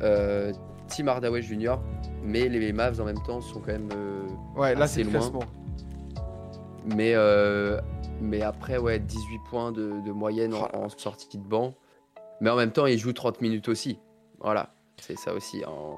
[0.02, 0.52] euh,
[0.88, 1.76] Tim Hardaway Jr.
[2.24, 3.88] Mais les Mavs en même temps sont quand même.
[3.94, 4.26] euh,
[4.56, 5.20] Ouais, là, c'est le loin.
[5.20, 5.42] classement.
[6.84, 7.80] mais, euh,
[8.20, 11.74] mais après, ouais, 18 points de, de moyenne en, Oh en sortie de banc.
[12.40, 13.98] Mais en même temps, il joue 30 minutes aussi.
[14.40, 14.70] Voilà,
[15.00, 15.62] c'est ça aussi.
[15.66, 15.96] hein.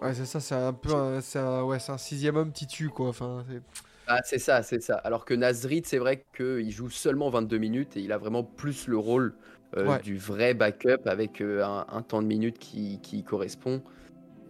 [0.00, 3.08] Ouais, c'est ça, c'est un peu un, un, ouais, un sixième homme titu, quoi.
[3.08, 3.62] Enfin, c'est-
[4.06, 4.94] Ah, c'est ça, c'est ça.
[4.96, 8.86] Alors que Nasrid, c'est vrai qu'il joue seulement 22 minutes et il a vraiment plus
[8.86, 9.34] le rôle
[9.76, 10.00] euh, Ouais.
[10.00, 13.82] du vrai backup avec euh, un, un temps de minutes qui, qui correspond.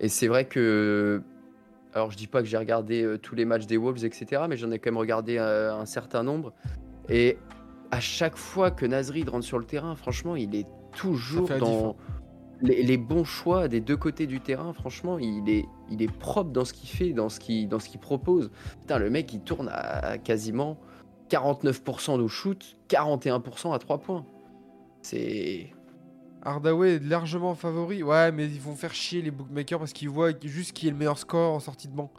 [0.01, 1.23] Et c'est vrai que.
[1.95, 4.57] Alors, je dis pas que j'ai regardé euh, tous les matchs des Wolves, etc., mais
[4.59, 6.53] j'en ai quand même regardé un certain nombre.
[7.09, 7.39] Et
[7.91, 11.97] à chaque fois que Nasrid rentre sur le terrain, franchement, il est toujours dans.
[12.61, 14.73] Les, les bons choix des deux côtés du terrain.
[14.73, 17.89] Franchement, il est, il est propre dans ce qu'il fait, dans ce qu'il dans ce
[17.89, 18.51] qu'il propose.
[18.81, 20.79] Putain, le mec, il tourne à quasiment
[21.31, 24.27] 49% au shoot, 41% à 3 points.
[25.03, 25.73] C'est.
[26.43, 28.03] Hardaway est largement favori.
[28.03, 30.97] Ouais, mais ils vont faire chier les bookmakers parce qu'ils voient juste qui est le
[30.97, 32.11] meilleur score en sortie de banc.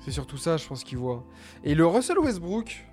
[0.00, 1.24] C'est surtout ça, je pense qu'ils voient.
[1.64, 2.86] Et le Russell Westbrook,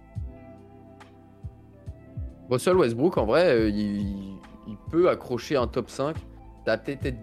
[2.49, 6.15] Russell Westbrook, en vrai, euh, il, il peut accrocher un top 5.
[6.17, 6.23] Ça
[6.67, 7.19] va peut-être être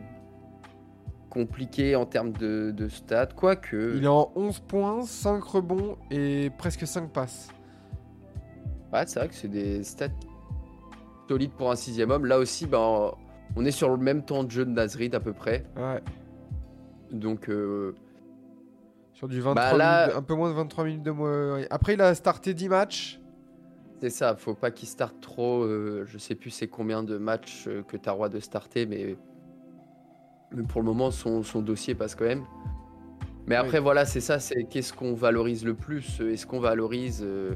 [1.30, 3.94] compliqué en termes de, de stats, quoique.
[3.96, 7.48] il est en 11 points, 5 rebonds et presque 5 passes.
[8.92, 10.08] Ouais, c'est vrai que c'est des stats
[11.28, 12.26] solides pour un sixième homme.
[12.26, 13.12] Là aussi, ben,
[13.54, 15.64] on est sur le même temps de jeu de Nasrid à peu près.
[15.76, 16.02] Ouais,
[17.12, 17.94] Donc, euh,
[19.12, 21.58] sur du 23 Bah, là- minutes- un peu moins de 23 minutes de moi.
[21.70, 23.19] Après, il a starté 10 matchs.
[24.00, 24.34] C'est ça.
[24.36, 25.62] Faut pas qu'il starte trop.
[25.62, 28.86] euh, je sais plus c'est combien de matchs euh, que tu as droit de starter,
[28.86, 29.16] mais,
[30.52, 32.44] mais pour le moment, son, son dossier passe quand même.
[33.46, 34.38] Mais après, voilà, c'est ça.
[34.38, 37.54] C'est qu'est-ce qu'on valorise le plus Est-ce qu'on valorise euh,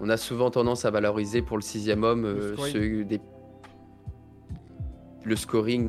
[0.00, 2.72] On a souvent tendance à valoriser pour le sixième homme euh, scoring.
[2.72, 3.20] ceux des-
[5.24, 5.88] le scoring.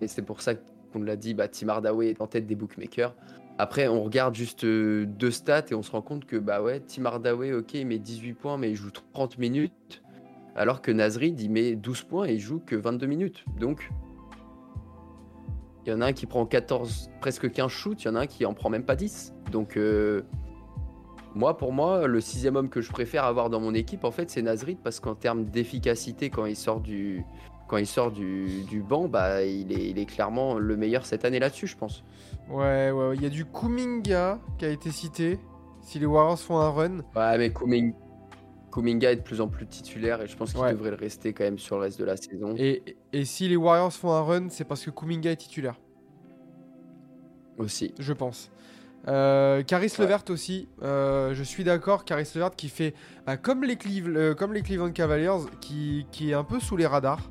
[0.00, 0.54] Et c'est pour ça
[0.92, 3.14] qu'on l'a dit, bah, Tim Hardaway est en tête des bookmakers.
[3.60, 6.80] Après, on regarde juste euh, deux stats et on se rend compte que bah ouais,
[6.80, 10.02] Tim Hardaway, ok, il met 18 points, mais il joue 30 minutes,
[10.56, 13.44] alors que Nasrid, il met 12 points et il joue que 22 minutes.
[13.58, 13.90] Donc,
[15.84, 18.20] il y en a un qui prend 14, presque 15 shoots, il y en a
[18.20, 19.34] un qui en prend même pas 10.
[19.52, 20.22] Donc, euh,
[21.34, 24.30] moi, pour moi, le sixième homme que je préfère avoir dans mon équipe, en fait,
[24.30, 27.26] c'est Nasrid, parce qu'en termes d'efficacité, quand il sort du,
[27.68, 31.38] quand il sort du banc, bah, il, est, il est clairement le meilleur cette année
[31.40, 32.04] là-dessus, je pense.
[32.50, 33.16] Ouais, ouais, ouais.
[33.16, 35.38] Il y a du Kuminga qui a été cité.
[35.82, 36.98] Si les Warriors font un run.
[37.16, 37.94] Ouais, mais Kuming-
[38.72, 40.72] Kuminga est de plus en plus titulaire et je pense qu'il Ouais.
[40.72, 42.54] devrait le rester quand même sur le reste de la saison.
[42.56, 45.76] Et, et si les Warriors font un run, c'est parce que Kuminga est titulaire.
[47.58, 47.92] Aussi.
[47.98, 48.50] je pense.
[49.08, 50.04] Euh, Caris Ouais.
[50.04, 52.04] Levert aussi, euh, je suis d'accord.
[52.04, 52.94] Caris Levert qui fait
[53.26, 56.76] bah, comme, les Cleve- euh, comme les Cleveland Cavaliers, qui, qui est un peu sous
[56.76, 57.30] les radars.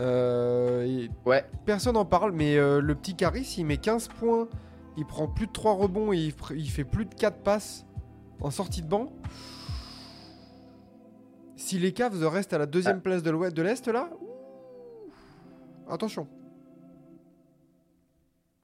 [0.00, 4.48] Euh, Ouais, personne n'en parle, mais euh, le petit Caris, il met 15 points,
[4.96, 7.84] il prend plus de 3 rebonds et il, fait plus de 4 passes
[8.40, 9.12] en sortie de banc.
[11.56, 15.10] Si les Cavs restent à la deuxième place de l'ouest de l'Est là, ouh,
[15.92, 16.28] attention.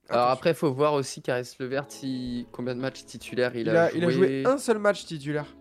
[0.08, 0.32] Alors Attention.
[0.32, 2.46] après, il faut voir aussi Caris Levert si...
[2.52, 5.56] combien de matchs titulaires il, il a, il a joué un seul match titulaire.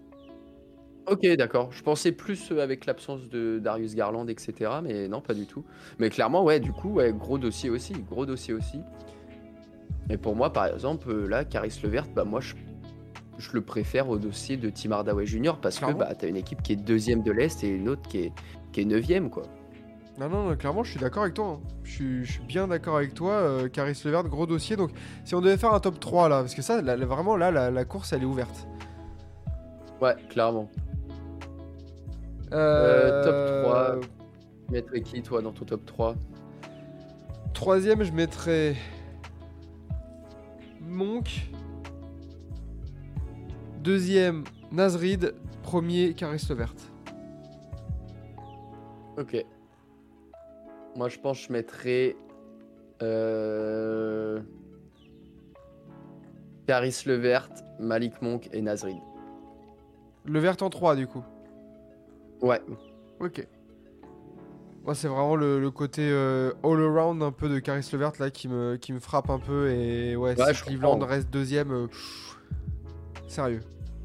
[1.05, 1.71] Ok, d'accord.
[1.73, 4.71] Je pensais plus euh, avec l'absence de Darius Garland, etc.
[4.81, 5.65] Mais non, pas du tout.
[5.99, 7.93] Mais clairement, ouais, du coup, ouais, gros dossier aussi.
[8.09, 8.79] Gros dossier aussi.
[10.09, 12.55] Et pour moi, par exemple, euh, là, Caris Levert, bah moi, je,
[13.37, 15.53] je le préfère au dossier de Tim Hardaway Jr.
[15.61, 18.19] parce que bah, t'as une équipe qui est deuxième de l'Est et une autre qui
[18.19, 18.31] est,
[18.71, 19.43] qui est neuvième, quoi.
[20.19, 21.59] Non, non, non, clairement, je suis d'accord avec toi.
[21.59, 21.67] hein.
[21.83, 23.31] Je, suis, je suis bien d'accord avec toi.
[23.33, 24.75] Euh, Caris Levert, gros dossier.
[24.77, 24.91] Donc,
[25.25, 27.71] si on devait faire un top 3 là, parce que ça, là, vraiment, là, la,
[27.71, 28.67] la course, elle est ouverte.
[30.01, 30.69] Ouais, clairement.
[32.53, 33.99] Euh, top 3.
[34.71, 36.15] Mettrais qui, toi, dans ton top 3
[37.53, 38.75] Troisième, je mettrais
[40.81, 41.49] Monk.
[43.79, 45.35] Deuxième, Nazrid.
[45.61, 46.75] Premier, Caris Levert.
[49.17, 49.45] Ok.
[50.95, 52.15] Moi, je pense que je mettrais.
[53.01, 54.41] Euh...
[56.67, 57.49] Caris Levert,
[57.79, 58.97] Malik Monk et Nazrid.
[60.25, 61.23] Le vert en 3 du coup.
[62.43, 62.61] Ouais.
[63.19, 63.47] Ok.
[64.85, 68.49] Moi, c'est vraiment le, le côté euh, all-around un peu de Caris Levert là qui
[68.49, 69.69] me, qui me frappe un peu.
[69.71, 71.07] Et ouais, Ouais, si Cleveland comprends.
[71.07, 72.37] reste deuxième, euh, pff,
[73.29, 73.61] sérieux.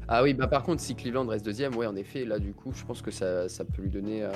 [0.07, 2.71] Ah oui, bah par contre, si Cleveland reste deuxième, ouais, en effet, là, du coup,
[2.73, 4.31] je pense que ça, ça peut lui donner euh,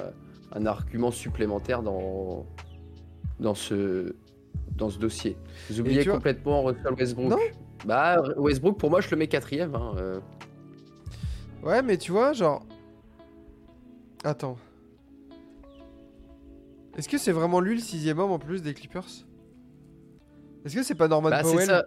[0.52, 2.46] un argument supplémentaire dans,
[3.40, 4.14] dans, ce,
[4.76, 5.38] dans ce dossier.
[5.70, 7.30] Vous oubliez tu vois- complètement Russell Westbrook.
[7.30, 7.38] Non.
[7.86, 9.74] Bah, Westbrook, pour moi, je le mets quatrième.
[9.76, 9.96] Hein.
[11.64, 12.66] Ouais, mais tu vois, genre.
[14.24, 14.58] Attends.
[16.98, 19.26] Est-ce que c'est vraiment lui le sixième homme en plus des Clippers?
[20.64, 21.66] Est-ce que c'est pas Norman Bah, Powell?
[21.66, 21.86] ça.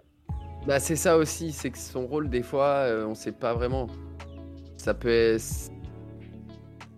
[0.67, 3.87] Bah, c'est ça aussi, c'est que son rôle, des fois, euh, on sait pas vraiment.
[4.75, 5.43] Ça peut être.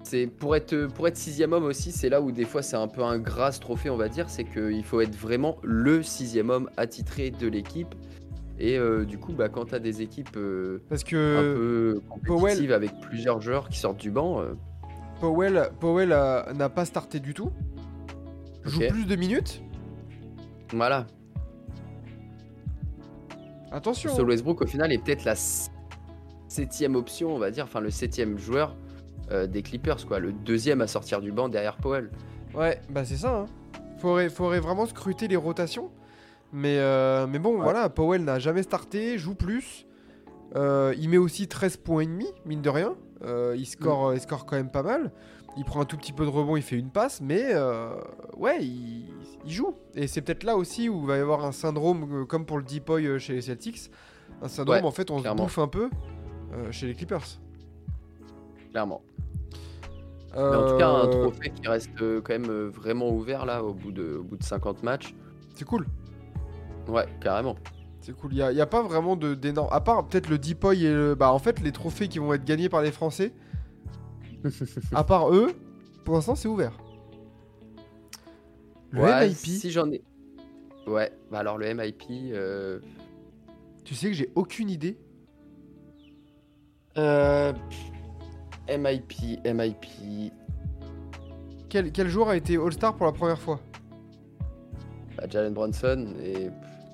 [0.03, 2.87] C'est pour être pour être sixième homme aussi, c'est là où des fois c'est un
[2.87, 6.67] peu un gras trophée, on va dire, c'est qu'il faut être vraiment le sixième homme
[6.77, 7.93] attitré de l'équipe.
[8.57, 12.01] Et euh, du coup, bah, quand tu as des équipes euh, Parce un que peu
[12.27, 14.53] compétitives avec plusieurs joueurs qui sortent du banc, euh,
[15.19, 17.51] Powell, Powell a- n'a pas starté du tout.
[18.63, 18.87] Joue Ok.
[18.89, 19.61] plus de minutes.
[20.73, 21.07] voilà.
[23.71, 24.09] Attention.
[24.11, 25.71] Russell Westbrook, au final, est peut-être la s-
[26.47, 28.75] septième option, on va dire, enfin le septième joueur
[29.31, 30.19] euh, des Clippers, quoi.
[30.19, 32.09] Le deuxième à sortir du banc derrière Powell.
[32.55, 33.41] Ouais, bah c'est ça.
[33.41, 33.45] Hein.
[33.99, 35.91] Faudrait, faudrait vraiment scruter les rotations.
[36.51, 39.85] Mais, euh, mais bon, voilà, Powell n'a jamais starté, joue plus.
[40.55, 42.95] Euh, il met aussi 13 points et demi, mine de rien.
[43.23, 45.11] Euh, il, score, il score quand même pas mal.
[45.57, 47.95] Il prend un tout petit peu de rebond, il fait une passe, mais euh,
[48.37, 49.05] ouais, il,
[49.45, 49.73] il joue.
[49.95, 52.57] Et c'est peut-être là aussi où il va y avoir un syndrome, euh, comme pour
[52.57, 53.91] le Deepoy euh, chez les Celtics.
[54.41, 55.39] Un syndrome, Ouais, en fait, on clairement.
[55.39, 55.89] se bouffe un peu
[56.53, 57.25] euh, chez les Clippers.
[58.71, 59.01] Clairement.
[60.35, 63.45] Mais en tout cas, un Euh, trophée qui reste euh, quand même euh, vraiment ouvert
[63.47, 65.15] là au bout de, au bout de 50 matchs.
[65.55, 65.87] C'est cool.
[66.87, 67.55] Ouais, carrément.
[68.01, 68.31] C'est cool.
[68.33, 69.69] Il n'y a, y a pas vraiment de- d'énormes.
[69.71, 71.15] À part peut-être le Deepoy et le.
[71.15, 73.33] Bah, en fait, les trophées qui vont être gagnés par les Français,
[74.93, 75.51] à part eux,
[76.05, 76.77] pour l'instant, c'est ouvert.
[78.91, 80.01] Le ouais, MIP, si j'en ai.
[80.87, 82.03] Ouais, bah alors le MIP.
[82.33, 82.79] euh,
[83.83, 84.97] tu sais que j'ai aucune idée.
[86.97, 87.53] euh,
[88.67, 90.31] MIP, MIP.
[91.69, 93.59] Quel, quel joueur a été All-Star pour la première fois?
[95.17, 96.49] Bah, Jalen Brunson et.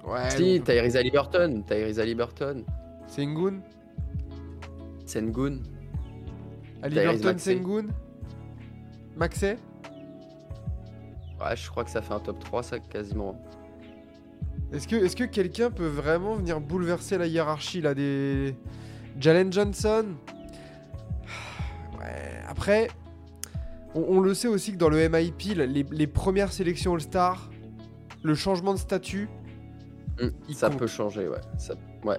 [0.07, 0.29] Ouais.
[0.29, 1.63] si, Tyrese Halliburton.
[1.67, 2.63] Tyrese Halliburton.
[3.07, 3.61] Sengun
[5.05, 5.59] Sengun.
[6.83, 7.37] Halliburton.
[7.37, 7.87] Sengun
[9.15, 9.57] Maxey
[11.39, 13.41] Ouais, je crois que ça fait un top 3, ça, quasiment.
[14.71, 18.55] Est-ce que, est que quelqu'un peut vraiment venir bouleverser la hiérarchie là des.
[19.19, 20.05] Jalen Johnson?
[21.99, 22.89] Ouais, après,
[23.95, 25.57] on, on le sait aussi que dans le MIP,
[25.91, 27.49] les premières sélections All-Star,
[28.21, 29.27] le changement de statut,
[30.47, 30.79] Il ça compte.
[30.79, 31.41] peut changer, ouais.
[31.57, 31.73] Ça...
[32.03, 32.17] Ouais.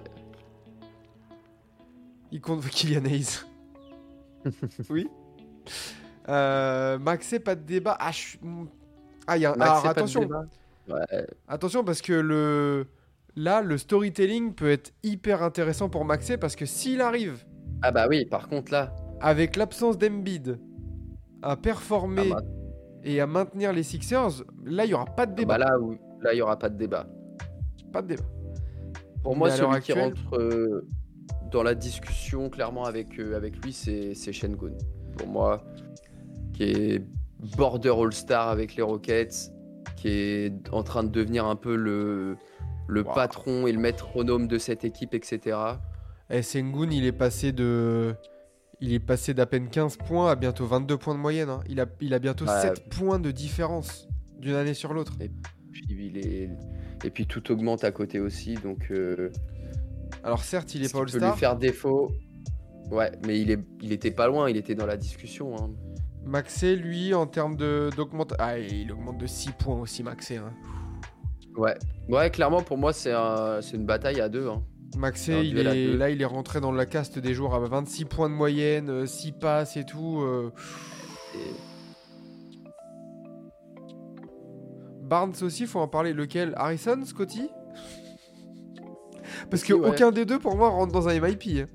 [2.32, 3.40] il compte Kylian Hayes.
[4.90, 5.09] oui.
[6.28, 7.97] Euh, Maxé, pas de débat.
[7.98, 8.36] Ah, je
[9.27, 9.56] Ah, il y a un.
[9.56, 10.28] Max, alors, c'est pas de attention.
[10.89, 12.86] Ouais, Attention parce que le
[13.35, 17.44] là le storytelling peut être hyper intéressant pour Maxé parce que s'il arrive
[17.82, 20.60] Ah bah oui, par contre là, avec l'absence d'Embiid
[21.43, 22.43] à performer Ah bah.
[23.02, 25.81] et à maintenir les Sixers, là il y aura pas de ah débat, bah là,
[25.81, 27.09] où- là il y aura pas de débat.
[27.97, 28.23] Pas de débat.
[29.23, 30.86] Pour Mais moi, celui qui actuelle- rentre euh,
[31.51, 34.73] dans la discussion clairement avec, euh, avec lui, c'est c'est Shengun.
[35.16, 35.64] Pour moi,
[36.52, 37.05] qui est
[37.56, 39.51] border All-Star avec les Rockets,
[39.97, 42.36] qui est en train de devenir un peu le,
[42.89, 43.14] le Wow.
[43.14, 45.56] patron et le métronome de cette équipe, etc.
[46.31, 48.14] Et Sengun, il est passé de
[48.81, 51.48] il est passé d'à peine 15 points à bientôt 22 points de moyenne.
[51.48, 51.60] hein.
[51.68, 52.60] Il, a, il a bientôt Ouais.
[52.60, 54.06] 7 points de différence
[54.39, 55.14] d'une année sur l'autre.
[55.73, 56.51] Puis il est...
[57.07, 59.31] Et puis tout augmente à côté aussi, donc euh,
[60.24, 61.39] Alors certes, il est pas qui peut lui All-Star.
[61.39, 62.11] faire défaut.
[62.91, 63.61] Ouais, mais il, est...
[63.81, 65.55] il était pas loin, il était dans la discussion.
[65.57, 65.70] hein.
[66.24, 68.37] Maxé, lui, en termes d'augmentation...
[68.45, 70.39] Ah, il augmente de 6 points aussi, Maxé.
[70.39, 70.53] hein.
[71.57, 71.74] Ouais.
[72.09, 73.61] ouais, clairement pour moi c'est un...
[73.62, 74.49] c'est une bataille à deux.
[74.49, 74.62] hein.
[74.99, 75.62] Maxé, il est,
[75.97, 79.33] là, il est rentré dans la caste des joueurs à 26 points de moyenne, 6
[79.33, 80.20] passes et tout.
[80.23, 80.53] euh.
[81.37, 81.39] Et-
[85.07, 86.12] Barnes aussi, faut en parler.
[86.12, 86.53] Lequel?
[86.57, 87.05] Harrison?
[87.05, 87.49] Scotty?
[89.51, 89.89] Parce que ouais.
[89.89, 91.66] aucun des deux, pour moi, rentre dans un MIP.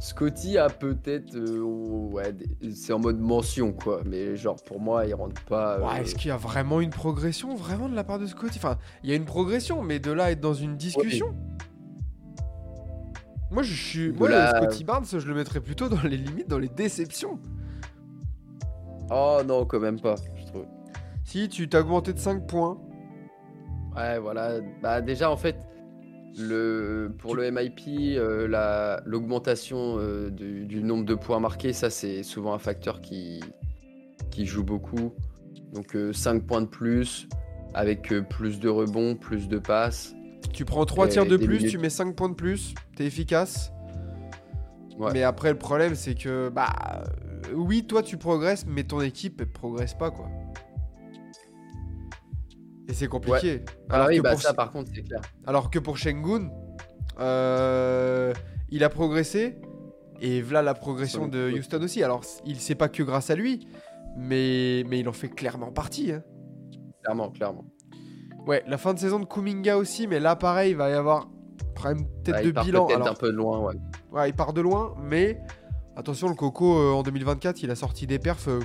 [0.00, 1.34] Scotty a peut-être.
[1.34, 2.34] euh, ouais,
[2.74, 5.78] c'est en mode mention quoi, mais genre pour moi il rentre pas.
[5.78, 8.58] Ouais, euh, Est-ce qu'il y a vraiment une progression, vraiment, de la part de Scotty?
[8.58, 11.34] Enfin, il y a une progression, mais de là à être dans une discussion
[13.50, 14.12] Moi, je suis...
[14.12, 17.38] Moi, là- le Scotty Barnes, je le mettrais plutôt dans les limites, dans les déceptions.
[19.10, 20.16] Oh non, quand même pas.
[21.24, 22.78] Si, tu t'as augmenté de 5 points.
[23.96, 24.60] Ouais, voilà.
[24.82, 25.56] Bah déjà, en fait,
[26.38, 31.90] le, pour le MIP, euh, la- l'augmentation euh, du, du nombre de points marqués, ça,
[31.90, 33.40] c'est souvent un facteur qui,
[34.30, 35.12] qui joue beaucoup.
[35.72, 37.28] Donc 5 points de plus,
[37.72, 40.14] avec euh, plus de rebonds, plus de passes.
[40.52, 41.70] Tu prends 3 Et tirs de plus, minutes.
[41.70, 43.72] tu mets 5 points de plus, t'es efficace.
[44.98, 45.10] Ouais.
[45.12, 49.40] Mais après, le problème, c'est que, bah, euh, oui, toi, tu progresses, mais ton équipe,
[49.40, 50.28] elle progresse pas, quoi.
[52.88, 53.64] Et c'est compliqué.
[53.88, 55.20] Alors, oui, que bah pour, ça, par contre, c'est clair.
[55.46, 56.50] alors que pour Shengun,
[57.20, 58.32] euh,
[58.70, 59.58] il a progressé.
[60.20, 62.02] Et voilà la progression de Houston aussi.
[62.02, 63.66] Alors, il c'est pas que grâce à lui,
[64.16, 66.12] mais, mais il en fait clairement partie.
[66.12, 66.22] hein.
[67.02, 67.64] Clairement, clairement.
[68.46, 71.28] Ouais, la fin de saison de Kuminga aussi, mais là, pareil, il va y avoir
[71.74, 72.86] problème peut-être Ah, de part bilan.
[72.86, 73.74] peut-être Alors, un peu de loin, ouais.
[74.12, 75.40] Ouais, il part de loin, mais
[75.96, 78.48] attention, le Coco euh, en 2024, il a sorti des perfs.
[78.48, 78.60] euh,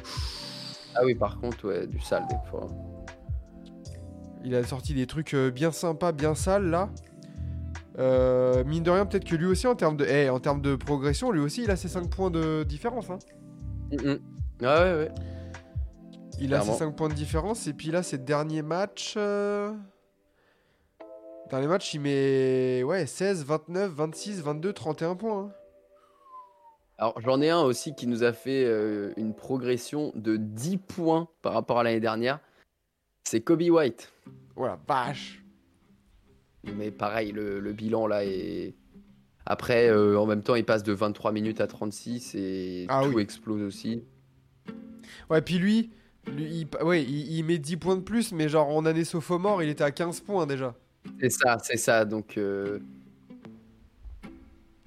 [0.95, 2.67] Ah oui, par contre, ouais, du sale des fois.
[4.43, 6.89] Il a sorti des trucs euh, bien sympas, bien sales là.
[7.97, 10.75] Euh, mine de rien, peut-être que lui aussi, en termes de, eh, en termes de
[10.75, 13.09] progression, lui aussi, il a ses 5 points de différence.
[13.09, 13.19] hein.
[14.63, 15.11] Ah ouais, ouais.
[16.39, 16.73] Il a ses Clairement.
[16.91, 17.67] 5 points de différence.
[17.67, 19.15] Et puis là, ses derniers matchs.
[19.17, 19.73] Euh...
[21.49, 25.39] Dernier match, il met ouais, 16, 29, 26, 22, 31 points.
[25.41, 25.51] hein.
[26.97, 31.27] Alors j'en ai un aussi qui nous a fait euh, une progression de 10 points
[31.41, 32.39] par rapport à l'année dernière.
[33.29, 34.11] C'est Kobe White.
[34.55, 35.43] Voilà, vache.
[36.75, 38.73] Mais pareil, le, le bilan là est...
[39.45, 43.11] Après, euh, en même temps, il passe de 23 minutes à 36 et Ah tout
[43.13, 43.21] oui.
[43.21, 44.03] explose aussi.
[45.29, 45.91] Ouais, puis lui,
[46.25, 49.61] lui il, ouais, il, il met 10 points de plus, mais genre en année sophomore,
[49.61, 50.73] il était à 15 points déjà.
[51.21, 52.05] C'est ça, c'est ça.
[52.05, 52.79] Donc, euh,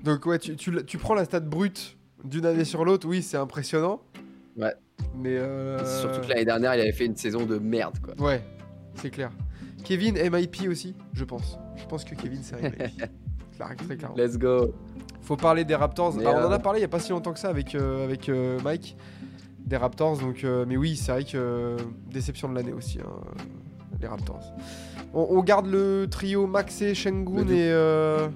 [0.01, 4.02] Donc ouais, tu, tu prends la stat brute d'une année sur l'autre, oui, c'est impressionnant.
[4.56, 4.74] Ouais.
[5.15, 5.85] Mais euh...
[6.01, 8.15] surtout que l'année dernière, il avait fait une saison de merde, quoi.
[8.25, 8.43] Ouais,
[8.95, 9.31] c'est clair.
[9.85, 11.59] Kevin, MIP aussi, je pense.
[11.77, 12.77] Je pense que Kevin, c'est MIP.
[12.77, 14.17] Clair- très clairement.
[14.17, 14.73] Let's go.
[15.21, 16.19] Faut parler des Raptors.
[16.19, 17.75] Alors, on en euh, a parlé il y a pas si longtemps que ça avec,
[17.75, 18.97] euh, avec euh, Mike.
[19.61, 20.43] Des Raptors, donc...
[20.43, 21.31] euh, mais oui, c'est vrai que...
[21.37, 21.77] euh,
[22.11, 23.21] déception de l'année aussi, hein,
[24.01, 24.53] les Raptors.
[25.15, 27.71] On, on garde le trio Maxé, Shengun et...
[27.71, 28.27] euh,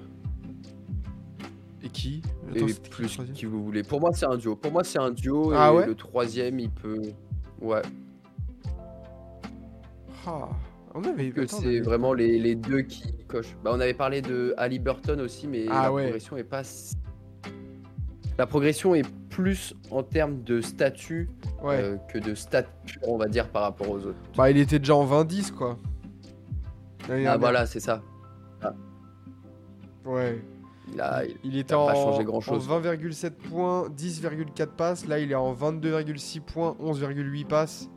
[1.83, 2.21] Et qui?
[2.55, 3.83] Et Attends, plus qui vous voulez.
[3.83, 4.55] Pour moi, c'est un duo.
[4.55, 5.51] Pour moi, c'est un duo.
[5.55, 7.01] Ah et ouais le troisième, il peut.
[7.61, 7.81] Ouais.
[10.25, 10.49] Ah,
[10.93, 11.29] on avait...
[11.29, 13.55] que c'est avait- vraiment les, les deux qui cochent.
[13.63, 16.03] Bah, on avait parlé de Ali Burton aussi, mais Ah la ouais.
[16.03, 16.61] progression est pas.
[18.37, 21.29] La progression est plus en termes de statut
[21.63, 21.81] Ouais.
[21.81, 24.17] euh, que de stats purs, on va dire, par rapport aux autres.
[24.37, 25.77] Bah, il était déjà en 20-10, quoi.
[27.09, 28.01] Ah voilà, c'est ça.
[30.05, 30.41] Ouais.
[30.93, 32.67] Il a, il- Il était a en, en grand-chose.
[32.67, 35.05] 20,7 points, 10,4 passes.
[35.07, 37.89] Là, il est en 22,6 points, 11,8 passes.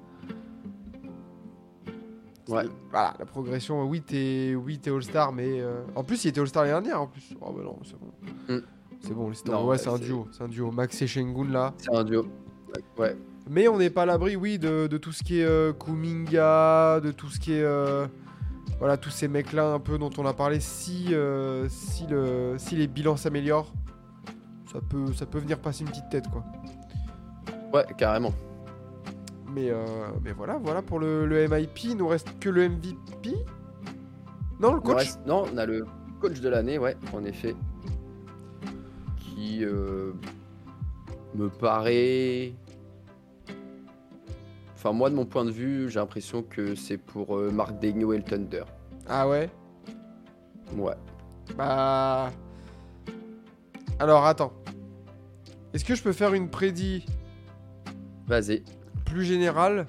[2.49, 2.65] Ouais.
[2.91, 3.85] Voilà, la progression.
[3.89, 5.61] Oui, t'es oui, All-Star, mais.
[5.61, 7.35] euh, En plus, il était All-Star l'année dernière, en plus.
[7.41, 8.13] Oh, bah non, c'est bon.
[8.55, 8.61] Mm.
[9.03, 10.27] C'est bon, c'est Non, ouais, c'est un c'est- duo.
[10.33, 10.71] C'est un duo.
[10.73, 11.73] Max et Shengun, là.
[11.79, 12.27] C'est un duo.
[12.99, 13.17] Ouais.
[13.49, 17.01] Mais on n'est pas à l'abri, oui, de, de tout ce qui est euh, Kuminga,
[17.01, 17.63] de tout ce qui est.
[17.63, 18.07] euh,
[18.81, 20.59] voilà, tous ces mecs-là, un peu dont on a parlé.
[20.59, 23.73] Si, euh, si, le, si les bilans s'améliorent,
[24.73, 26.43] ça peut, ça peut venir passer une petite tête, quoi.
[27.73, 28.33] Ouais, carrément.
[29.55, 29.85] Mais, euh,
[30.25, 31.85] mais voilà, voilà pour le, le MIP.
[31.85, 33.35] Il nous reste que le MVP
[34.61, 35.85] Non, le coach reste- Non, on a le
[36.21, 37.55] coach de l'année, ouais, en effet.
[39.19, 40.13] Qui euh,
[41.35, 42.53] me paraît.
[44.81, 48.15] Enfin, moi, de mon point de vue, j'ai l'impression que c'est pour euh, Marc Degno
[48.15, 48.65] et le Thunder.
[49.07, 49.51] Ah ouais?
[50.75, 50.95] Ouais.
[51.55, 52.31] Bah.
[53.99, 54.55] Alors, attends.
[55.75, 57.05] Est-ce que je peux faire une prédit
[58.27, 58.63] Vas-y.
[59.05, 59.87] plus générale?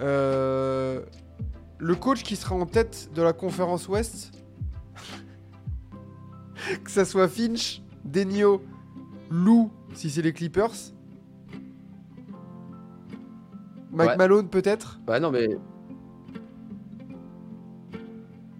[0.00, 1.02] Euh,
[1.78, 4.40] Le coach qui sera en tête de la conférence Ouest,
[6.84, 8.62] que ça soit Finch, Denio,
[9.32, 10.70] Lou, si c'est les Clippers,
[13.96, 14.16] Mike Ouais.
[14.16, 15.00] Malone peut-être?
[15.08, 15.48] Ouais, non, mais.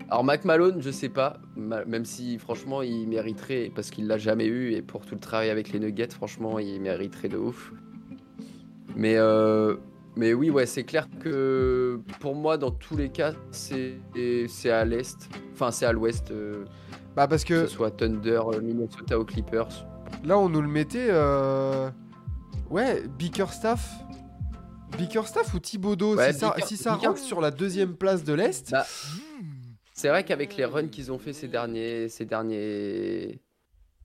[0.08, 1.38] Alors, Mac Malone, je sais pas.
[1.56, 5.50] Même si, franchement, il mériterait, parce qu'il l'a jamais eu, et pour tout le travail
[5.50, 7.72] avec les Nuggets, franchement, il mériterait de ouf.
[8.94, 9.76] Mais, euh,
[10.16, 13.98] mais oui, ouais, c'est clair que pour moi, dans tous les cas, c'est
[14.48, 15.28] c'est à l'est.
[15.52, 16.64] Enfin, c'est à l'ouest, euh,
[17.16, 19.86] Bah parce que que ce soit Thunder, euh, Minnesota ou Clippers.
[20.24, 21.08] là on nous le mettait...
[21.10, 21.90] euh,
[22.70, 23.90] Ouais, Bickerstaff.
[24.96, 28.24] Bickerstaff ou Thibodeau Ouais, Si ça, Bicker- si ça Bicker- rentre sur la deuxième place
[28.24, 28.70] de l'Est...
[28.70, 28.86] Bah,
[29.92, 33.40] C'est vrai qu'avec les runs qu'ils ont fait ces derniers, ces derniers,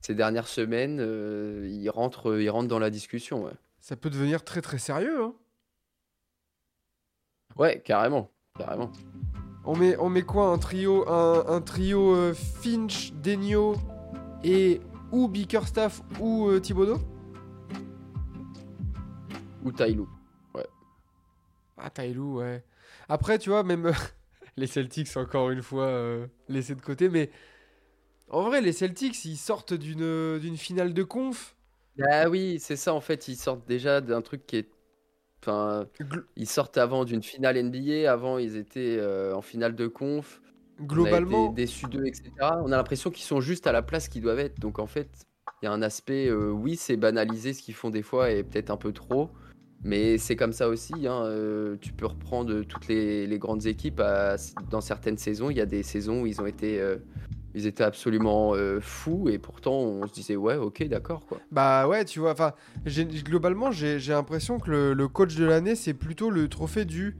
[0.00, 3.44] ces dernières semaines, euh, ils rentrent, ils rentrent dans la discussion.
[3.44, 3.52] Ouais.
[3.80, 5.22] Ça peut devenir très très sérieux.
[5.22, 5.34] Hein.
[7.56, 8.30] Ouais, carrément.
[8.58, 8.90] Carrément.
[9.64, 13.76] On met, on met quoi Un trio, un, un trio euh, Finch, Denio
[14.42, 14.80] et
[15.12, 16.98] ou Bickerstaff ou euh, Thibodeau
[19.64, 20.08] Ou Tailou.
[21.94, 22.64] Tailou, ouais.
[23.08, 23.92] Après, tu vois, même
[24.56, 27.30] les Celtics, encore une fois, euh, laissés de côté, mais
[28.28, 31.54] en vrai, les Celtics, ils sortent d'une d'une finale de conf.
[32.08, 33.28] Ah oui, c'est ça en fait.
[33.28, 34.68] Ils sortent déjà d'un truc qui est.
[35.42, 38.12] Enfin, Gl- ils sortent avant d'une finale NBA.
[38.12, 40.42] Avant, ils étaient euh, en finale de conf.
[40.80, 42.62] Globalement, déçus d'eux, etc.
[42.64, 44.58] On a l'impression qu'ils sont juste à la place qu'ils doivent être.
[44.60, 45.26] Donc en fait,
[45.62, 46.28] il y a un aspect.
[46.28, 49.30] euh, oui, c'est banaliser ce qu'ils font des fois et peut-être un peu trop.
[49.84, 50.94] Mais c'est comme ça aussi.
[51.06, 54.00] hein, euh, tu peux reprendre toutes les, les grandes équipes.
[54.00, 54.36] à-
[54.70, 56.80] dans certaines saisons, il y a des saisons où ils ont été.
[56.80, 56.96] euh,
[57.54, 61.38] ils étaient absolument euh, fous et pourtant on se disait ouais ok d'accord quoi.
[61.50, 62.52] bah ouais, tu vois, enfin,
[63.24, 67.16] globalement, j'ai l'impression que le, le coach de l'année, c'est plutôt le trophée du.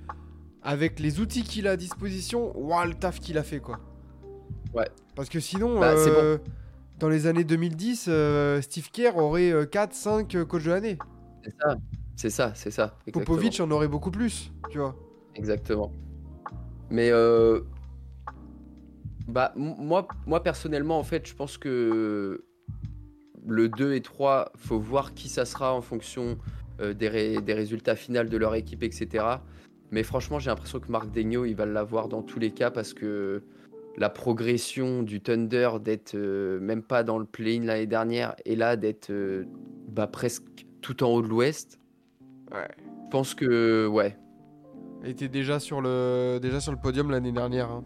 [0.63, 3.81] Avec les outils qu'il a à disposition, waouh, le taf qu'il a fait, quoi.
[4.73, 4.89] Ouais.
[5.17, 5.95] Parce que sinon, Bah,
[7.01, 10.99] dans les années 2010, euh, Steve Kerr aurait 4-5 coachs de l'année.
[11.45, 11.77] C'est ça,
[12.17, 12.97] c'est ça, c'est ça.
[13.07, 13.25] exactement.
[13.25, 14.95] Popovic en aurait beaucoup plus, tu vois.
[15.35, 15.93] Exactement.
[16.91, 17.61] Mais euh,
[19.29, 22.45] bah moi, moi personnellement en fait, je pense que
[23.47, 26.39] le 2 et 3, faut voir qui ça sera en fonction
[26.81, 29.25] euh, des, ré- des résultats finaux de leur équipe, etc.
[29.91, 32.95] Mais franchement, j'ai l'impression que Marc Degno, il va l'avoir dans tous les cas parce
[32.95, 33.43] que
[33.99, 38.77] la progression du Thunder d'être euh, même pas dans le play-in l'année dernière et là
[38.77, 39.11] d'être
[39.89, 40.45] bah, presque
[40.81, 41.79] tout en haut de l'Ouest,
[42.53, 42.69] Ouais.
[43.07, 44.17] je pense que ouais,
[45.05, 47.71] Il était déjà sur le, déjà sur le podium l'année dernière.
[47.71, 47.85] Hein.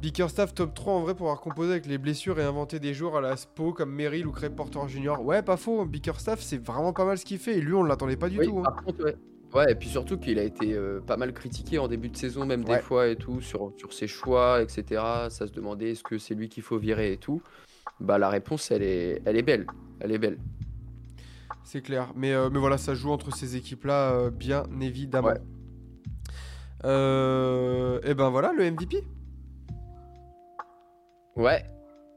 [0.00, 3.16] Bickerstaff top 3 en vrai pour avoir composé avec les blessures et inventé des joueurs
[3.16, 5.20] à la Spo comme Merrill ou Craig Porter Jr.
[5.22, 5.84] Ouais, pas faux.
[5.84, 8.46] Bickerstaff, c'est vraiment pas mal ce qu'il fait et lui, on l'attendait pas du Oui,
[8.46, 8.62] tout.
[8.66, 8.74] hein.
[8.84, 9.16] contre, ouais.
[9.54, 12.46] Ouais, et puis surtout qu'il a été euh, pas mal critiqué en début de saison,
[12.46, 12.76] même Ouais.
[12.76, 15.02] des fois et tout, sur, sur ses choix, etc.
[15.28, 17.42] Ça se demandait est-ce que c'est lui qu'il faut virer et tout?
[18.00, 19.66] Bah la réponse, elle est, elle est belle.
[20.00, 20.38] Elle est belle.
[21.64, 22.12] C'est clair.
[22.16, 25.28] Mais, euh, mais voilà, ça joue entre ces équipes-là, euh, bien évidemment.
[25.28, 25.40] Ouais.
[26.84, 29.04] Euh, et ben voilà, le MVP.
[31.36, 31.64] Ouais,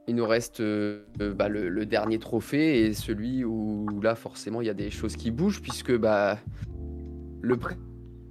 [0.08, 4.70] il nous reste bah, le, le dernier trophée et celui où là, forcément, il y
[4.70, 6.38] a des choses qui bougent, puisque bah,
[7.42, 7.78] le pré-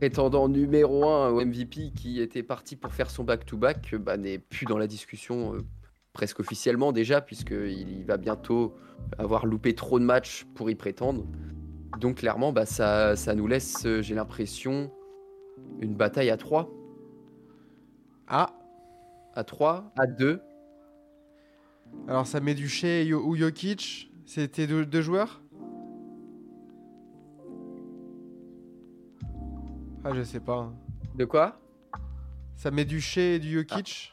[0.01, 4.67] prétendant numéro 1 au MVP qui était parti pour faire son back-to-back bah, n'est plus
[4.67, 5.57] dans la discussion
[6.15, 8.75] presque officiellement déjà, puisqu'il il va bientôt
[9.19, 11.27] avoir loupé trop de matchs pour y prétendre.
[12.01, 14.91] Donc clairement, bah, ça, ça nous laisse, euh, j'ai l'impression,
[15.81, 16.71] une bataille à 3.
[18.29, 18.57] Ah,
[19.35, 20.41] À 3, à 2.
[22.09, 24.11] alors ça met du Shea Yo- ou Jokic.
[24.25, 25.43] C'était deux, deux joueurs?
[30.05, 30.57] Ah, je sais pas.
[30.59, 30.75] hein.
[31.17, 31.61] De quoi?
[32.57, 34.13] Ça met du Shea et du Jokic?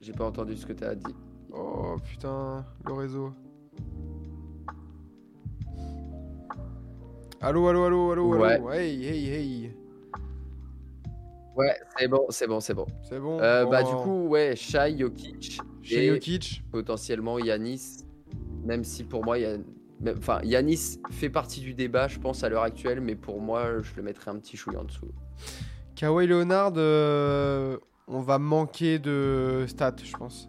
[0.00, 1.14] J'ai pas entendu ce que tu as dit.
[1.52, 3.32] Oh putain, le réseau.
[7.42, 8.54] Allô, allô, allô, allô, Ouais.
[8.54, 8.70] allô.
[8.72, 9.76] Hey, hey, hey.
[11.56, 12.86] Ouais, c'est bon, c'est bon, c'est bon.
[13.02, 16.62] C'est bon Euh, Bah du coup, ouais, Shai, Jokic, Shea et Jokic.
[16.70, 18.04] potentiellement Yanis,
[18.64, 19.36] même si pour moi,
[20.16, 23.94] enfin, Yanis fait partie du débat, je pense, à l'heure actuelle, mais pour moi, je
[23.96, 25.10] le mettrais un petit chouille en dessous.
[25.96, 27.76] Kawhi Leonard, euh,
[28.10, 30.48] on va manquer de stats, je pense.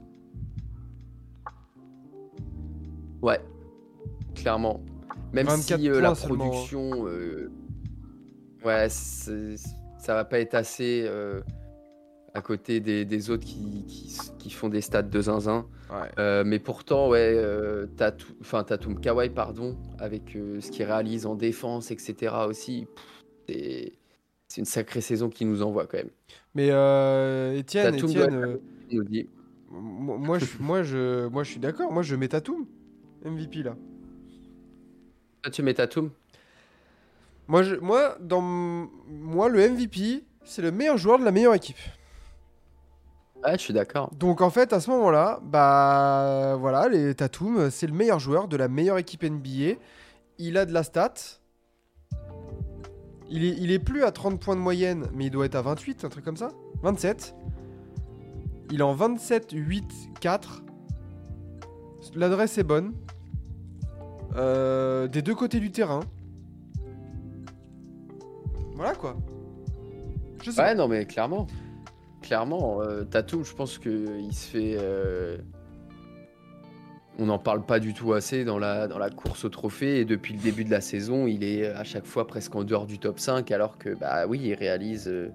[3.22, 3.40] Ouais,
[4.34, 4.84] clairement.
[5.32, 6.48] Même 24 si euh, la seulement, hein.
[6.48, 7.52] production, euh,
[8.66, 11.42] ouais, ça va pas être assez euh,
[12.34, 15.68] à côté des, des autres qui, qui, qui font des stats de zinzin.
[15.92, 16.44] Ouais.
[16.44, 17.40] Mais pourtant, ouais,
[18.42, 22.34] enfin Tatum Kawhi, pardon, avec ce qu'il réalise en défense, etc.
[22.48, 22.88] aussi,
[23.48, 23.94] c'est
[24.52, 26.10] c'est une sacrée saison qui nous envoie quand même.
[26.56, 28.58] Mais euh, Etienne, Tatum Etienne, euh,
[28.90, 29.30] Il nous dit,
[29.70, 31.90] moi, moi, je, moi, je, moi, je suis d'accord.
[31.94, 32.66] Moi, je mets Tatum
[33.24, 33.76] MVP là.
[35.42, 36.10] toi tu mets Tatum
[37.48, 41.80] Moi, je, moi, dans moi, le MVP, c'est le meilleur joueur de la meilleure équipe.
[43.46, 44.12] Ouais, je suis d'accord.
[44.14, 48.58] Donc en fait, à ce moment-là, bah voilà, les Tatum, c'est le meilleur joueur de
[48.58, 49.80] la meilleure équipe NBA.
[50.40, 51.14] Il a de la stat.
[53.32, 55.62] Il est, il est plus à 30 points de moyenne, mais il doit être à
[55.62, 56.50] 28, un truc comme ça.
[56.84, 57.34] 27.
[58.72, 59.86] Il est en 27, 8,
[60.20, 60.64] 4.
[62.16, 62.94] L'adresse est bonne.
[64.36, 66.02] Euh, des deux côtés du terrain.
[68.76, 69.16] Voilà quoi.
[70.44, 71.48] Je sais Ouais, non, mais clairement.
[72.22, 74.76] Clairement, euh, Tatum, je pense qu'il se fait.
[74.80, 75.38] euh,
[77.22, 80.00] on n'en parle pas du tout assez dans la, dans la course au trophée.
[80.00, 82.88] Et depuis le début de la saison, il est à chaque fois presque en dehors
[82.88, 85.30] du top 5, alors que, bah oui, il réalise, euh,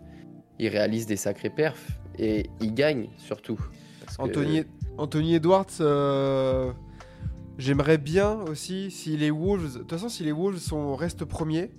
[0.58, 1.92] il réalise des sacrés perfs.
[2.18, 3.54] Et il gagne surtout.
[3.54, 4.64] Que-
[4.98, 6.72] Anthony, Edwards, euh,
[7.56, 11.70] j'aimerais bien aussi, si les Wolves, de toute façon, si les Wolves sont, restent premiers,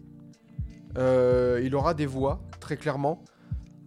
[0.98, 3.24] euh, il aura des voix, très clairement.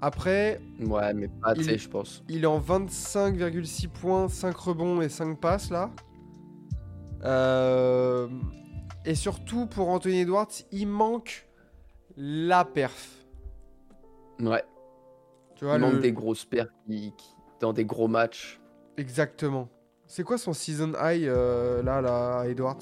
[0.01, 2.23] Après, Ouais, mais pas assez, je pense.
[2.29, 5.91] il est en 25,6 points, 5 rebonds et 5 passes là.
[7.25, 8.29] Euh,
[9.05, 11.49] et surtout pour Anthony Edwards, il manque
[12.17, 13.25] la perf.
[14.41, 14.65] Ouais,
[15.57, 16.45] Tu vois, il le- manque des grosses
[17.17, 18.61] qui- dans des gros matchs.
[18.97, 19.69] Exactement.
[20.07, 22.79] C'est quoi son season high euh, là, là, à Edwards?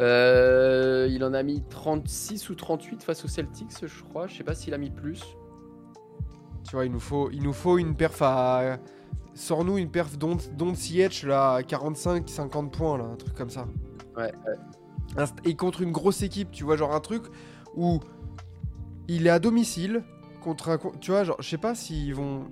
[0.00, 4.26] Euh, il en a mis 36 ou 38 face aux Celtics, je crois.
[4.26, 5.22] Je sais pas s'il a mis plus.
[6.68, 8.78] Tu vois, il nous faut, il nous faut une perf à.
[9.36, 13.66] Sors-nous une perf Don't, don't CH là, à 45-50 points là, un truc comme ça.
[14.16, 14.32] Ouais,
[15.44, 17.24] Et contre une grosse équipe, tu vois, genre un truc
[17.76, 18.00] où
[19.08, 20.02] il est à domicile
[20.40, 20.78] contre un.
[21.00, 22.44] Tu vois, genre, je sais pas s'ils vont.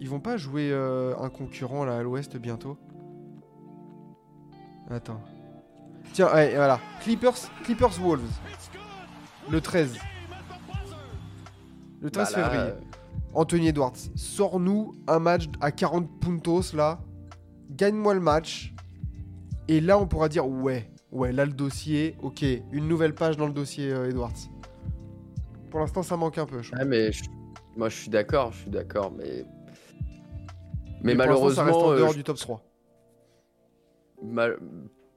[0.00, 2.76] Ils vont pas jouer euh, un concurrent là à l'ouest bientôt.
[4.90, 5.20] Attends.
[6.12, 6.80] Tiens, ouais, voilà.
[7.00, 8.28] Clippers, Clippers Wolves.
[9.48, 9.98] Le 13.
[12.00, 12.72] Le 13 Bah février.
[13.34, 17.00] Anthony Edwards, sors-nous un match à 40 puntos là.
[17.70, 18.72] Gagne-moi le match.
[19.68, 22.42] Et là, on pourra dire ouais, ouais, là le dossier, ok,
[22.72, 24.32] une nouvelle page dans le dossier euh, Edwards.
[25.70, 26.62] Pour l'instant, ça manque un peu.
[26.62, 26.78] Je trouve.
[26.80, 27.24] Ouais, mais je-
[27.76, 29.44] moi je suis d'accord, je suis d'accord, mais.
[31.02, 32.62] Mais, l'instant, ça malheureusement, reste en euh, dehors je- du top 3.
[34.22, 34.58] mal-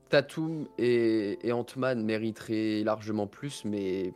[0.09, 4.13] Tatum et, et Ant-Man mériteraient largement plus, mais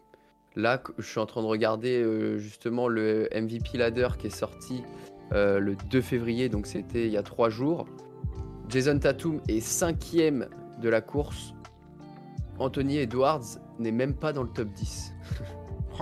[0.55, 4.83] là, je suis en train de regarder euh, justement le MVP ladder qui est sorti
[5.33, 7.85] euh, le 2 février, donc c'était il y a trois jours.
[8.69, 10.47] Jason Tatum est cinquième
[10.81, 11.53] de la course.
[12.59, 13.43] Anthony Edwards
[13.79, 15.13] n'est même pas dans le top 10.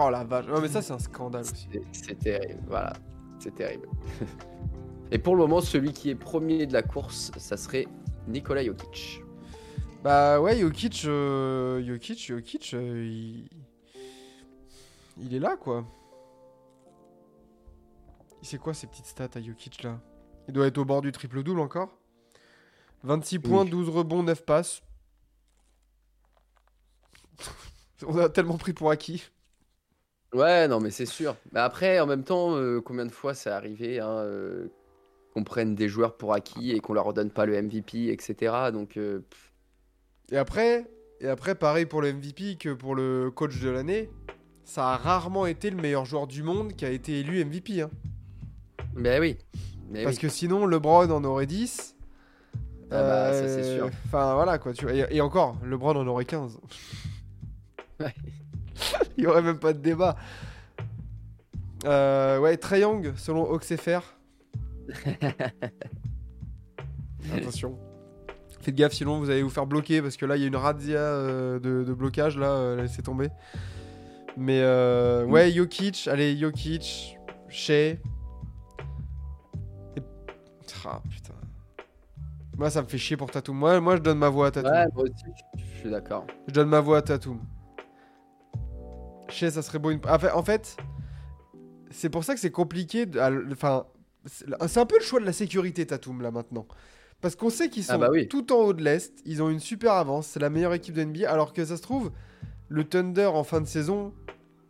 [0.01, 0.45] Oh la vache.
[0.45, 1.67] Non, mais ça, c'est un scandale aussi.
[1.73, 2.93] C'est- C'est terrible, voilà,
[3.39, 3.88] c'est terrible.
[5.11, 7.85] Et pour le moment, celui qui est premier de la course, ça serait
[8.27, 9.21] Nikola Jokic.
[10.03, 13.49] Bah ouais, Jokic, euh, Jokic, Jokic, euh, il...
[15.21, 15.85] il est là quoi.
[18.41, 19.99] C'est quoi ces petites stats à Jokic là?
[20.47, 21.97] Il doit être au bord du triple-double encore
[23.03, 23.69] 26 points, Oui.
[23.69, 24.81] 12 rebonds, 9 passes.
[28.05, 29.29] On a tellement pris pour acquis.
[30.33, 31.35] Ouais, non, mais c'est sûr.
[31.53, 34.67] Mais après, en même temps, euh, combien de fois c'est arrivé hein, euh,
[35.33, 38.53] qu'on prenne des joueurs pour acquis et qu'on leur redonne pas le MVP, etc.
[38.71, 39.21] Donc, euh,
[40.31, 40.89] Et après,
[41.19, 44.09] et après, pareil pour le MVP que pour le coach de l'année,
[44.69, 47.81] ça a rarement été le meilleur joueur du monde qui a été élu MVP.
[47.81, 47.89] hein.
[48.95, 49.37] ben oui.
[49.89, 50.21] Mais Parce oui.
[50.21, 51.95] que sinon, LeBron en aurait 10.
[52.91, 53.89] Ah bah, ça, c'est sûr.
[54.05, 54.73] Enfin, voilà quoi.
[54.73, 54.93] Tu vois.
[54.93, 56.59] Et, et encore, LeBron en aurait 15.
[57.99, 58.13] Ouais.
[59.17, 60.15] Il y aurait même pas de débat.
[61.85, 64.15] Euh, ouais, Trae Young, selon OxFR.
[67.35, 67.77] Attention.
[68.61, 70.55] Faites gaffe, sinon vous allez vous faire bloquer parce que là il y a une
[70.55, 72.37] razzia euh, de, de blocage.
[72.37, 73.29] Là, euh, laissez tomber.
[74.40, 77.18] Mais euh, ouais, Jokic, allez, Jokic,
[77.49, 77.74] Shea.
[77.91, 77.99] Et...
[80.86, 81.34] Ah putain.
[82.57, 83.57] Moi ça me fait chier pour Tatum.
[83.57, 84.72] Moi, moi je donne ma voix à Tatum.
[84.72, 85.26] Ouais, moi aussi,
[85.57, 86.26] je suis d'accord.
[86.48, 87.40] Je donne ma voix à Tatum.
[89.30, 89.91] Shea, ça serait beau.
[89.91, 89.99] Une...
[90.07, 90.78] En fait, en fait,
[91.91, 93.06] c'est pour ça que c'est compliqué.
[93.06, 93.20] de-
[93.52, 93.86] Enfin,
[94.26, 96.66] c'est c'est un peu le choix de la sécurité, Tatum, là, maintenant.
[97.22, 98.30] Parce qu'on sait qu'ils sont Ah bah oui.
[98.30, 99.22] tout en haut de l'Est.
[99.26, 100.28] Ils ont une super avance.
[100.28, 101.30] C'est la meilleure équipe de NBA.
[101.30, 102.11] Alors que ça se trouve,
[102.70, 104.14] le Thunder, en fin de saison,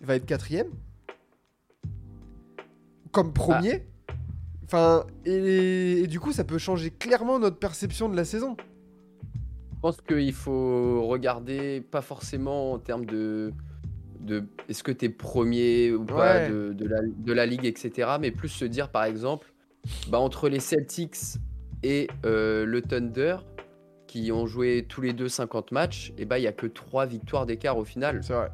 [0.01, 0.69] va être quatrième.
[3.11, 3.85] Comme premier.
[4.65, 8.55] Enfin, et, et du coup, ça peut changer clairement notre perception de la saison.
[9.73, 13.51] Je pense qu'il faut regarder, pas forcément en termes de.
[14.19, 16.49] de est-ce que tu es premier ou pas Ouais.
[16.49, 18.11] de, de la, de la ligue, etc.
[18.19, 19.51] Mais plus se dire, par exemple,
[20.09, 21.37] bah, entre les Celtics
[21.81, 23.37] et euh, le Thunder,
[24.05, 27.05] qui ont joué tous les deux 50 matchs, et bah, il n'y a que 3
[27.07, 28.19] victoires d'écart au final.
[28.21, 28.51] C'est vrai.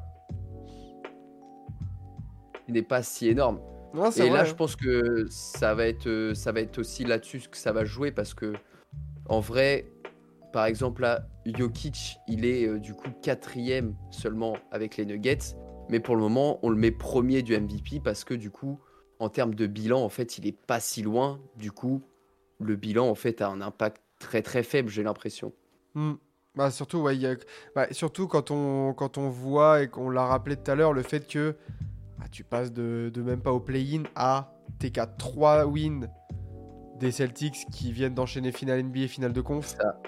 [2.67, 3.59] N'est pas si énorme.
[3.93, 7.41] Non, Et là, je pense que ça va être, euh, ça va être aussi là-dessus
[7.49, 8.53] que ça va jouer parce que,
[9.29, 9.85] en vrai,
[10.51, 15.55] par exemple, là, Jokic, il est euh, du coup quatrième seulement avec les Nuggets,
[15.89, 18.79] mais pour le moment, on le met premier du MVP parce que du coup,
[19.19, 21.39] en termes de bilan, en fait, il est pas si loin.
[21.55, 22.01] Du coup,
[22.59, 25.53] le bilan, en fait, a un impact très très faible, j'ai l'impression.
[25.93, 26.13] Hmm.
[26.55, 27.35] Bah surtout, ouais, il y a-
[27.75, 31.01] bah, surtout quand on, quand on voit et qu'on l'a rappelé tout à l'heure, le
[31.01, 31.55] fait que
[32.19, 36.07] bah, tu passes de, de même pas au play-in à t'es qu'à 3 wins
[36.99, 39.99] des Celtics qui viennent d'enchaîner finale NBA et finale de conf, Ça.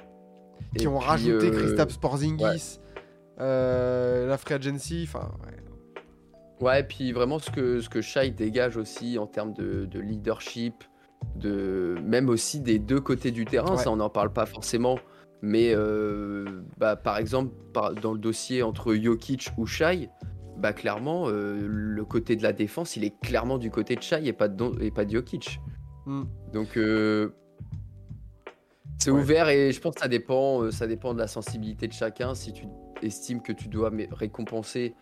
[0.77, 2.79] qui Et ont puis, rajouté euh, Kristaps Porzingis,
[3.39, 5.53] euh, la free agency, enfin ouais.
[6.59, 10.83] Ouais, puis vraiment ce que, ce que Shai dégage aussi en termes de, de leadership,
[11.35, 13.77] de même aussi des deux côtés du terrain, Ouais.
[13.83, 14.97] ça on n'en parle pas forcément,
[15.43, 20.09] mais euh, bah, par exemple par- dans le dossier entre Jokic ou Shai,
[20.57, 24.25] bah clairement euh, le côté de la défense il est clairement du côté de Shai
[24.27, 25.59] et pas de, Don- et pas de Jokic.
[26.05, 26.23] Hmm.
[26.53, 27.29] Donc euh,
[28.99, 29.19] c'est Ouais.
[29.21, 32.33] ouvert et je pense que ça dépend, euh, ça dépend de la sensibilité de chacun.
[32.33, 32.65] Si tu
[33.03, 34.95] estimes que tu dois récompenser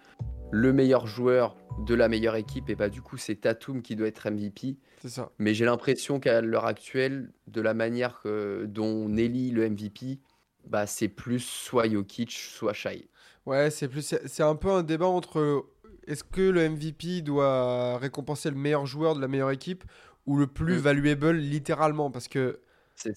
[0.52, 1.56] le meilleur joueur
[1.86, 4.78] de la meilleure équipe, et bah du coup c'est Tatum qui doit être MVP.
[5.02, 5.32] c'est ça.
[5.40, 10.20] Mais j'ai l'impression qu'à l'heure actuelle, de la manière que- dont on élit le MVP,
[10.68, 13.10] bah c'est plus soit Jokic, soit Shai.
[13.46, 15.62] Ouais, c'est plus, c'est un peu un débat entre euh,
[16.08, 19.84] est-ce que le MVP doit récompenser le meilleur joueur de la meilleure équipe
[20.26, 20.80] ou le plus Mm.
[20.82, 22.10] valuable littéralement?
[22.12, 22.60] Parce que.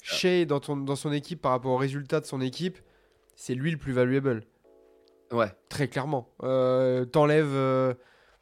[0.03, 2.79] Shea dans, ton- dans son équipe par rapport aux résultats de son équipe,
[3.37, 4.43] c'est lui le plus valuable,
[5.31, 6.29] Ouais, très clairement.
[6.43, 7.95] Euh, T'enlèves euh,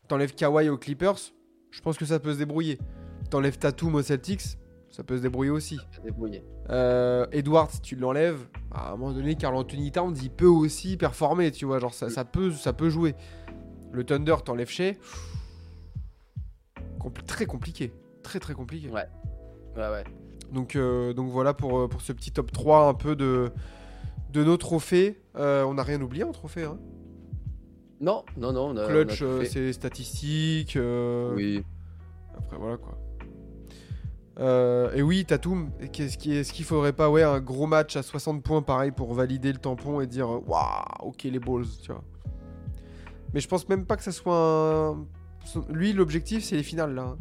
[0.09, 1.19] t'enlèves Kawhi aux Clippers,
[1.71, 2.79] je pense que ça peut se débrouiller.
[3.29, 4.57] T'enlèves Tatum aux Celtics,
[4.97, 5.79] ça peut se débrouiller aussi.
[5.91, 6.43] c'est débrouillé.
[6.71, 10.97] Euh, Edwards, si tu l'enlèves, à un moment donné, Carl Anthony Towns, il peut aussi
[10.97, 13.15] performer, tu vois, genre ça, ça peut, ça peut jouer.
[13.93, 14.99] Le Thunder, t'enlèves chez.
[17.27, 17.93] très compliqué,
[18.23, 18.89] très très compliqué.
[18.89, 19.05] Ouais.
[19.77, 20.05] Ouais, ouais.
[20.51, 23.53] Donc, euh, donc voilà pour, euh, pour ce petit top 3 un peu de,
[24.33, 25.21] de nos trophées.
[25.37, 26.65] Euh, on n'a rien oublié en trophée.
[26.65, 26.79] Hein?
[28.01, 28.71] Non, non, non.
[28.71, 30.79] On a, Clutch, c'est statistiques.
[31.35, 31.63] Oui.
[32.39, 32.99] Après, voilà quoi.
[34.39, 36.19] Euh, et oui, Tatum, est-ce
[36.53, 40.01] qu'il faudrait pas ouais, un gros match à 60 points pareil pour valider le tampon
[40.01, 42.05] et dire euh, waouh, ok les balls, tu vois.
[43.33, 45.07] Mais je pense même pas que ça soit un.
[45.71, 47.03] Lui, l'objectif, c'est les finales là.
[47.03, 47.19] hein.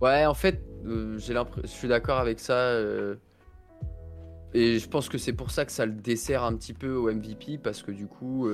[0.00, 2.52] Ouais, en fait, euh, j'ai je suis d'accord avec ça.
[2.54, 3.16] euh,
[4.54, 7.10] et je pense que c'est pour ça que ça le dessert un petit peu au
[7.12, 8.48] MVP parce que du coup,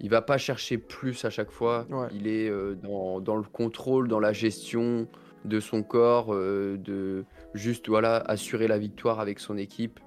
[0.00, 1.86] il va pas chercher plus à chaque fois.
[1.90, 2.08] Ouais.
[2.12, 2.50] Il est
[2.82, 5.06] dans, dans le contrôle, dans la gestion
[5.44, 7.24] de son corps, euh, de
[7.54, 10.00] juste voilà assurer la victoire avec son équipe.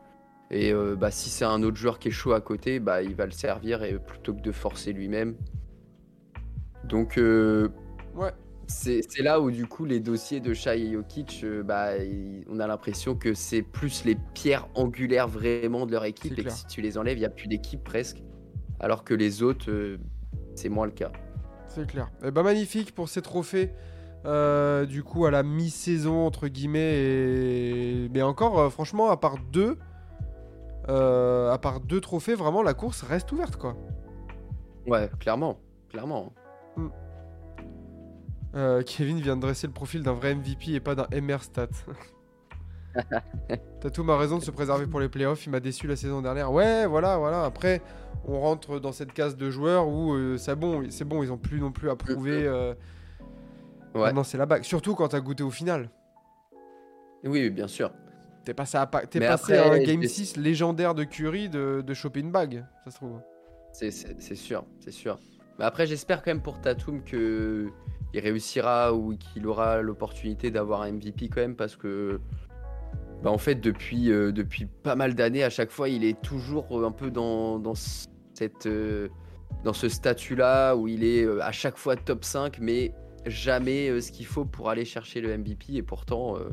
[0.49, 3.15] Et euh, bah, si c'est un autre joueur qui est chaud à côté, bah, il
[3.15, 5.35] va le servir et plutôt que de forcer lui-même.
[6.83, 7.69] Donc euh,
[8.15, 8.31] Ouais.
[8.67, 12.59] c'est là où du coup les dossiers de Shai et Jokic, euh, bah, il- on
[12.59, 16.65] a l'impression que c'est plus les pierres angulaires vraiment de leur équipe et que si
[16.67, 18.21] tu les enlèves, il n'y a plus d'équipe presque.
[18.79, 19.97] Alors que les autres,
[20.55, 21.11] c'est moins le cas.
[21.67, 22.11] C'est clair.
[22.25, 23.71] Eh ben, magnifique pour ces trophées.
[24.25, 26.93] Euh, du coup, à la mi-saison, entre guillemets.
[26.95, 28.09] Et...
[28.13, 29.77] Mais encore, euh, franchement, à part deux.
[30.89, 33.75] euh, à part deux trophées, vraiment, la course reste ouverte, quoi.
[34.87, 36.33] Ouais, clairement, clairement.
[38.55, 41.67] Euh, Kevin vient de dresser le profil d'un vrai MVP et pas d'un MR stat.
[43.79, 45.45] Tatum a raison de se préserver pour les playoffs.
[45.45, 46.51] Il m'a déçu la saison dernière.
[46.51, 47.43] Ouais, voilà, voilà.
[47.45, 47.81] Après,
[48.25, 51.37] on rentre dans cette case de joueurs où euh, c'est bon, c'est bon, ils ont
[51.37, 52.45] plus non plus à prouver.
[52.45, 52.73] euh,
[53.93, 54.01] Ouais.
[54.01, 54.63] Maintenant, c'est la bague.
[54.63, 55.89] Surtout quand t'as goûté au final.
[57.23, 57.91] Oui, bien sûr.
[58.45, 61.83] T'es passé à, pa- Mais passé à un Game j'ai- 6 légendaire de Curry de,
[61.85, 63.19] de choper une bague, ça se trouve.
[63.71, 63.91] C'est-
[64.35, 65.19] sûr, c'est sûr.
[65.59, 67.67] Mais après, j'espère quand même pour Tatum que
[68.13, 72.19] il réussira ou qu'il aura l'opportunité d'avoir un MVP quand même parce que,
[73.23, 76.65] bah, en fait, depuis, euh, depuis pas mal d'années, à chaque fois, il est toujours
[76.79, 79.07] euh, un peu dans, dans cette, euh,
[79.63, 82.93] dans ce statut-là où il est euh, à chaque fois top 5, mais
[83.25, 85.73] jamais euh, ce qu'il faut pour aller chercher le MVP.
[85.73, 86.49] Et pourtant, euh,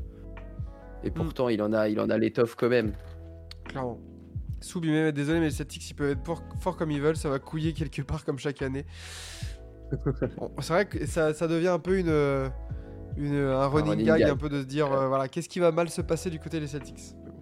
[1.04, 2.92] et pourtant, il en a, il en a l'étoffe quand même.
[3.64, 4.00] Clairement.
[4.60, 7.28] Soubi, mais désolé, mais les Celtics, ils peuvent être forts forts comme ils veulent, ça
[7.28, 8.84] va couiller quelque part comme chaque année.
[10.36, 12.48] Bon, c'est vrai que ça, ça devient un peu une, euh,
[13.16, 14.30] une, un running, running gag, gag.
[14.30, 16.60] un peu de se dire, euh, voilà, qu'est-ce qui va mal se passer du côté
[16.60, 17.14] des Celtics.
[17.24, 17.32] Bon.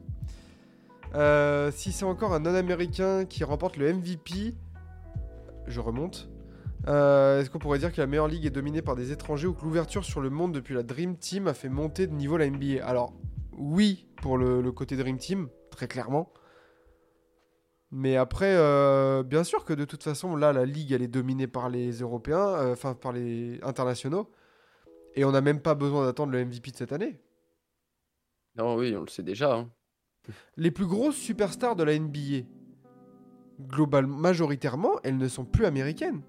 [1.16, 4.54] Euh, si c'est encore un non-américain qui remporte le MVP,
[5.66, 6.28] je remonte.
[6.88, 9.54] Euh, Est-ce qu'on pourrait dire que la meilleure ligue est dominée par des étrangers ou
[9.54, 12.48] que l'ouverture sur le monde depuis la Dream Team a fait monter de niveau la
[12.48, 13.12] NBA Alors,
[13.52, 16.32] oui, pour le, le côté Dream Team, très clairement.
[17.90, 21.46] Mais après, euh, bien sûr que de toute façon, là, la ligue, elle est dominée
[21.46, 24.30] par les Européens, euh, enfin par les internationaux.
[25.14, 27.18] Et on n'a même pas besoin d'attendre le MVP de cette année.
[28.56, 29.54] Non, oui, on le sait déjà.
[29.54, 29.70] hein.
[30.56, 32.44] Les plus grosses superstars de la NBA,
[33.60, 36.22] globalement, majoritairement, elles ne sont plus américaines.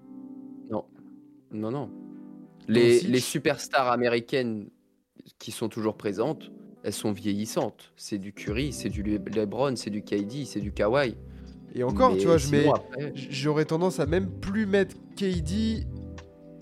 [1.52, 1.90] Non, non.
[2.68, 4.68] Les, superstars américaines
[5.38, 6.50] qui sont toujours présentes,
[6.82, 7.92] elles sont vieillissantes.
[7.96, 11.16] C'est du Curry, c'est du Le- LeBron, c'est du KD, c'est du Kawhi.
[11.74, 12.66] Et encore, Mais tu vois, je mets,
[13.14, 15.86] j'aurais tendance à même plus mettre KD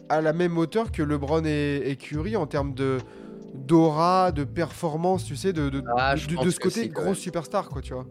[0.09, 2.99] à la même hauteur que LeBron et, et Curry en termes de
[3.55, 7.15] d'aura, de performance, tu sais, de, de, Ah, de- ce côté même.
[7.15, 8.07] superstar, quoi, tu vois.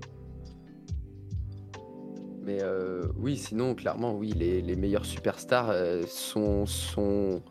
[2.46, 7.42] Mais euh, oui, sinon, clairement, oui, les, les meilleurs superstars euh, sont, sont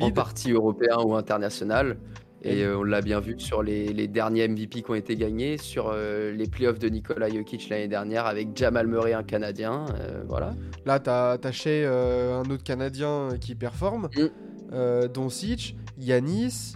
[0.00, 1.98] en partie européens ou internationales.
[2.42, 5.58] Et euh, on l'a bien vu sur les, les derniers MVP qui ont été gagnés,
[5.58, 9.84] sur les playoffs de Nikola Jokic l'année dernière avec Jamal Murray, un Canadien.
[10.26, 10.54] voilà.
[10.86, 11.36] là, t'as
[11.66, 15.08] euh, un autre Canadien qui performe, Mm.
[15.12, 16.74] Doncic, Yanis,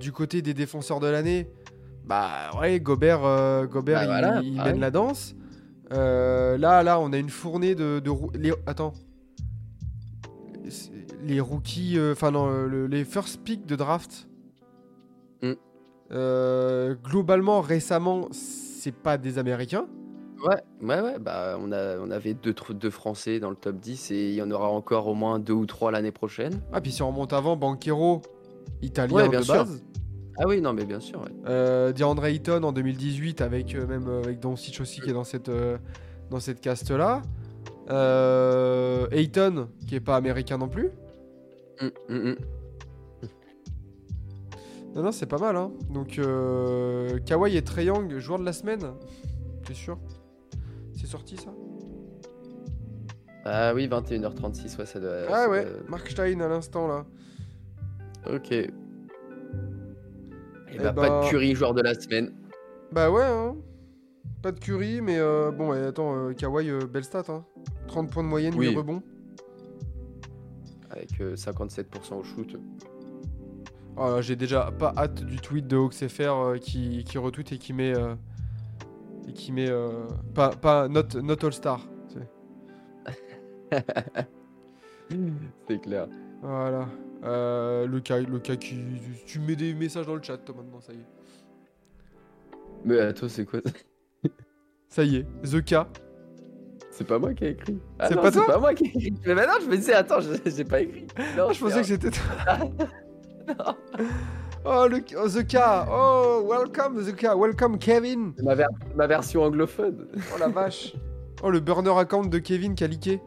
[0.00, 1.48] du côté des défenseurs de l'année,
[2.04, 3.20] bah ouais, Gobert,
[3.68, 4.72] Gobert Bah il, voilà, il pareil.
[4.72, 5.36] mène la danse.
[5.92, 8.00] Euh, là, là, on a une fournée de...
[8.00, 8.92] de rou- les, attends.
[11.22, 14.28] Les rookies, euh, enfin non, euh, le- les first pick de draft.
[15.42, 15.52] Mm.
[16.12, 19.86] Euh, globalement, récemment, c'est pas des Américains.
[20.44, 21.18] Ouais, ouais, ouais.
[21.18, 24.42] Bah, on, a, on avait deux, deux Français dans le top 10 et il y
[24.42, 26.60] en aura encore au moins deux ou trois l'année prochaine.
[26.72, 28.22] Ah, puis si on remonte avant, Banquero,
[28.82, 29.54] italien Ouais, bien de sûr.
[29.54, 29.82] base.
[30.38, 31.20] Ah oui, non, mais bien sûr.
[31.22, 31.30] ouais.
[31.46, 35.24] Euh, DeAndre Ayton en 2018 avec euh, même euh, avec Doncic aussi qui est dans
[35.24, 35.78] cette euh,
[36.30, 37.22] dans cette caste là.
[37.90, 40.90] Euh, Ayton qui est pas américain non plus.
[41.80, 42.36] Hum, hum, hum.
[44.94, 45.70] Non non c'est pas mal hein.
[45.90, 48.80] Donc euh, Kawhi et Trae Young joueur de la semaine.
[49.64, 49.98] T'es sûr
[50.94, 51.52] C'est sorti ça
[53.44, 55.10] Ah oui, 21h36, ouais, ça doit.
[55.28, 55.64] Ah ça ouais.
[55.64, 57.04] doit- Mark Stein à l'instant là.
[58.32, 58.54] Ok.
[60.76, 62.32] Et Eh bah, ben- pas de Curry, joueur de la semaine.
[62.92, 63.56] Bah ouais hein.
[64.42, 67.44] Pas de Curry mais euh, bon et attends euh, Kawhi euh, belle stat hein.
[67.88, 68.68] 30 points de moyenne, Oui.
[68.70, 69.02] 8 rebonds.
[70.90, 72.56] Avec euh, 57% au shoot.
[73.96, 77.72] Oh j'ai déjà pas hâte du tweet de HawksFR euh, qui, qui retweet et qui
[77.72, 77.96] met.
[77.96, 78.14] euh,
[79.28, 79.68] et qui met.
[79.70, 80.04] euh,
[80.34, 81.80] pas, pas not, not All Star.
[82.08, 82.28] c'est-
[85.68, 86.06] C'est clair.
[86.42, 86.86] Voilà.
[87.26, 88.76] Euh, le cas, le cas qui.
[89.26, 91.06] Tu mets des messages dans le chat, toi, maintenant, ça y est.
[92.84, 93.60] Mais attends, c'est quoi
[94.88, 95.74] Ça y est, The K.
[96.90, 97.78] C'est pas moi qui ai écrit.
[97.98, 99.14] Ah C'est pas toi C'est pas moi qui ai écrit.
[99.26, 101.06] Mais maintenant, je me disais, attends, j'ai pas écrit.
[101.36, 102.58] Non, Ah, je pensais que c'était toi.
[103.48, 103.74] Non.
[104.68, 105.56] Oh, le, oh, The K.
[105.88, 107.28] Oh, welcome, The K.
[107.36, 108.32] Welcome, Kevin.
[108.36, 108.66] C'est ma, ver-
[108.96, 110.08] ma version anglophone.
[110.34, 110.96] Oh la vache.
[111.44, 113.20] Oh, le burner account de Kevin qui a leaké.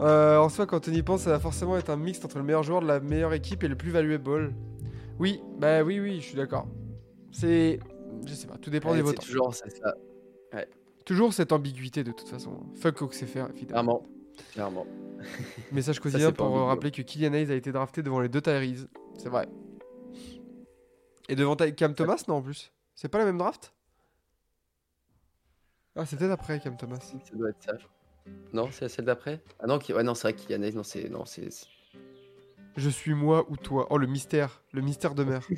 [0.00, 2.44] Euh, en soi, quand on y pense, ça va forcément être un mix entre le
[2.44, 4.52] meilleur joueur de la meilleure équipe et le plus valuable.
[5.18, 6.66] Oui, bah oui, oui, je suis d'accord.
[7.30, 7.78] C'est.
[8.26, 9.22] Je sais pas, tout dépend Ouais, des c'est votants.
[9.22, 9.94] toujours c'est ça.
[11.04, 12.66] Toujours cette ambiguïté de toute façon.
[12.76, 14.06] Fuck OXFR, évidemment.
[14.52, 14.86] Clairement.
[14.86, 14.86] Clairement.
[15.72, 18.88] Message quotidien pour euh, rappeler que Kylian Hayes a été drafté devant les deux Tyrese.
[19.18, 19.46] C'est vrai.
[21.28, 22.72] Et devant Cam Thomas, non en plus.
[22.94, 23.74] C'est pas la même draft?
[25.96, 27.00] Ah, c'est peut-être après Cam Thomas.
[27.00, 27.72] Ça doit être ça.
[28.52, 29.40] Non, c'est celle d'après?
[29.60, 29.92] Ah non, qui...
[29.92, 30.72] ouais, non c'est vrai qu'il y a.
[30.72, 31.08] Non, c'est.
[31.08, 31.48] Non, c'est.
[32.76, 33.86] Je suis moi ou toi.
[33.90, 34.62] Oh, le mystère.
[34.72, 35.40] Le mystère de mer.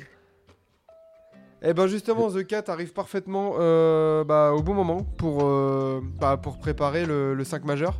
[1.63, 6.37] Eh ben justement, The Cat arrive parfaitement euh, bah, au bon moment pour, euh, bah,
[6.37, 7.99] pour préparer le, le 5 majeur.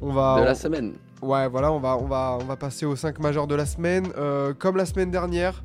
[0.00, 0.94] On va, De la semaine.
[1.20, 4.08] Ouais, voilà, on va, on va, on va passer aux 5 majeurs de la semaine.
[4.16, 5.62] Euh, comme la semaine dernière,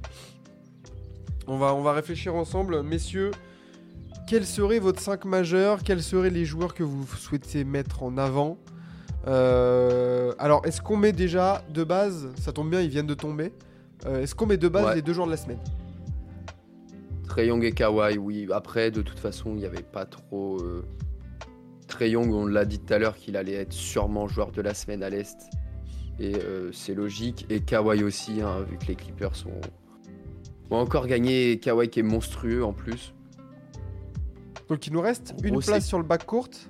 [1.48, 2.84] on va, on va réfléchir ensemble.
[2.84, 3.32] Messieurs,
[4.28, 5.84] quels seraient votre 5 majeurs?
[5.84, 8.58] Quels seraient les joueurs que vous souhaitez mettre en avant?
[9.28, 13.54] Euh, Alors, est-ce qu'on met déjà de base Ça tombe bien, ils viennent de tomber.
[14.06, 14.96] Euh, est-ce qu'on met de base Ouais.
[14.96, 15.60] les deux joueurs de la semaine?
[17.28, 18.48] Trey Young et Kawhi, oui.
[18.52, 20.60] Après, de toute façon, il n'y avait pas trop.
[20.62, 20.86] Euh...
[21.88, 24.74] Trey Young, on l'a dit tout à l'heure qu'il allait être sûrement joueur de la
[24.74, 25.50] semaine à l'Est.
[26.20, 26.34] Et
[26.72, 27.46] c'est logique.
[27.50, 29.52] Et Kawhi aussi, hein, vu que les Clippers sont...
[30.72, 31.60] ont encore gagné.
[31.60, 33.15] Kawhi qui est monstrueux en plus.
[34.70, 36.70] Donc, il nous reste En une gros, place sur le bac courte.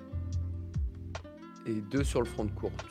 [1.66, 2.86] Et deux sur le front de courte.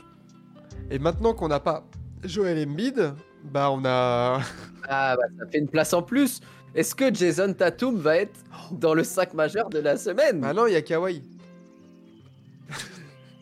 [0.91, 1.85] Et maintenant qu'on n'a pas
[2.25, 3.15] Joel Embiid,
[3.45, 4.41] bah on a.
[4.87, 6.41] Ah, bah ça fait une place en plus.
[6.75, 8.39] Est-ce que Jason Tatum va être
[8.73, 10.41] dans le 5 majeur de la semaine?
[10.41, 11.23] Bah non, il y a Kawhi.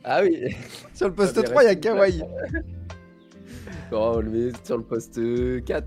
[0.05, 0.57] Ah oui.
[0.95, 2.23] Sur le poste Ça fait 3, il y a Kawhi.
[3.91, 5.21] Bon, on le met sur le poste
[5.65, 5.87] 4.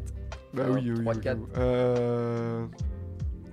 [0.54, 1.36] Bah Alors, oui, oui, oui, 3-4.
[1.38, 1.46] oui.
[1.58, 2.66] Euh...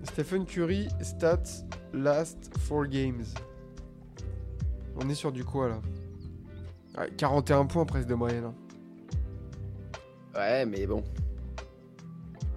[0.04, 3.24] Stephen Curry, stats, last 4 games.
[4.96, 5.80] On est sur du quoi là?
[6.98, 8.44] Ouais, 41 points presque de moyenne.
[8.44, 8.54] hein.
[10.34, 11.02] Ouais, mais bon.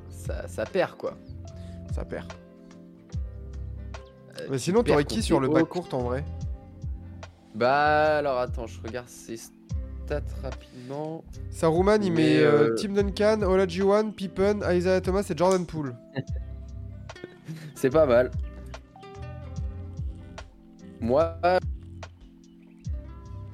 [0.10, 1.18] Ça, ça perd quoi.
[1.94, 2.32] Ça perd.
[4.40, 5.70] Euh, Mais sinon, t'aurais qui sur le bac Hawks.
[5.70, 6.26] court en vrai?
[7.54, 11.24] Bah alors attends, je regarde ses stats rapidement.
[11.50, 15.96] Saruman, il Mais, met euh, euh, Tim Duncan, Olajuwon, Pippen, Isaiah Thomas et Jordan Poole.
[17.76, 18.32] C'est pas mal.
[21.06, 21.38] Moi,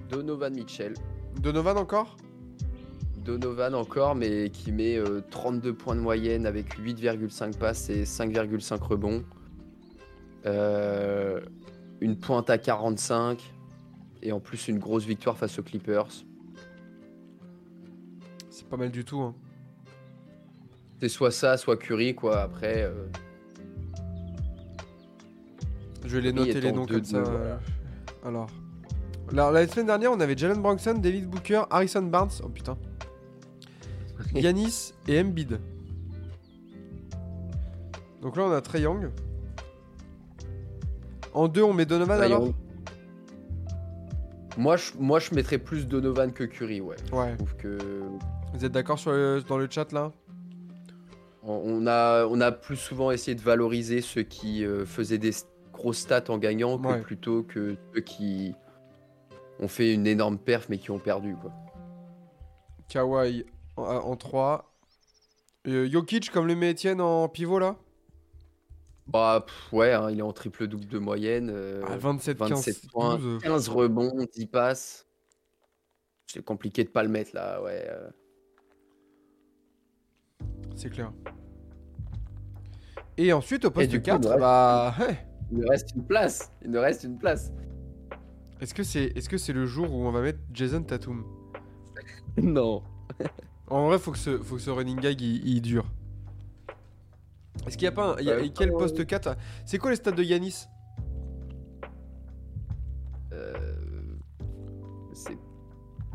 [0.10, 0.94] Donovan Mitchell.
[1.42, 2.16] Donovan encore?
[3.18, 8.82] Donovan encore, mais qui met euh, 32 points de moyenne avec 8,5 passes et 5,5
[8.82, 9.26] rebonds.
[10.46, 11.42] Euh,
[12.00, 13.44] une pointe à 45
[14.24, 16.08] et en plus une grosse victoire face aux Clippers.
[18.50, 19.20] C'est pas mal du tout.
[19.20, 19.36] hein.
[21.02, 22.44] C'est soit ça, soit Curry, quoi.
[22.44, 23.08] Après, euh,
[26.06, 27.18] Je vais les noter les noms comme ça.
[27.18, 27.58] euh.
[28.26, 28.48] Alors.
[29.32, 32.32] Alors, la semaine dernière, on avait Jalen Bronson, David Booker, Harrison Barnes.
[32.44, 32.78] Oh putain.
[34.36, 35.60] Yanis et Embiid.
[38.22, 39.10] Donc là, on a Trey Young.
[41.34, 42.54] En deux, on met Donovan Trae alors Young.
[44.58, 46.98] Moi, je, moi, je mettrais plus Donovan que Curry, ouais.
[47.14, 47.32] Ouais.
[47.32, 47.78] Je trouve que
[48.54, 50.12] Vous êtes d'accord sur le- dans le chat là?
[51.44, 51.54] On
[51.84, 55.32] on a, on a plus souvent essayé de valoriser ceux qui euh, faisaient des
[55.94, 57.02] stats en gagnant que Ouais.
[57.02, 58.54] plutôt que ceux qui
[59.60, 61.52] ont fait une énorme perf mais qui ont perdu, quoi.
[62.88, 63.46] Kawhi
[63.78, 64.68] en, en 3.
[65.66, 67.76] Jokic, comme le met Etienne en pivot là?
[69.08, 71.50] Bah, pff, ouais, hein, il est en triple-double de moyenne.
[71.52, 75.06] euh, Ah, 27, 27 15, points, 12, euh, 15 rebonds, 10 passes.
[76.28, 77.86] C'est compliqué de pas le mettre là, ouais.
[77.90, 78.10] euh.
[80.76, 81.12] C'est clair.
[83.18, 84.40] Et ensuite, au poste du coup, 4, ouais.
[84.40, 84.96] bah.
[85.00, 85.18] ouais.
[85.52, 86.52] Il nous reste une place.
[86.64, 87.52] Il nous reste une place.
[88.62, 91.26] Est-ce que c'est est -ce c'est le jour où on va mettre Jason Tatum
[92.38, 92.84] non.
[93.68, 95.86] En vrai, faut que ce, faut que ce running gag il, il dure.
[97.68, 98.18] Est-ce qu'il y a pas un.
[98.20, 98.78] il y a- Ouais, quel ouais.
[98.78, 100.66] poste 4 C'est quoi les stats de Yanis
[103.34, 103.56] Euh,
[105.14, 105.38] C'est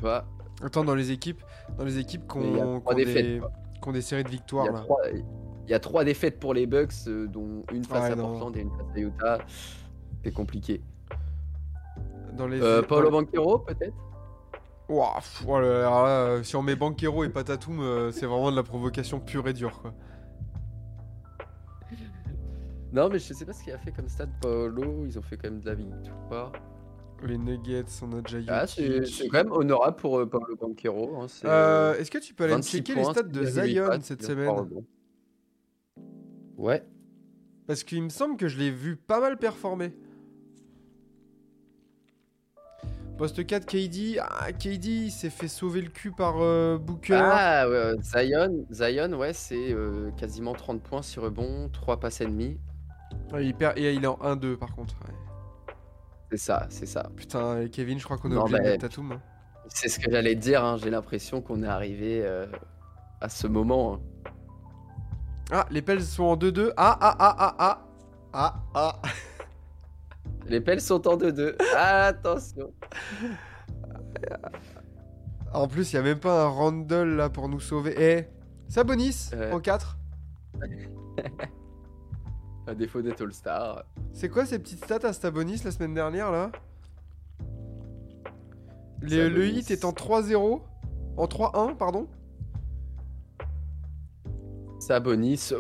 [0.01, 0.27] pas.
[0.63, 1.43] Attends, dans les équipes,
[1.77, 3.41] dans les équipes y a ont, des,
[3.87, 4.81] ont des séries de Il victoires y, a là.
[4.81, 5.01] trois,
[5.67, 8.31] il y a trois défaites pour les Bucks, euh, dont une face Ouais, à non.
[8.31, 9.39] Portland et une face à Utah.
[10.25, 10.81] C'est compliqué.
[12.37, 13.95] Dans les, Euh, Paolo Banquero, peut-être?
[14.89, 15.19] Ouah,
[15.49, 19.19] oh euh, si on met Banquero et pas Tatum, euh, c'est vraiment de la provocation
[19.19, 19.93] pure et dure quoi.
[22.93, 25.05] Non, mais je sais pas ce qu'il a fait comme stade, Paolo.
[25.07, 26.53] Ils ont fait quand même de la victoire.
[27.25, 29.07] Les Nuggets, on a déjà Ah, Jokic.
[29.07, 31.21] c'est quand même honorable pour euh, Paolo Banquero.
[31.21, 31.27] hein,
[31.99, 34.23] Est-ce que tu peux aller me 26 checker les stats de 6,8 Zion passes, cette
[34.23, 34.85] 23 semaine?
[36.57, 36.83] Ouais.
[37.67, 39.93] Parce qu'il me semble que je l'ai vu pas mal performer.
[43.19, 44.19] Poste 4, KD.
[44.21, 47.15] Ah, KD il s'est fait sauver le cul par euh, Booker.
[47.19, 52.27] Ah, ouais, Zion, Zion, ouais, c'est euh, quasiment 30 points, 6 rebonds, 3 passes et
[52.27, 52.59] demi.
[53.41, 54.95] Il, perd, et il est en 1-2 par contre.
[55.09, 55.15] ouais.
[56.31, 57.09] C'est ça, c'est ça.
[57.17, 59.13] Putain, et Kevin, je crois qu'on est obligé de mettre Tatum.
[59.13, 59.23] hein.
[59.69, 62.47] C'est ce que j'allais te dire, hein, j'ai l'impression qu'on est arrivé euh,
[63.21, 63.95] à ce moment.
[63.95, 64.01] hein.
[65.51, 66.73] Ah, les Pels sont en 2-2.
[66.77, 67.83] Ah, ah, ah, ah, ah.
[68.33, 69.01] Ah, ah.
[70.49, 71.57] Les pelles sont en 2-2.
[71.75, 72.73] Attention.
[75.53, 77.95] En plus, il y a même pas un Randall là pour nous sauver.
[77.97, 78.27] Eh,
[78.69, 79.53] Sabonis Ouais.
[79.53, 79.97] en 4.
[82.69, 83.85] À défaut d'être All-Star.
[84.13, 86.51] C'est quoi ces petites stats à Sabonis la semaine dernière là?
[89.01, 90.63] Le, hit est en 3-0.
[91.17, 92.09] En 3-1, pardon.
[94.87, 95.53] Sabonis,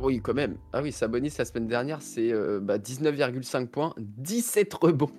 [0.00, 0.56] oui, quand même.
[0.72, 5.12] Ah oui, Sabonis, la semaine dernière, c'est euh, bah, 19,5 points, 17 rebonds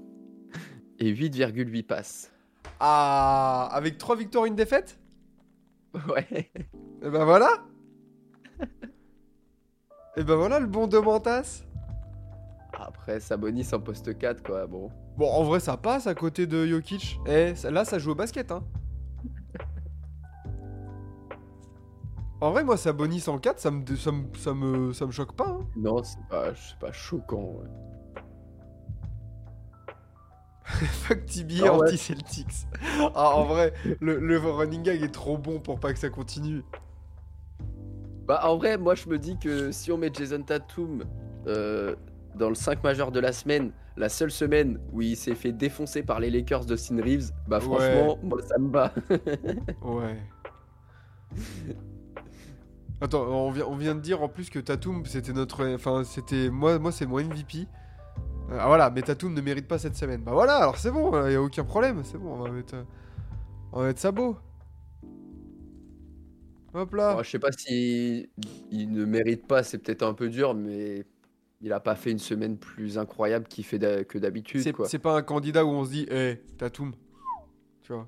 [0.99, 2.33] et 8,8 passes.
[2.81, 4.99] Ah, avec 3 victoires, une défaite?
[6.09, 6.51] Ouais.
[7.03, 7.63] Et ben voilà
[10.17, 11.63] Et ben voilà le bon de Mantas
[12.73, 14.67] Après, Sabonis en poste 4, quoi.
[14.67, 14.89] Bon.
[15.15, 17.17] Bon, en vrai, ça passe à côté de Jokic.
[17.27, 18.65] Eh, là, ça joue au basket, hein.
[22.43, 25.31] En vrai, moi, Sabonis en 4, ça me, ça me, ça me, ça me choque
[25.33, 25.47] pas.
[25.47, 25.65] hein.
[25.77, 27.53] Non, c'est pas, c'est pas choquant.
[27.53, 27.69] ouais.
[30.65, 31.19] Fuck
[31.61, 31.87] Ah ouais.
[31.87, 32.67] anti-Celtics.
[33.15, 33.71] ah, en vrai,
[34.01, 36.65] le, le running gag est trop bon pour pas que ça continue.
[38.27, 41.05] Bah, en vrai, moi, je me dis que si on met Jason Tatum
[41.47, 41.95] euh,
[42.35, 46.03] dans le 5 majeur de la semaine, la seule semaine où il s'est fait défoncer
[46.03, 47.63] par les Lakers de Sin Reeves, bah, Ouais.
[47.63, 48.91] franchement, moi, ça me bat.
[49.81, 50.17] Ouais.
[53.03, 55.67] Attends, on vient, on vient de dire en plus que Tatum, c'était notre.
[55.75, 56.49] Enfin, c'était.
[56.49, 57.67] Moi, moi c'est mon MVP.
[58.49, 60.21] Euh, Ah voilà, mais Tatum ne mérite pas cette semaine.
[60.21, 62.75] Bah voilà, alors c'est bon, il y a aucun problème, c'est bon, on va mettre.
[63.73, 64.37] On va mettre beau.
[66.73, 67.21] Hop là.
[67.23, 68.29] Je sais pas si
[68.71, 71.05] il ne mérite pas, c'est peut-être un peu dur, mais
[71.59, 75.23] il a pas fait une semaine plus incroyable qu'il fait que d'habitude, c'est pas un
[75.23, 76.93] candidat où on se dit, hé, Tatum.
[77.81, 78.07] Tu vois.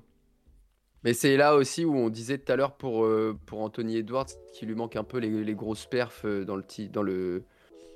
[1.06, 4.26] Mais c'est là aussi où on disait tout à l'heure pour, euh, pour Anthony Edwards
[4.52, 7.44] qu'il lui manque un peu les, grosses perfs euh, dans le, dans le,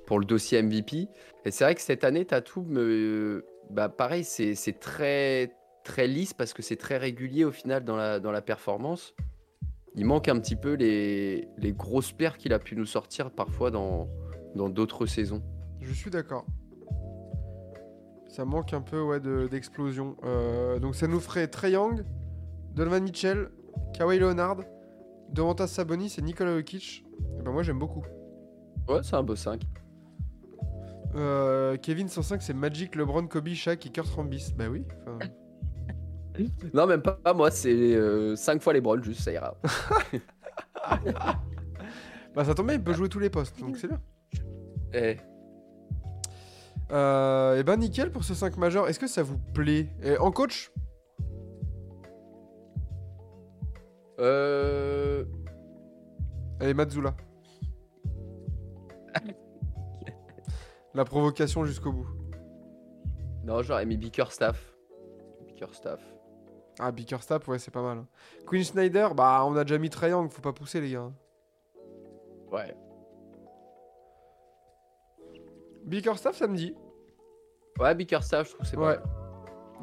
[0.05, 1.09] pour le dossier MVP.
[1.43, 5.51] Et c'est vrai que cette année, Tatum, euh, bah pareil, c'est très,
[5.83, 9.13] très lisse parce que c'est très régulier au final dans la, dans la performance.
[9.95, 13.71] il manque un petit peu les, les grosses paires qu'il a pu nous sortir parfois
[13.71, 14.07] dans
[14.55, 15.43] d'autres saisons.
[15.81, 16.45] Je suis d'accord.
[18.31, 20.15] Ça manque un peu ouais, de- d'explosion.
[20.23, 22.05] Euh, donc ça nous ferait Trey Young,
[22.75, 23.49] Donovan Mitchell,
[23.93, 24.57] Kawhi Leonard,
[25.31, 27.05] Domantas Sabonis et Nikola Jokic.
[27.39, 28.03] Et ben moi j'aime beaucoup.
[28.87, 29.61] Ouais, c'est un beau 5.
[31.15, 34.53] Euh, Kevin 105 c'est Magic, LeBron, Kobe, Shaq et Kurt Rambis.
[34.57, 34.85] Bah oui.
[36.73, 39.55] Non, même pas, pas moi, c'est 5 fois les Browns, juste ça ira.
[42.33, 43.99] Bah ça tombe bien, il peut jouer tous les postes, donc c'est bien.
[44.93, 45.17] Eh,
[46.91, 48.87] Euh, et ben nickel pour ce 5 majeur.
[48.87, 49.89] Est-ce que ça vous plaît?
[50.03, 50.71] Et En coach?
[54.21, 55.25] Euh,
[56.59, 57.15] Allez Mazzula.
[60.93, 62.07] La provocation jusqu'au bout.
[63.43, 64.75] Non, j'aurais mis Bickerstaff.
[65.47, 65.99] Bickerstaff.
[66.79, 67.97] Ah, Bickerstaff, ouais, c'est pas mal.
[67.99, 68.07] hein.
[68.47, 71.11] Queen Snyder, bah, on a déjà mis Triangle, faut pas pousser, les gars.
[72.51, 72.75] Ouais.
[75.85, 76.75] Bickerstaff, ça me dit.
[77.79, 78.97] Ouais, Bickerstaff, je trouve que c'est Ouais.
[78.97, 79.09] pas mal.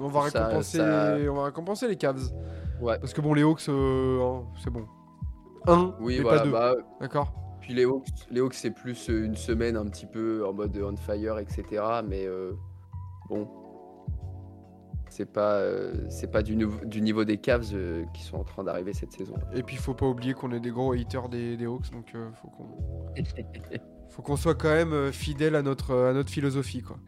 [0.00, 2.30] On va, Ça- récompenser, ça- on va récompenser les Cavs.
[2.80, 2.98] Ouais.
[2.98, 4.86] Parce que bon, les Hawks, euh, hein, c'est bon.
[5.66, 6.52] Un, Oui, voilà, pas deux.
[6.52, 10.46] bah, D'accord puis les Hawks, les Hawks, c'est plus euh, une semaine un petit peu
[10.46, 11.82] en mode on fire, etc.
[12.08, 12.52] Mais euh,
[13.28, 13.46] bon,
[15.10, 18.92] c'est pas, euh, c'est pas du, niveau des Cavs euh, qui sont en train d'arriver
[18.92, 19.34] cette saison.
[19.54, 22.30] Et puis, faut pas oublier qu'on est des gros haters des, des Hawks, donc euh,
[22.40, 22.68] faut qu'on
[24.10, 26.98] faut qu'on soit quand même fidèle à notre, à notre philosophie, quoi.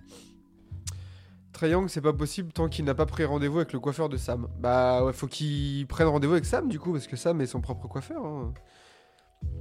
[1.60, 4.48] Trae c'est pas possible tant qu'il n'a pas pris rendez-vous avec le coiffeur de Sam.
[4.58, 7.60] Bah ouais, faut qu'il prenne rendez-vous avec Sam du coup, parce que Sam est son
[7.60, 8.24] propre coiffeur.
[8.24, 8.54] hein.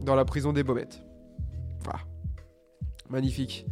[0.02, 1.04] Dans la prison des Baumettes.
[1.84, 2.00] Voilà.
[3.10, 3.66] Magnifique.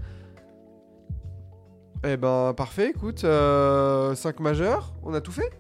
[2.04, 5.52] Eh ben parfait, écoute, 5 majeurs, on a tout fait?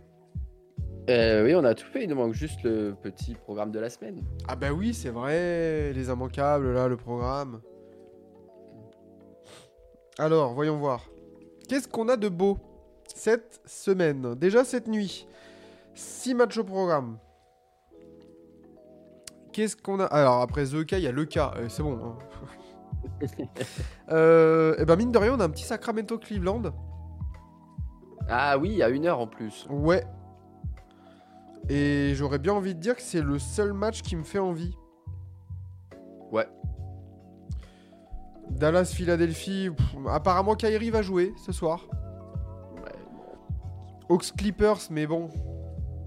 [1.09, 2.03] Euh, oui, on a tout fait.
[2.03, 4.21] Il nous manque juste le petit programme de la semaine.
[4.47, 7.61] Ah bah oui, c'est vrai, les immanquables, là, le programme.
[10.19, 11.05] Alors, voyons voir.
[11.67, 12.57] Qu'est-ce qu'on a de beau
[13.13, 14.35] cette semaine?
[14.35, 15.27] Déjà cette nuit.
[15.95, 17.17] 6 matchs au programme.
[19.51, 20.05] Qu'est-ce qu'on a?
[20.05, 21.97] Alors, après The K, il y a le K, euh, c'est bon.
[21.97, 22.17] hein.
[24.11, 26.61] euh, et ben mine de rien, on a un petit Sacramento Cleveland.
[28.29, 29.65] Ah oui, à une heure en plus.
[29.69, 30.05] Ouais.
[31.69, 34.75] Et j'aurais bien envie de dire que c'est le seul match qui me fait envie.
[38.51, 39.69] Dallas, Philadelphie.
[39.75, 41.85] pff, apparemment, Kyrie va jouer ce soir.
[42.83, 42.91] Ouais,
[44.09, 45.29] Hawks, Clippers, mais bon.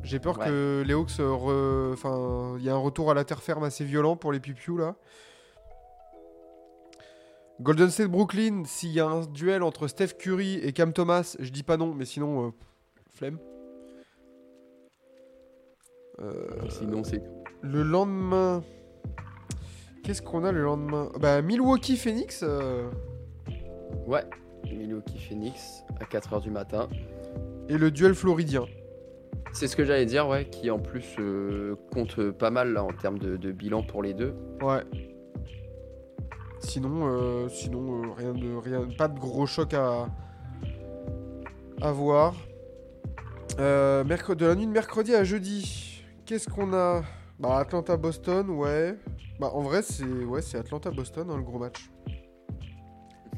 [0.02, 0.46] J'ai peur Ouais.
[0.46, 1.20] que les Hawks.
[1.20, 4.32] euh, re- Enfin, il y a un retour à la terre ferme assez violent pour
[4.32, 4.94] les Pipiou là.
[7.60, 8.62] Golden State, Brooklyn.
[8.64, 11.92] S'il y a un duel entre Steph Curry et Cam Thomas, je dis pas non,
[11.94, 12.50] mais sinon, euh,
[13.14, 13.38] flemme.
[16.20, 17.22] Euh, Sinon, c'est
[17.62, 18.62] Le lendemain.
[20.10, 21.08] Qu'est-ce qu'on a le lendemain?
[21.20, 22.40] Bah, Milwaukee Phoenix.
[22.42, 22.90] euh,
[24.08, 24.24] Ouais.
[24.68, 26.88] Milwaukee Phoenix à 4h du matin.
[27.68, 28.64] et le duel floridien.
[29.52, 32.92] C'est ce que j'allais dire, ouais, qui en plus euh, compte pas mal là en
[32.92, 34.34] termes de, de bilan pour les deux.
[34.60, 34.82] Ouais.
[36.58, 40.08] Sinon, euh, sinon euh, rien de rien, pas de gros choc à
[41.80, 42.34] à voir.
[43.58, 47.02] De la nuit de mercredi à jeudi, qu'est-ce qu'on a?
[47.40, 48.96] Bah Atlanta Boston, ouais.
[49.38, 51.90] Bah en vrai c'est ouais c'est Atlanta Boston le gros match.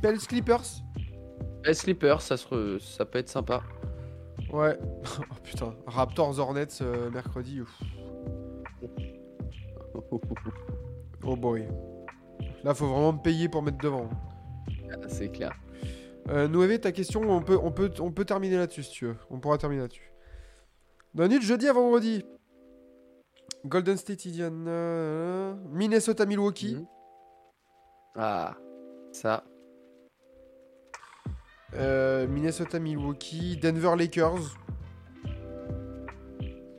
[0.02, 0.82] Pels Clippers.
[1.64, 3.62] Les Slippers, ça, se re- ça peut être sympa.
[4.52, 4.76] Ouais.
[5.20, 5.76] oh putain.
[5.86, 7.60] Raptors Hornets euh, mercredi.
[7.60, 7.80] ouf.
[11.24, 11.68] Oh boy.
[12.64, 14.10] Là faut vraiment me payer pour mettre devant.
[15.06, 15.52] c'est clair.
[16.28, 19.16] Euh, Noévé, ta question, on peut, on peut, on peut terminer là-dessus si tu veux.
[19.30, 20.12] On pourra terminer là-dessus.
[21.14, 22.24] La nuit de jeudi à vendredi.
[23.64, 25.56] Golden State Indiana.
[25.70, 26.76] Minnesota Milwaukee.
[26.76, 26.86] Mhm.
[28.16, 28.54] Ah,
[29.12, 29.44] ça.
[31.74, 33.56] Euh, Minnesota Milwaukee.
[33.56, 34.56] Denver Lakers.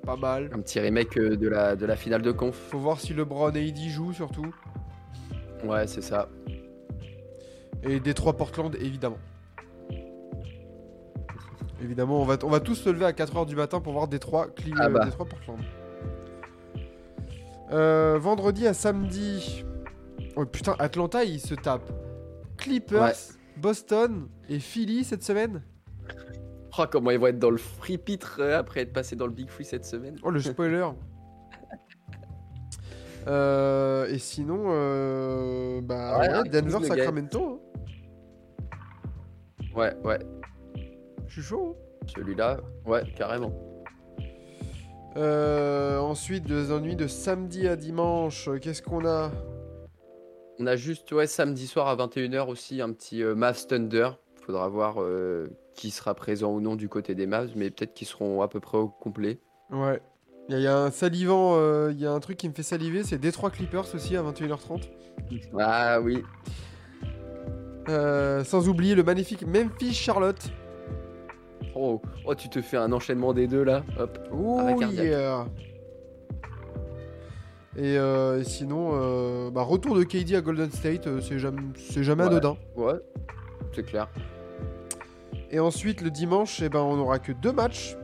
[0.06, 0.50] Pas mal.
[0.54, 2.56] Un petit remake euh, de la, de la finale de conf.
[2.56, 4.54] Faut voir si LeBron et AD jouent surtout.
[5.64, 6.28] Ouais, c'est ça.
[7.84, 9.18] Et Détroit Portland, évidemment.
[11.82, 14.48] Évidemment, on va, on va tous se lever à 4h du matin pour voir Détroit,
[14.56, 15.06] Cle- Ah euh, bah.
[15.06, 15.60] Détroit Portland.
[17.74, 19.66] Euh, vendredi à samedi.
[20.36, 21.92] Oh putain, Atlanta, il se tape.
[22.58, 23.14] Clippers, Ouais.
[23.58, 25.64] Boston et Philly cette semaine.
[26.78, 29.32] Oh, comment ils vont être dans le free pitre euh, après être passé dans le
[29.32, 30.16] Big Free cette semaine.
[30.24, 30.88] Oh, le spoiler.
[33.28, 36.84] Euh, et sinon, euh, bah, Ouais, Denver.
[36.86, 37.62] Sacramento.
[38.72, 38.78] hein.
[39.76, 40.20] Ouais, ouais.
[41.28, 41.78] Je suis chaud.
[42.02, 42.06] hein.
[42.16, 43.52] Celui-là, ouais, carrément.
[45.16, 49.32] Euh, ensuite, de la nuit de samedi à dimanche, qu'est-ce qu'on a?
[50.60, 54.10] On a juste, ouais, samedi soir à 21h aussi, un petit euh, Mavs Thunder.
[54.46, 58.08] Faudra voir euh, qui sera présent ou non du côté des Mavs, mais peut-être qu'ils
[58.08, 59.40] seront à peu près au complet.
[59.72, 60.02] Ouais.
[60.50, 61.58] Il y, a- il y a un salivant,
[61.90, 64.82] il y a un truc qui me fait saliver, c'est Détroit Clippers aussi à 21h30.
[65.58, 66.22] Ah oui,
[67.88, 70.52] sans oublier le magnifique Memphis Charlotte.
[71.76, 74.18] Oh, oh, tu te fais un enchaînement des deux là, hop.
[74.32, 74.60] Oh
[74.92, 75.46] yeah
[77.76, 82.04] Et, euh, sinon, euh, bah, retour de KD à Golden State, euh, c'est jamais, c'est
[82.04, 82.30] jamais Ouais.
[82.30, 82.58] anodin.
[82.76, 82.94] Ouais,
[83.74, 84.08] c'est clair.
[85.50, 87.96] Et ensuite, le dimanche, eh ben, on n'aura que deux matchs.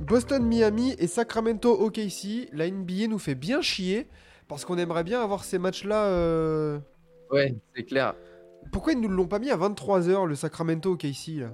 [0.00, 2.48] Boston-Miami et Sacramento-OKC.
[2.52, 4.06] La NBA nous fait bien chier
[4.48, 6.78] parce qu'on aimerait bien avoir ces matchs-là.
[7.30, 8.14] Ouais, c'est clair.
[8.72, 11.50] Pourquoi ils nous l'ont pas mis à 23h, le Sacramento-OKC là?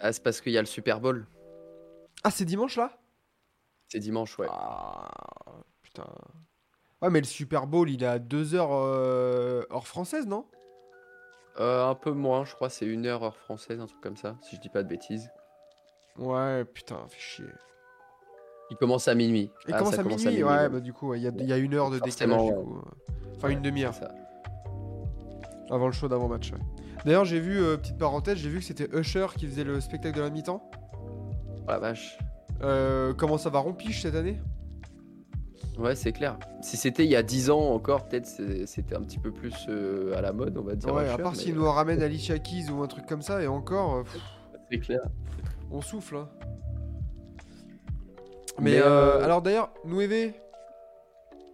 [0.00, 1.26] Ah, c'est parce qu'il y a le Super Bowl.
[2.24, 2.92] Ah, c'est dimanche là?
[3.88, 4.46] C'est dimanche, ouais.
[4.50, 5.08] Ah,
[5.82, 6.06] putain.
[7.00, 10.44] Ouais, mais le Super Bowl, il est à 2h hors française, non?
[11.60, 14.36] Euh, un peu moins, je crois, c'est une heure heure française, un truc comme ça,
[14.42, 15.28] si je dis pas de bêtises.
[16.16, 17.44] Ouais, putain, fait chier.
[18.70, 19.50] Il commence à minuit.
[19.66, 20.68] Il Ah, commence, à minuit, ouais, ouais.
[20.68, 22.52] bah du coup, ouais, il y, a, il y a une heure de décalage, du
[22.52, 22.80] coup.
[23.36, 23.94] Enfin, une demi-heure.
[25.70, 26.52] Avant le show d'avant-match.
[26.52, 26.58] ouais.
[27.04, 30.16] D'ailleurs, j'ai vu, euh, petite parenthèse, j'ai vu que c'était Usher qui faisait le spectacle
[30.16, 30.68] de la mi-temps.
[31.66, 32.18] Oh la vache.
[32.62, 34.40] Euh, comment ça va rompiche cette année?
[35.78, 36.38] Ouais, c'est clair.
[36.60, 38.26] Si c'était il y a 10 ans encore, peut-être
[38.66, 40.92] c'était un petit peu plus euh, à la mode, on va dire.
[40.92, 43.46] Ouais, à part mais- s'il nous ramène Alicia Keys ou un truc comme ça, et
[43.46, 44.20] encore, pff,
[44.72, 45.00] C'est clair.
[45.70, 46.16] on souffle.
[46.16, 46.28] hein.
[48.60, 50.32] Mais, Mais, alors d'ailleurs, Nueve,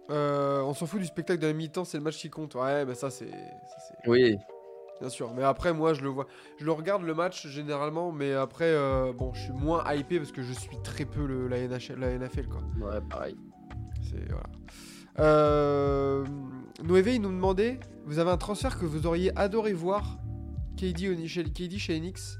[0.09, 2.55] on s'en fout du spectacle de la mi-temps, c'est le match qui compte.
[2.55, 4.37] Ouais, bah ça c'est, ça, c'est- Oui,
[4.99, 5.33] bien sûr.
[5.33, 6.27] Mais après, moi, je le vois,
[6.57, 10.31] je le regarde le match généralement, mais après, euh, bon, je suis moins hypé parce
[10.31, 12.61] que je suis très peu le, la, NHL, la NFL, quoi.
[12.79, 13.35] ouais, pareil.
[14.03, 14.45] C'est voilà.
[15.19, 16.25] Euh,
[16.83, 20.17] Noévé, il nous demandait, vous avez un transfert que vous auriez adoré voir
[20.77, 22.37] KD, au- chez, KD chez Enix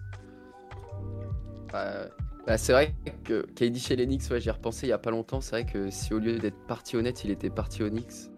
[1.71, 2.07] Bah,
[2.45, 2.93] bah, c'est vrai
[3.23, 5.41] que KD chez l'Enix, ouais, j'y ai repensé il y a pas longtemps.
[5.41, 8.29] C'est vrai que si au lieu d'être parti au net, il était parti au Knicks,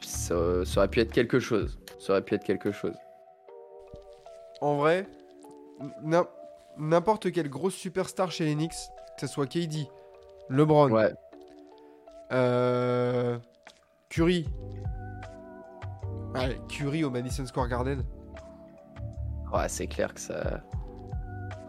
[0.00, 1.78] ça, ça aurait pu être quelque chose.
[1.98, 2.94] Ça aurait pu être quelque chose.
[4.60, 5.06] En vrai,
[6.02, 6.26] n'im-
[6.78, 9.88] n'importe quelle grosse superstar chez Enix, que ce soit KD,
[10.48, 11.12] LeBron, Ouais,
[12.32, 13.38] euh,
[14.08, 14.46] Curry,
[16.34, 18.02] ouais, Curry au Madison Square Garden,
[19.52, 20.62] ouais c'est clair que ça.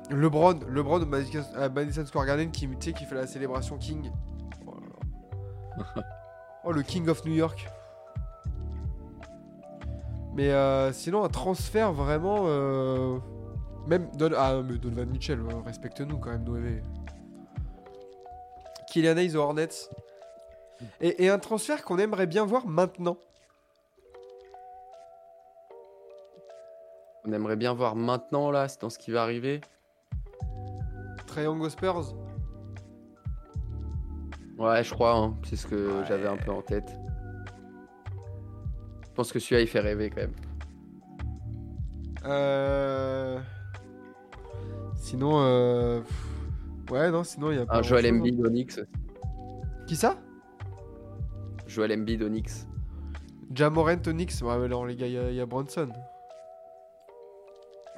[0.09, 4.09] LeBron, LeBron au Madison, Square Garden qui, qui fait la célébration King.
[4.65, 6.03] Oh, là là.
[6.63, 7.67] Oh, le King of New York.
[10.37, 12.43] Mais euh, sinon, un transfert vraiment.
[12.45, 13.17] euh,
[13.87, 14.09] Même.
[14.17, 14.29] Don...
[14.37, 16.81] Ah, mais Donovan Mitchell, euh, respecte-nous quand même, Noévé.
[18.91, 19.89] Kylian Hayes aux Hornets.
[21.01, 23.17] Et, et un transfert qu'on aimerait bien voir maintenant.
[27.25, 29.59] On aimerait bien voir maintenant là, c'est dans ce qui va arriver.
[31.25, 32.13] Triangle Spurs.
[34.57, 36.05] Ouais, je crois, hein, c'est ce que Ouais.
[36.07, 36.95] j'avais un peu en tête.
[39.17, 40.35] Je pense que celui-là il fait rêver quand même.
[42.25, 43.39] Euh...
[44.95, 46.01] Sinon, euh...
[46.91, 47.79] ouais, non, sinon il y a pas.
[47.79, 48.77] Un Joel Embiid Onyx.
[48.77, 48.83] hein.
[49.87, 50.17] Qui ça?
[51.65, 52.67] Joel Embiid Onyx.
[53.55, 54.39] Jamorant Onyx.
[54.43, 55.89] Ouais, non, les gars, il y, a- il y a Bronson.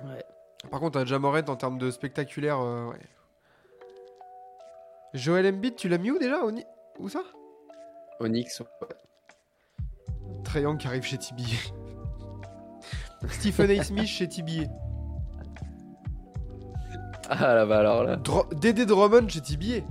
[0.05, 0.23] Ouais.
[0.71, 2.99] Par contre, un Jamorant en termes de spectaculaire, euh, ouais.
[5.15, 6.45] Joel Embiid, tu l'as mis où déjà?
[6.45, 6.63] Oni-
[6.97, 7.23] Où ça?
[8.21, 8.61] Onyx.
[8.61, 8.87] ouais.
[10.49, 11.43] Trae Young qui arrive chez TBA.
[13.29, 13.83] Stephen A.
[13.83, 14.63] Smith chez TBA.
[17.29, 18.15] Ah là bah alors là.
[18.15, 19.85] Dro- Dédé Drummond chez TBA.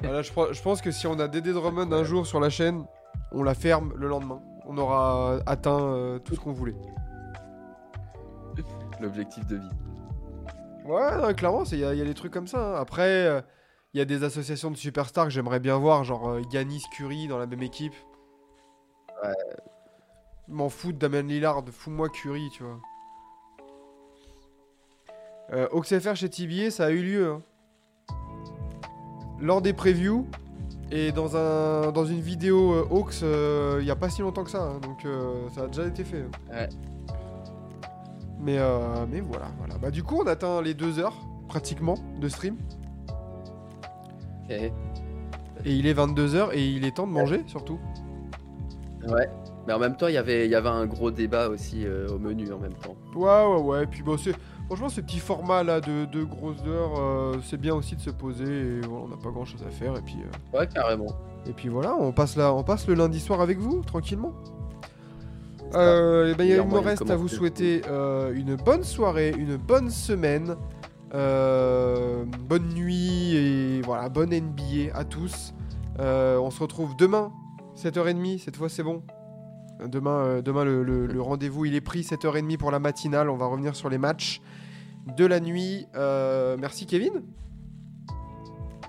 [0.00, 2.48] Voilà, je, pro- je pense que si on a Dédé Drummond un jour sur la
[2.50, 2.84] chaîne,
[3.32, 4.40] on la ferme le lendemain.
[4.66, 6.74] On aura atteint euh, tout ce qu'on voulait.
[9.00, 9.70] L'objectif de vie.
[10.86, 12.58] Ouais, non, clairement, il y, a il y a des trucs comme ça.
[12.76, 12.80] hein.
[12.80, 13.42] Après,
[13.96, 17.28] il y a des associations de superstars que j'aimerais bien voir, genre euh, Yanis Curry
[17.28, 17.94] dans la même équipe.
[19.24, 19.32] Ouais.
[20.48, 22.78] M'en fous de Damien Lillard, fous-moi Curry, tu vois.
[25.54, 27.30] Euh, OxFR chez TBA, ça a eu lieu.
[27.32, 27.42] hein.
[29.40, 30.26] Lors des previews
[30.90, 34.44] et dans, un, dans une vidéo euh, Hawks, euh, il n'y a pas si longtemps
[34.44, 36.20] que ça, hein, donc euh, ça a déjà été fait.
[36.20, 36.52] hein.
[36.52, 36.68] Ouais.
[38.40, 39.78] Mais, euh, mais voilà, voilà.
[39.78, 41.16] Bah, du coup, on atteint les deux heures,
[41.48, 42.58] pratiquement, de stream.
[44.50, 44.72] Et-
[45.64, 47.78] il est 22h et il est temps de manger, surtout.
[49.08, 49.28] Ouais.
[49.66, 52.08] Mais en même temps, il y avait- il y avait un gros débat aussi euh,
[52.08, 52.94] au menu en même temps.
[53.16, 53.82] Ouais, ouais, ouais.
[53.84, 54.34] Et puis, c'est...
[54.66, 58.10] franchement, ce petit format là de, de grosses heures, euh, c'est bien aussi de se
[58.10, 58.44] poser.
[58.44, 59.96] Et voilà, on n'a pas grand chose à faire.
[59.96, 61.06] Et puis, euh, Ouais, carrément.
[61.48, 64.32] et puis voilà, on passe, là, on passe le lundi soir avec vous, tranquillement.
[65.72, 67.82] Et ben, il me reste à vous souhaiter
[68.34, 70.54] une bonne soirée, une bonne semaine,
[71.16, 75.54] bonne nuit et voilà, bonne NBA à tous.
[75.98, 77.32] Euh, on se retrouve demain,
[77.76, 79.02] 7h30, cette fois c'est bon.
[79.86, 83.28] Demain, euh, demain le, le- le rendez-vous il est pris, 7h30 pour la matinale.
[83.30, 84.40] On va revenir sur les matchs
[85.16, 85.86] de la nuit.
[85.94, 87.22] Euh, merci Kevin.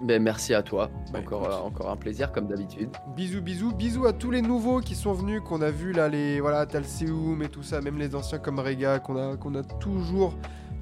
[0.02, 0.92] Ben, merci à toi.
[1.12, 2.90] Bah, encore, euh, un plaisir, comme d'habitude.
[3.16, 6.40] Bisous, bisous, bisous à tous les nouveaux qui sont venus, qu'on a vu là, les
[6.40, 10.36] voilà, Talseum et tout ça, même les anciens comme Rega, qu'on a, qu'on a toujours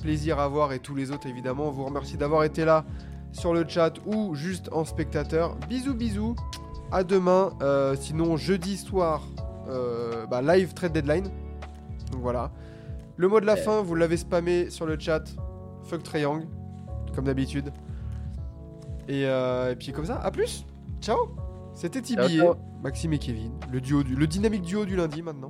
[0.06, 1.70] plaisir à voir et tous les autres évidemment.
[1.70, 2.86] On vous remercie d'avoir été là
[3.32, 5.56] sur le chat ou juste en spectateur.
[5.68, 6.36] Bisous, bisous.
[6.92, 7.54] À demain.
[7.64, 9.24] Euh, sinon, jeudi soir,
[9.68, 11.24] euh, bah, live trade deadline.
[12.12, 12.52] Donc voilà.
[13.18, 13.62] Le mot de la Ouais.
[13.62, 15.24] fin, vous l'avez spammé sur le chat.
[15.86, 16.46] Fuck Triangle,
[17.16, 17.74] comme d'habitude.
[19.08, 20.68] Et, euh, et puis comme ça, à plus.
[21.02, 21.30] Ciao.
[21.74, 22.42] C'était Tibi.
[22.84, 25.50] Maxime et Kevin, le duo du, le dynamique duo du lundi maintenant.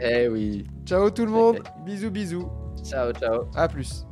[0.00, 0.64] Eh oui.
[0.84, 1.58] Ciao tout le monde.
[1.84, 2.48] bisous bisous.
[2.84, 3.48] Ciao, ciao.
[3.54, 4.04] À plus.